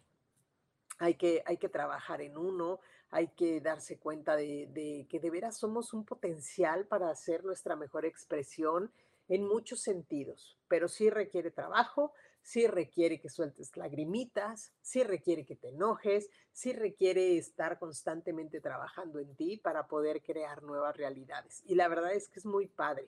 Hay 0.98 1.16
que, 1.16 1.44
hay 1.46 1.58
que 1.58 1.70
trabajar 1.70 2.22
en 2.22 2.38
uno, 2.38 2.80
hay 3.12 3.28
que 3.30 3.62
darse 3.62 3.98
cuenta 3.98 4.36
de, 4.36 5.06
que 5.10 5.20
de 5.20 5.30
veras 5.30 5.58
somos 5.58 5.94
un 5.94 6.06
potencial 6.06 6.86
para 6.86 7.10
hacer 7.10 7.44
nuestra 7.44 7.76
mejor 7.76 8.06
expresión 8.06 8.92
en 9.28 9.48
muchos 9.48 9.82
sentidos, 9.82 10.58
pero 10.68 10.88
sí 10.88 11.10
requiere 11.10 11.52
trabajo, 11.52 12.14
sí 12.42 12.68
requiere 12.68 13.20
que 13.20 13.30
sueltes 13.30 13.76
lagrimitas, 13.78 14.74
sí 14.82 15.04
requiere 15.04 15.46
que 15.46 15.56
te 15.56 15.70
enojes, 15.70 16.30
sí 16.52 16.74
requiere 16.74 17.38
estar 17.38 17.78
constantemente 17.78 18.60
trabajando 18.60 19.20
en 19.20 19.36
ti 19.36 19.58
para 19.58 19.88
poder 19.88 20.22
crear 20.24 20.64
nuevas 20.64 20.98
realidades. 20.98 21.62
Y 21.66 21.76
la 21.76 21.88
verdad 21.88 22.14
es 22.14 22.28
que 22.30 22.40
es 22.40 22.46
muy 22.46 22.68
padre. 22.68 23.08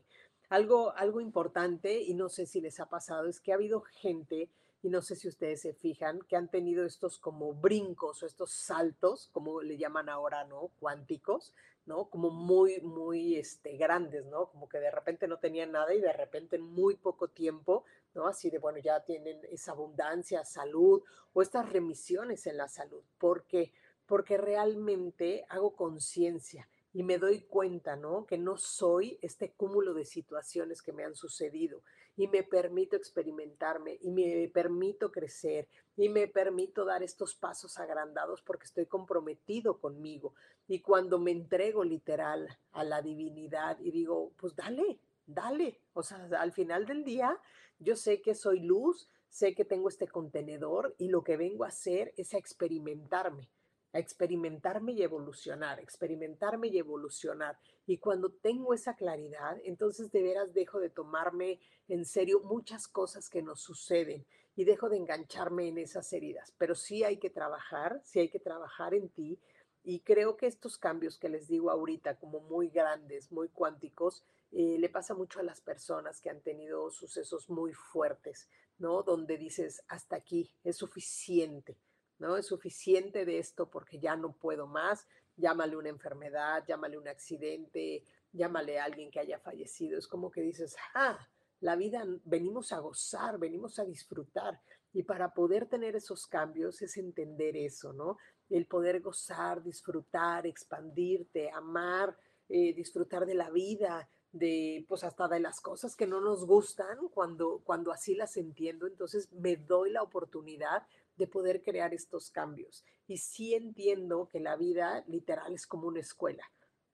algo, 0.50 0.92
algo 0.98 1.22
importante, 1.22 2.02
y 2.02 2.14
no 2.14 2.28
sé 2.28 2.46
si 2.46 2.60
les 2.60 2.80
ha 2.80 2.90
pasado, 2.90 3.28
es 3.28 3.40
que 3.40 3.52
ha 3.52 3.56
habido 3.56 3.82
gente, 3.82 4.50
y 4.84 4.90
no 4.90 5.02
sé 5.02 5.16
si 5.16 5.28
ustedes 5.28 5.62
se 5.62 5.74
fijan, 5.74 6.22
que 6.28 6.36
han 6.36 6.50
tenido 6.50 6.86
estos 6.86 7.20
como 7.20 7.54
brincos 7.54 8.24
o 8.24 8.26
estos 8.26 8.52
saltos, 8.52 9.30
como 9.32 9.62
le 9.62 9.78
llaman 9.78 10.10
ahora, 10.10 10.44
¿no? 10.46 10.72
Cuánticos, 10.80 11.54
¿no? 11.86 12.10
Como 12.10 12.32
muy, 12.32 12.82
muy 12.82 13.36
este, 13.38 13.78
grandes, 13.78 14.26
¿no? 14.26 14.50
Como 14.50 14.68
que 14.68 14.80
de 14.80 14.90
repente 14.90 15.28
no 15.28 15.38
tenían 15.38 15.72
nada 15.72 15.94
y 15.94 16.02
de 16.02 16.14
repente 16.14 16.56
en 16.56 16.64
muy 16.64 16.96
poco 16.96 17.28
tiempo, 17.28 17.86
¿no? 18.16 18.26
Así 18.26 18.50
de, 18.50 18.58
bueno, 18.58 18.80
ya 18.80 19.02
tienen 19.02 19.40
esa 19.52 19.74
abundancia, 19.74 20.44
salud 20.44 21.04
o 21.34 21.42
estas 21.44 21.70
remisiones 21.70 22.48
en 22.48 22.58
la 22.58 22.68
salud. 22.68 23.04
¿Por 23.20 23.44
qué? 23.46 23.74
Porque 24.08 24.38
realmente 24.38 25.46
hago 25.48 25.76
conciencia 25.76 26.68
y 26.92 27.04
me 27.04 27.20
doy 27.20 27.42
cuenta, 27.42 27.96
¿no? 27.96 28.26
Que 28.26 28.38
no 28.38 28.58
soy 28.58 29.20
este 29.22 29.52
cúmulo 29.52 29.94
de 29.94 30.06
situaciones 30.06 30.82
que 30.82 30.92
me 30.92 31.06
han 31.06 31.16
sucedido 31.16 31.84
y 32.22 32.28
me 32.28 32.44
permito 32.44 32.96
experimentarme 32.96 33.98
y 34.00 34.12
me 34.12 34.48
permito 34.54 35.12
crecer 35.12 35.68
y 35.98 36.08
me 36.08 36.28
permito 36.28 36.86
dar 36.86 37.02
estos 37.02 37.34
pasos 37.34 37.80
agrandados 37.80 38.44
porque 38.44 38.66
estoy 38.66 38.86
comprometido 38.86 39.80
conmigo. 39.80 40.36
Y 40.68 40.82
cuando 40.82 41.18
me 41.18 41.32
entrego 41.32 41.84
literal 41.84 42.60
a 42.74 42.84
la 42.84 43.02
divinidad 43.02 43.80
y 43.80 43.90
digo, 43.90 44.34
pues 44.38 44.56
dale, 44.56 45.00
dale. 45.26 45.82
O 45.94 46.04
sea, 46.04 46.30
al 46.38 46.52
final 46.52 46.86
del 46.86 47.04
día, 47.04 47.40
yo 47.80 47.96
sé 47.96 48.22
que 48.22 48.36
soy 48.36 48.60
luz, 48.60 49.10
sé 49.28 49.56
que 49.56 49.66
tengo 49.66 49.90
este 49.90 50.08
contenedor 50.08 50.94
y 51.00 51.08
lo 51.08 51.24
que 51.24 51.38
vengo 51.38 51.64
a 51.64 51.70
hacer 51.70 52.14
es 52.18 52.36
a 52.36 52.38
experimentarme 52.38 53.50
a 53.94 54.00
experimentarme 54.00 54.94
y 54.94 55.04
evolucionar, 55.04 55.80
experimentarme 55.80 56.68
y 56.70 56.78
evolucionar. 56.78 57.58
Y 57.86 57.98
cuando 57.98 58.32
tengo 58.32 58.74
esa 58.74 58.96
claridad, 58.96 59.58
entonces 59.64 60.12
de 60.12 60.24
veras 60.24 60.54
dejo 60.54 60.80
de 60.80 60.90
tomarme 60.90 61.60
en 61.88 62.06
serio 62.06 62.40
muchas 62.42 62.88
cosas 62.88 63.30
que 63.30 63.42
nos 63.42 63.62
suceden 63.62 64.26
y 64.56 64.64
dejo 64.64 64.90
de 64.90 64.98
engancharme 64.98 65.68
en 65.68 65.78
esas 65.78 66.12
heridas. 66.14 66.54
Pero 66.58 66.76
sí 66.76 67.04
hay 67.04 67.18
que 67.18 67.30
trabajar, 67.30 68.02
sí 68.04 68.20
hay 68.20 68.30
que 68.30 68.40
trabajar 68.40 68.94
en 68.94 69.10
ti. 69.10 69.40
Y 69.84 70.02
creo 70.02 70.38
que 70.38 70.46
estos 70.46 70.78
cambios 70.78 71.18
que 71.18 71.30
les 71.30 71.48
digo 71.48 71.72
ahorita, 71.72 72.18
como 72.18 72.40
muy 72.42 72.70
grandes, 72.70 73.32
muy 73.32 73.50
cuánticos, 73.50 74.24
eh, 74.52 74.78
le 74.78 74.90
pasa 74.90 75.16
mucho 75.16 75.40
a 75.40 75.44
las 75.44 75.60
personas 75.62 76.22
que 76.22 76.30
han 76.30 76.42
tenido 76.42 76.92
sucesos 76.92 77.50
muy 77.50 77.74
fuertes, 77.74 78.48
¿no? 78.78 79.02
Donde 79.02 79.38
dices, 79.38 79.82
hasta 79.88 80.18
aquí, 80.18 80.52
es 80.64 80.78
suficiente 80.78 81.78
¿no? 82.22 82.38
Es 82.38 82.46
suficiente 82.46 83.26
de 83.26 83.40
esto 83.40 83.70
porque 83.70 84.00
ya 84.00 84.16
no 84.16 84.32
puedo 84.32 84.68
más, 84.68 85.08
llámale 85.36 85.76
una 85.76 85.90
enfermedad, 85.90 86.64
llámale 86.68 86.98
un 86.98 87.08
accidente, 87.08 88.06
llámale 88.32 88.80
a 88.80 88.86
alguien 88.86 89.12
que 89.12 89.20
haya 89.20 89.40
fallecido. 89.40 89.98
Es 89.98 90.08
como 90.08 90.32
que 90.32 90.42
dices, 90.42 90.76
ah, 90.94 91.18
la 91.60 91.76
vida 91.76 92.06
venimos 92.24 92.72
a 92.72 92.80
gozar, 92.80 93.40
venimos 93.40 93.80
a 93.80 93.86
disfrutar. 93.86 94.62
Y 94.94 95.04
para 95.04 95.34
poder 95.34 95.68
tener 95.68 95.96
esos 95.96 96.28
cambios 96.28 96.82
es 96.82 96.96
entender 96.98 97.58
eso, 97.58 97.92
¿no? 97.92 98.18
El 98.50 98.68
poder 98.68 99.02
gozar, 99.02 99.64
disfrutar, 99.64 100.46
expandirte, 100.46 101.50
amar, 101.50 102.16
eh, 102.48 102.74
disfrutar 102.74 103.26
de 103.26 103.36
la 103.36 103.50
vida, 103.50 104.08
de 104.32 104.86
pues 104.88 105.04
hasta 105.04 105.28
de 105.28 105.40
las 105.40 105.60
cosas 105.60 105.96
que 105.96 106.08
no 106.08 106.22
nos 106.22 106.46
gustan 106.46 107.10
cuando 107.10 107.62
cuando 107.66 107.92
así 107.92 108.16
las 108.16 108.38
entiendo 108.38 108.88
entonces 108.88 109.30
me 109.34 109.58
doy 109.58 109.92
la 109.92 110.02
oportunidad 110.02 110.88
de 111.22 111.28
poder 111.28 111.62
crear 111.62 111.94
estos 111.94 112.32
cambios. 112.32 112.84
Y 113.06 113.18
sí 113.18 113.54
entiendo 113.54 114.28
que 114.28 114.40
la 114.40 114.56
vida 114.56 115.04
literal 115.08 115.54
es 115.54 115.68
como 115.68 115.88
una 115.88 116.00
escuela. 116.00 116.44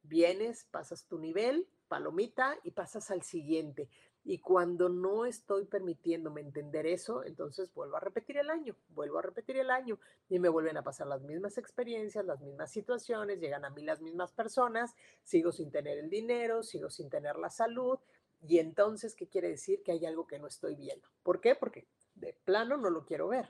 Vienes, 0.03 0.65
pasas 0.65 1.05
tu 1.05 1.17
nivel, 1.17 1.65
palomita 1.87 2.57
y 2.63 2.71
pasas 2.71 3.09
al 3.09 3.21
siguiente. 3.21 3.87
Y 4.25 4.39
cuando 4.39 4.89
no 4.89 5.25
estoy 5.25 5.63
permitiéndome 5.63 6.41
entender 6.41 6.85
eso, 6.85 7.23
entonces 7.23 7.73
vuelvo 7.73 7.95
a 7.95 8.01
repetir 8.01 8.35
el 8.35 8.49
año, 8.49 8.75
vuelvo 8.89 9.19
a 9.19 9.21
repetir 9.21 9.55
el 9.55 9.69
año 9.69 9.97
y 10.27 10.39
me 10.39 10.49
vuelven 10.49 10.75
a 10.75 10.83
pasar 10.83 11.07
las 11.07 11.21
mismas 11.21 11.57
experiencias, 11.57 12.25
las 12.25 12.41
mismas 12.41 12.69
situaciones, 12.69 13.39
llegan 13.39 13.63
a 13.63 13.69
mí 13.69 13.81
las 13.81 14.01
mismas 14.01 14.33
personas, 14.33 14.93
sigo 15.23 15.53
sin 15.53 15.71
tener 15.71 15.97
el 15.99 16.09
dinero, 16.09 16.63
sigo 16.63 16.89
sin 16.89 17.09
tener 17.09 17.37
la 17.37 17.49
salud. 17.49 17.97
Y 18.45 18.59
entonces, 18.59 19.15
¿qué 19.15 19.29
quiere 19.29 19.47
decir? 19.47 19.81
Que 19.83 19.93
hay 19.93 20.05
algo 20.05 20.27
que 20.27 20.37
no 20.37 20.47
estoy 20.47 20.75
viendo. 20.75 21.07
¿Por 21.23 21.39
qué? 21.39 21.55
Porque 21.55 21.87
de 22.15 22.33
plano 22.43 22.75
no 22.75 22.89
lo 22.89 23.05
quiero 23.05 23.29
ver. 23.29 23.49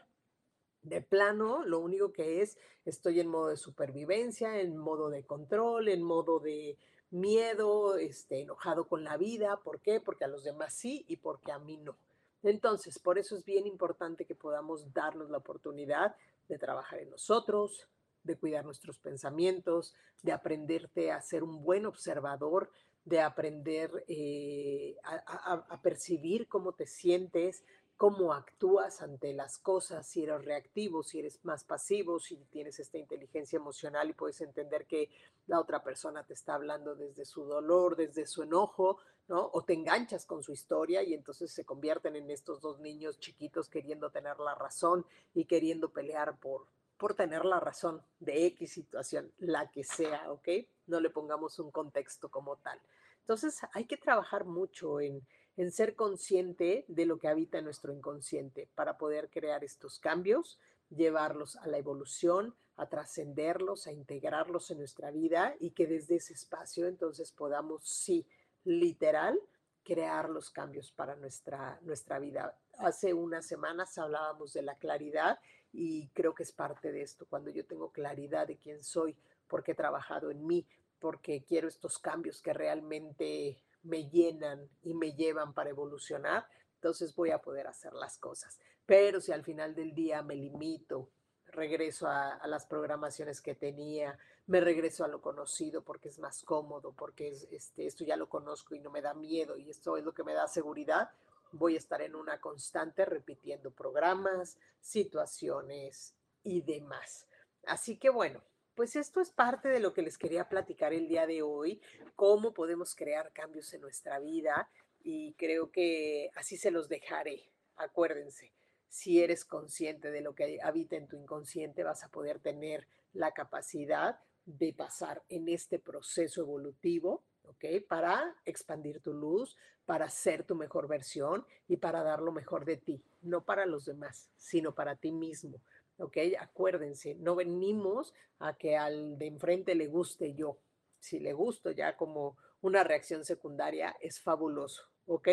De 0.88 1.01
plano, 1.01 1.65
lo 1.65 1.79
único 1.79 2.13
que 2.13 2.41
es, 2.41 2.57
estoy 2.85 3.19
en 3.19 3.27
modo 3.27 3.49
de 3.49 3.57
supervivencia, 3.57 4.61
en 4.61 4.77
modo 4.77 5.09
de 5.09 5.25
control, 5.25 5.89
en 5.89 6.01
modo 6.01 6.39
de 6.39 6.77
miedo, 7.09 7.97
este, 7.97 8.39
enojado 8.39 8.88
con 8.88 9.03
la 9.03 9.17
vida. 9.17 9.59
¿Por 9.65 9.81
qué? 9.81 9.99
Porque 9.99 10.23
a 10.23 10.29
los 10.29 10.45
demás 10.45 10.73
sí 10.73 11.03
y 11.09 11.17
porque 11.17 11.51
a 11.51 11.59
mí 11.59 11.75
no. 11.75 11.97
Entonces, 12.41 12.99
por 12.99 13.17
eso 13.17 13.35
es 13.35 13.43
bien 13.43 13.67
importante 13.67 14.23
que 14.23 14.33
podamos 14.33 14.93
darnos 14.93 15.29
la 15.29 15.39
oportunidad 15.39 16.15
de 16.47 16.57
trabajar 16.57 16.99
en 16.99 17.09
nosotros, 17.09 17.89
de 18.23 18.38
cuidar 18.38 18.63
nuestros 18.63 18.97
pensamientos, 18.97 19.93
de 20.21 20.31
aprenderte 20.31 21.11
a 21.11 21.19
ser 21.19 21.43
un 21.43 21.63
buen 21.63 21.85
observador, 21.85 22.71
de 23.03 23.19
aprender 23.19 24.05
eh, 24.07 24.95
a 25.03 25.81
percibir 25.81 26.47
cómo 26.47 26.71
te 26.71 26.88
sientes, 26.88 27.65
cómo 27.98 28.32
actúas 28.32 29.02
ante 29.02 29.34
las 29.34 29.58
cosas, 29.58 30.08
si 30.08 30.24
eres 30.24 30.45
reactivo, 30.45 31.02
si 31.02 31.20
eres 31.20 31.43
más 31.43 31.64
pasivo, 31.64 32.20
si 32.20 32.38
tienes 32.52 32.80
esta 32.80 33.00
inteligencia 33.00 33.58
emocional 33.58 34.10
y 34.10 34.14
puedes 34.14 34.39
entender 34.41 34.86
que 34.86 35.10
la 35.48 35.60
otra 35.60 35.84
persona 35.84 36.24
te 36.24 36.36
está 36.36 36.54
hablando 36.54 36.95
desde 36.95 37.26
su 37.26 37.43
dolor, 37.45 37.95
desde 37.95 38.28
su 38.28 38.43
enojo, 38.43 39.00
¿no? 39.28 39.50
O 39.52 39.64
te 39.64 39.74
enganchas 39.74 40.26
con 40.28 40.43
su 40.43 40.54
historia 40.54 41.02
y 41.02 41.16
entonces 41.16 41.52
se 41.52 41.66
convierten 41.66 42.16
en 42.16 42.30
estos 42.30 42.62
dos 42.62 42.80
niños 42.80 43.20
chiquitos 43.20 43.68
queriendo 43.68 44.12
tener 44.12 44.39
la 44.39 44.54
razón 44.54 45.04
y 45.34 45.45
queriendo 45.45 45.89
pelear 45.89 46.38
por, 46.39 46.68
por 46.98 47.16
tener 47.16 47.45
la 47.45 47.60
razón 47.60 48.04
de 48.20 48.45
X 48.45 48.74
situación, 48.74 49.32
la 49.39 49.72
que 49.72 49.84
sea, 49.84 50.32
¿ok? 50.32 50.50
No 50.86 51.00
le 51.00 51.10
pongamos 51.10 51.58
un 51.58 51.72
contexto 51.72 52.30
como 52.30 52.58
tal. 52.58 52.80
Entonces 53.22 53.60
hay 53.74 53.86
que 53.86 53.98
trabajar 53.98 54.45
mucho 54.45 55.02
en, 55.02 55.26
en 55.58 55.72
ser 55.72 55.95
consciente 55.95 56.86
de 56.88 57.05
lo 57.05 57.18
que 57.18 57.28
habita 57.28 57.58
en 57.58 57.66
nuestro 57.66 57.91
inconsciente 57.91 58.70
para 58.76 58.97
poder 58.97 59.30
crear 59.30 59.64
estos 59.64 59.99
cambios, 59.99 60.60
llevarlos 60.89 61.55
a 61.58 61.68
la 61.68 61.80
evolución, 61.80 62.55
a 62.78 62.88
trascenderlos, 62.88 63.88
a 63.88 63.91
integrarlos 63.91 64.70
en 64.70 64.78
nuestra 64.78 65.10
vida 65.10 65.55
y 65.60 65.72
que 65.72 65.88
desde 65.88 66.18
ese 66.18 66.34
espacio 66.34 66.88
entonces 66.88 67.32
podamos, 67.32 67.89
sí, 67.89 68.28
literal, 68.64 69.39
crear 69.84 70.30
los 70.30 70.51
cambios 70.51 70.91
para 70.91 71.16
nuestra, 71.16 71.80
nuestra 71.82 72.20
vida. 72.20 72.55
Hace 72.78 73.16
unas 73.16 73.47
semanas 73.47 73.97
hablábamos 73.97 74.53
de 74.53 74.62
la 74.62 74.76
claridad 74.76 75.39
y 75.74 76.10
creo 76.10 76.36
que 76.36 76.43
es 76.43 76.51
parte 76.51 76.91
de 76.91 77.01
esto, 77.01 77.26
cuando 77.28 77.49
yo 77.49 77.66
tengo 77.66 77.91
claridad 77.91 78.45
de 78.45 78.58
quién 78.58 78.84
soy, 78.84 79.18
porque 79.47 79.72
he 79.72 79.76
trabajado 79.76 80.30
en 80.30 80.45
mí, 80.45 80.68
porque 80.99 81.43
quiero 81.43 81.68
estos 81.68 81.97
cambios 81.97 82.41
que 82.41 82.53
realmente 82.53 83.58
me 83.84 84.09
llenan 84.09 84.69
y 84.84 84.93
me 84.93 85.13
llevan 85.13 85.53
para 85.53 85.69
evolucionar, 85.69 86.47
entonces 86.75 87.15
voy 87.15 87.32
a 87.32 87.39
poder 87.39 87.67
hacer 87.67 87.93
las 87.93 88.17
cosas. 88.17 88.59
Pero 88.86 89.19
si 89.19 89.32
al 89.32 89.43
final 89.43 89.75
del 89.75 89.93
día 89.93 90.21
me 90.21 90.36
limito, 90.36 91.09
regreso 91.47 92.07
a, 92.07 92.39
las 92.47 92.65
programaciones 92.65 93.41
que 93.41 93.55
tenía, 93.55 94.17
me 94.47 94.61
regreso 94.61 95.03
a 95.03 95.07
lo 95.07 95.21
conocido 95.21 95.84
porque 95.84 96.09
es 96.09 96.19
más 96.19 96.43
cómodo, 96.43 96.93
porque 96.93 97.30
es, 97.30 97.47
este, 97.51 97.88
esto 97.88 98.03
ya 98.03 98.15
lo 98.15 98.30
conozco 98.30 98.75
y 98.75 98.80
no 98.80 98.91
me 98.91 99.01
da 99.01 99.13
miedo 99.13 99.57
y 99.57 99.69
esto 99.69 99.97
es 99.97 100.03
lo 100.03 100.13
que 100.13 100.23
me 100.23 100.34
da 100.34 100.47
seguridad, 100.47 101.11
voy 101.51 101.75
a 101.75 101.80
estar 101.80 102.01
en 102.01 102.15
una 102.15 102.39
constante 102.39 103.05
repitiendo 103.05 103.71
programas, 103.71 104.57
situaciones 104.80 106.13
y 106.43 106.61
demás. 106.61 107.28
Así 107.65 107.97
que 107.97 108.09
bueno, 108.09 108.41
pues 108.78 108.95
esto 108.95 109.21
es 109.21 109.32
parte 109.32 109.69
de 109.69 109.80
lo 109.80 109.91
que 109.91 110.03
les 110.03 110.19
quería 110.19 110.47
platicar 110.47 110.93
el 110.93 111.07
día 111.07 111.25
de 111.25 111.41
hoy, 111.41 111.82
cómo 112.15 112.53
podemos 112.53 112.95
crear 112.95 113.34
cambios 113.34 113.73
en 113.73 113.82
nuestra 113.82 114.19
vida 114.19 114.69
y 115.03 115.34
creo 115.34 115.71
que 115.71 116.30
así 116.36 116.57
se 116.57 116.69
los 116.69 116.88
dejaré. 116.88 117.49
Acuérdense, 117.75 118.53
si 118.88 119.23
eres 119.23 119.45
consciente 119.45 120.11
de 120.11 120.21
lo 120.21 120.36
que 120.36 120.59
habita 120.61 120.95
en 120.95 121.07
tu 121.07 121.15
inconsciente, 121.15 121.84
vas 121.84 122.03
a 122.03 122.09
poder 122.09 122.38
tener 122.39 122.88
la 123.13 123.32
capacidad 123.32 124.19
de 124.45 124.73
pasar 124.73 125.23
en 125.28 125.49
este 125.49 125.80
proceso 125.80 126.41
evolutivo, 126.41 127.23
¿ok? 127.45 127.65
Para 127.89 128.36
expandir 128.45 129.01
tu 129.01 129.11
luz, 129.11 129.57
para 129.88 130.07
ser 130.11 130.43
tu 130.43 130.53
mejor 130.53 130.88
versión 130.88 131.47
y 131.67 131.78
para 131.78 132.03
dar 132.03 132.21
lo 132.21 132.32
mejor 132.32 132.63
de 132.63 132.78
ti, 132.78 133.03
no 133.21 133.43
para 133.43 133.65
los 133.65 133.86
demás, 133.86 134.30
sino 134.36 134.75
para 134.75 134.97
ti 134.97 135.11
mismo. 135.11 135.63
¿Ok? 135.98 136.18
Acuérdense, 136.39 137.16
no 137.16 137.36
venimos 137.36 138.14
a 138.39 138.58
que 138.58 138.78
al 138.78 139.18
de 139.18 139.28
enfrente 139.28 139.76
le 139.76 139.88
guste 139.88 140.34
yo. 140.34 140.60
Si 141.00 141.20
le 141.20 141.34
gusto 141.34 141.72
ya 141.72 141.95
como 141.95 142.38
una 142.62 142.84
reacción 142.84 143.24
secundaria, 143.24 143.95
es 144.02 144.20
fabuloso, 144.20 144.89
¿ok? 145.06 145.30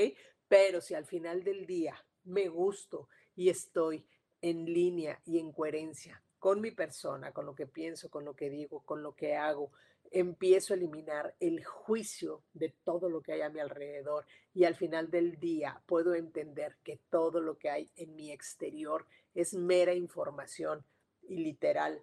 Pero 0.48 0.80
si 0.80 0.94
al 0.94 1.06
final 1.06 1.42
del 1.42 1.66
día 1.66 1.96
me 2.24 2.48
gusto 2.48 3.08
y 3.34 3.48
estoy 3.48 4.06
en 4.40 4.66
línea 4.66 5.20
y 5.24 5.38
en 5.38 5.52
coherencia 5.52 6.22
con 6.38 6.60
mi 6.60 6.70
persona, 6.70 7.32
con 7.32 7.46
lo 7.46 7.54
que 7.54 7.66
pienso, 7.66 8.10
con 8.10 8.26
lo 8.26 8.36
que 8.36 8.50
digo, 8.50 8.84
con 8.84 9.02
lo 9.02 9.14
que 9.14 9.34
hago, 9.34 9.72
empiezo 10.14 10.72
a 10.72 10.76
eliminar 10.76 11.34
el 11.40 11.64
juicio 11.64 12.44
de 12.52 12.70
todo 12.84 13.10
lo 13.10 13.20
que 13.20 13.32
hay 13.32 13.40
a 13.40 13.50
mi 13.50 13.58
alrededor 13.58 14.24
y 14.54 14.64
al 14.64 14.76
final 14.76 15.10
del 15.10 15.40
día 15.40 15.82
puedo 15.86 16.14
entender 16.14 16.76
que 16.84 17.00
todo 17.10 17.40
lo 17.40 17.58
que 17.58 17.68
hay 17.68 17.90
en 17.96 18.14
mi 18.14 18.30
exterior 18.30 19.06
es 19.34 19.54
mera 19.54 19.92
información 19.92 20.86
y 21.22 21.38
literal 21.38 22.00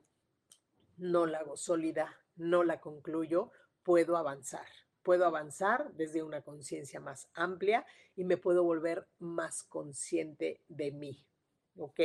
no 0.97 1.25
la 1.25 1.39
hago 1.39 1.55
sólida, 1.55 2.19
no 2.35 2.65
la 2.65 2.81
concluyo, 2.81 3.51
puedo 3.81 4.17
avanzar. 4.17 4.67
Puedo 5.03 5.25
avanzar 5.25 5.91
desde 5.93 6.21
una 6.21 6.41
conciencia 6.41 6.99
más 6.99 7.29
amplia 7.33 7.85
y 8.15 8.25
me 8.25 8.37
puedo 8.37 8.63
volver 8.63 9.07
más 9.19 9.63
consciente 9.63 10.61
de 10.67 10.91
mí. 10.91 11.25
¿Ok? 11.77 11.99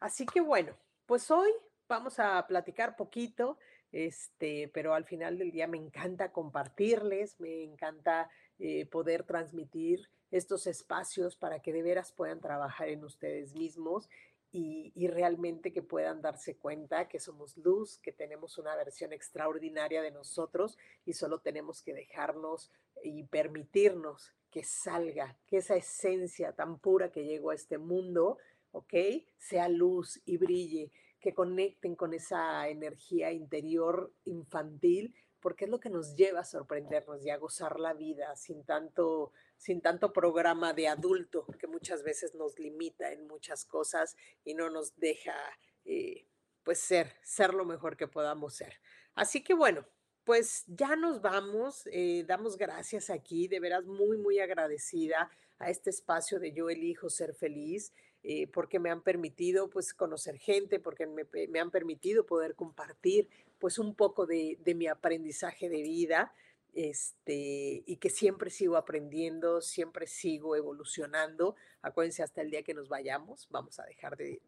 Así 0.00 0.24
que 0.24 0.40
bueno, 0.40 0.74
pues 1.04 1.30
hoy 1.30 1.52
vamos 1.86 2.18
a 2.18 2.44
platicar 2.46 2.96
poquito, 2.96 3.58
este, 3.92 4.70
pero 4.72 4.94
al 4.94 5.04
final 5.04 5.38
del 5.38 5.52
día 5.52 5.66
me 5.66 5.78
encanta 5.78 6.32
compartirles, 6.32 7.38
me 7.38 7.62
encanta 7.62 8.30
eh, 8.58 8.86
poder 8.86 9.22
transmitir 9.24 10.08
estos 10.30 10.66
espacios 10.66 11.36
para 11.36 11.60
que 11.60 11.72
de 11.72 11.82
veras 11.82 12.10
puedan 12.10 12.40
trabajar 12.40 12.88
en 12.88 13.04
ustedes 13.04 13.54
mismos 13.54 14.08
y, 14.54 15.08
realmente 15.08 15.72
que 15.72 15.82
puedan 15.82 16.20
darse 16.20 16.56
cuenta 16.56 17.08
que 17.08 17.18
somos 17.18 17.56
luz, 17.56 17.98
que 17.98 18.12
tenemos 18.12 18.58
una 18.58 18.76
versión 18.76 19.12
extraordinaria 19.12 20.02
de 20.02 20.10
nosotros 20.10 20.76
y 21.06 21.14
solo 21.14 21.40
tenemos 21.40 21.82
que 21.82 21.94
dejarnos 21.94 22.70
y 23.02 23.24
permitirnos 23.24 24.34
que 24.50 24.62
salga, 24.62 25.38
que 25.46 25.56
esa 25.56 25.74
esencia 25.74 26.52
tan 26.52 26.78
pura 26.78 27.10
que 27.10 27.24
llegó 27.24 27.50
a 27.50 27.54
este 27.54 27.78
mundo, 27.78 28.36
¿ok? 28.72 28.94
Sea 29.38 29.70
luz 29.70 30.20
y 30.26 30.36
brille, 30.36 30.92
que 31.22 31.34
conecten 31.34 31.94
con 31.94 32.12
esa 32.12 32.68
energía 32.68 33.32
interior 33.32 34.12
infantil, 34.24 35.14
porque 35.40 35.64
es 35.64 35.70
lo 35.70 35.80
que 35.80 35.90
nos 35.90 36.14
lleva 36.14 36.40
a 36.40 36.44
sorprendernos 36.44 37.24
y 37.24 37.30
a 37.30 37.38
gozar 37.38 37.80
la 37.80 37.94
vida 37.94 38.36
sin 38.36 38.64
tanto 38.64 39.32
sin 39.56 39.80
tanto 39.80 40.12
programa 40.12 40.72
de 40.72 40.88
adulto 40.88 41.46
que 41.60 41.68
muchas 41.68 42.02
veces 42.02 42.34
nos 42.34 42.58
limita 42.58 43.12
en 43.12 43.28
muchas 43.28 43.64
cosas 43.64 44.16
y 44.44 44.54
no 44.54 44.70
nos 44.70 44.96
deja 44.96 45.36
eh, 45.84 46.26
pues 46.64 46.80
ser, 46.80 47.14
ser 47.22 47.54
lo 47.54 47.64
mejor 47.64 47.96
que 47.96 48.08
podamos 48.08 48.54
ser. 48.54 48.80
Así 49.14 49.44
que 49.44 49.54
bueno, 49.54 49.86
pues 50.24 50.64
ya 50.66 50.96
nos 50.96 51.20
vamos, 51.20 51.88
eh, 51.92 52.24
damos 52.26 52.56
gracias 52.56 53.08
aquí, 53.08 53.46
de 53.46 53.60
veras 53.60 53.84
muy, 53.84 54.18
muy 54.18 54.40
agradecida 54.40 55.30
a 55.58 55.70
este 55.70 55.90
espacio 55.90 56.40
de 56.40 56.52
Yo 56.52 56.68
elijo 56.68 57.08
ser 57.08 57.34
feliz. 57.34 57.92
Eh, 58.24 58.46
porque 58.46 58.78
me 58.78 58.90
han 58.90 59.02
permitido 59.02 59.68
pues 59.68 59.92
conocer 59.94 60.38
gente, 60.38 60.78
porque 60.78 61.06
me, 61.08 61.26
me, 61.48 61.58
han 61.58 61.72
permitido 61.72 62.24
poder 62.24 62.54
compartir 62.54 63.28
pues 63.58 63.80
un 63.80 63.96
poco 63.96 64.26
de, 64.26 64.58
de 64.64 64.74
mi 64.76 64.86
aprendizaje 64.86 65.68
de 65.68 65.82
vida 65.82 66.32
este, 66.74 67.82
y 67.84 67.96
que 67.96 68.08
siempre 68.08 68.50
sigo 68.50 68.76
aprendiendo, 68.76 69.60
siempre 69.60 70.06
sigo 70.06 70.56
evolucionando. 70.56 71.54
Acuérdense, 71.82 72.22
hasta 72.22 72.40
el 72.40 72.50
día 72.50 72.62
que 72.62 72.74
nos 72.74 72.88
vayamos, 72.88 73.46
vamos 73.50 73.78
a 73.78 73.84
dejar 73.84 74.16
de, 74.16 74.40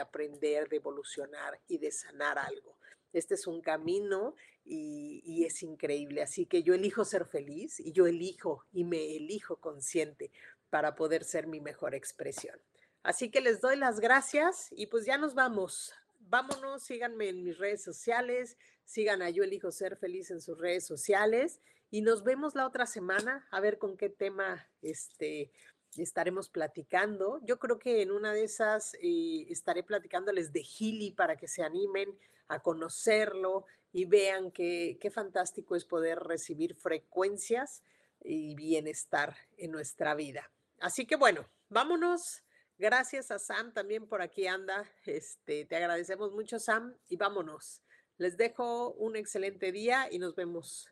aprender, 0.00 0.68
de 0.68 0.76
evolucionar 0.76 1.58
y 1.68 1.78
de 1.78 1.90
sanar 1.90 2.38
algo. 2.38 2.76
Este 3.12 3.34
es 3.34 3.46
un 3.46 3.60
camino 3.60 4.34
y, 4.64 5.22
y, 5.24 5.44
es 5.44 5.62
increíble. 5.62 6.22
Así 6.22 6.46
que 6.46 6.62
yo 6.62 6.74
elijo 6.74 7.04
ser 7.04 7.24
feliz 7.24 7.80
y 7.80 7.92
yo 7.92 8.06
elijo 8.06 8.66
y 8.72 8.84
me 8.84 9.16
elijo 9.16 9.56
consciente 9.56 10.30
para 10.68 10.94
poder 10.94 11.24
ser 11.24 11.46
mi 11.46 11.60
mejor 11.60 11.94
expresión. 11.94 12.60
Así 13.02 13.30
que 13.30 13.40
les 13.40 13.60
doy 13.60 13.76
las 13.76 14.00
gracias 14.00 14.68
y 14.70 14.86
pues 14.86 15.06
ya 15.06 15.16
nos 15.16 15.34
vamos. 15.34 15.94
Vámonos, 16.18 16.84
síganme 16.84 17.28
en 17.28 17.42
mis 17.42 17.58
redes 17.58 17.82
sociales, 17.82 18.56
Sigan 18.84 19.22
a 19.22 19.30
Yo 19.30 19.44
Elijo 19.44 19.70
Ser 19.70 19.96
Feliz 19.96 20.30
en 20.30 20.40
sus 20.40 20.58
redes 20.58 20.84
sociales 20.84 21.60
y 21.90 22.02
nos 22.02 22.24
vemos 22.24 22.54
la 22.54 22.66
otra 22.66 22.86
semana 22.86 23.46
a 23.50 23.60
ver 23.60 23.78
con 23.78 23.96
qué 23.96 24.10
tema 24.10 24.68
este, 24.82 25.50
estaremos 25.96 26.48
platicando. 26.48 27.40
Yo 27.44 27.58
creo 27.58 27.78
que 27.78 28.02
en 28.02 28.10
una 28.10 28.32
de 28.32 28.44
esas 28.44 28.94
eh, 28.94 29.46
estaré 29.48 29.82
platicándoles 29.82 30.52
de 30.52 30.62
Gili 30.62 31.12
para 31.12 31.36
que 31.36 31.48
se 31.48 31.62
animen 31.62 32.18
a 32.48 32.60
conocerlo 32.60 33.64
y 33.92 34.04
vean 34.04 34.50
qué, 34.50 34.98
qué 35.00 35.10
fantástico 35.10 35.76
es 35.76 35.84
poder 35.84 36.18
recibir 36.18 36.74
frecuencias 36.74 37.82
y 38.22 38.54
bienestar 38.54 39.36
en 39.56 39.70
nuestra 39.70 40.14
vida. 40.14 40.50
Así 40.80 41.06
que 41.06 41.16
bueno, 41.16 41.48
vámonos. 41.68 42.42
Gracias 42.80 43.30
a 43.30 43.38
Sam 43.38 43.74
también 43.74 44.08
por 44.08 44.22
aquí 44.22 44.46
anda. 44.46 44.90
Este, 45.04 45.66
te 45.66 45.76
agradecemos 45.76 46.32
mucho, 46.32 46.58
Sam, 46.58 46.96
y 47.08 47.16
vámonos. 47.16 47.82
Les 48.16 48.38
dejo 48.38 48.94
un 48.94 49.16
excelente 49.16 49.70
día 49.70 50.08
y 50.10 50.18
nos 50.18 50.34
vemos 50.34 50.88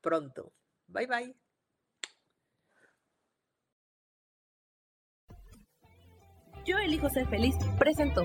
pronto. 0.00 0.52
Bye 0.88 1.06
bye. 1.06 1.36
Yo 6.66 6.76
elijo 6.78 7.08
ser 7.08 7.28
feliz. 7.28 7.54
Presento. 7.78 8.22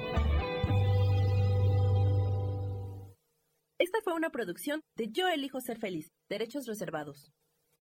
Esta 3.77 4.01
fue 4.03 4.13
una 4.13 4.31
producción 4.31 4.81
de 4.95 5.11
Yo 5.11 5.27
elijo 5.27 5.61
ser 5.61 5.77
feliz. 5.77 6.11
Derechos 6.29 6.65
reservados. 6.65 7.31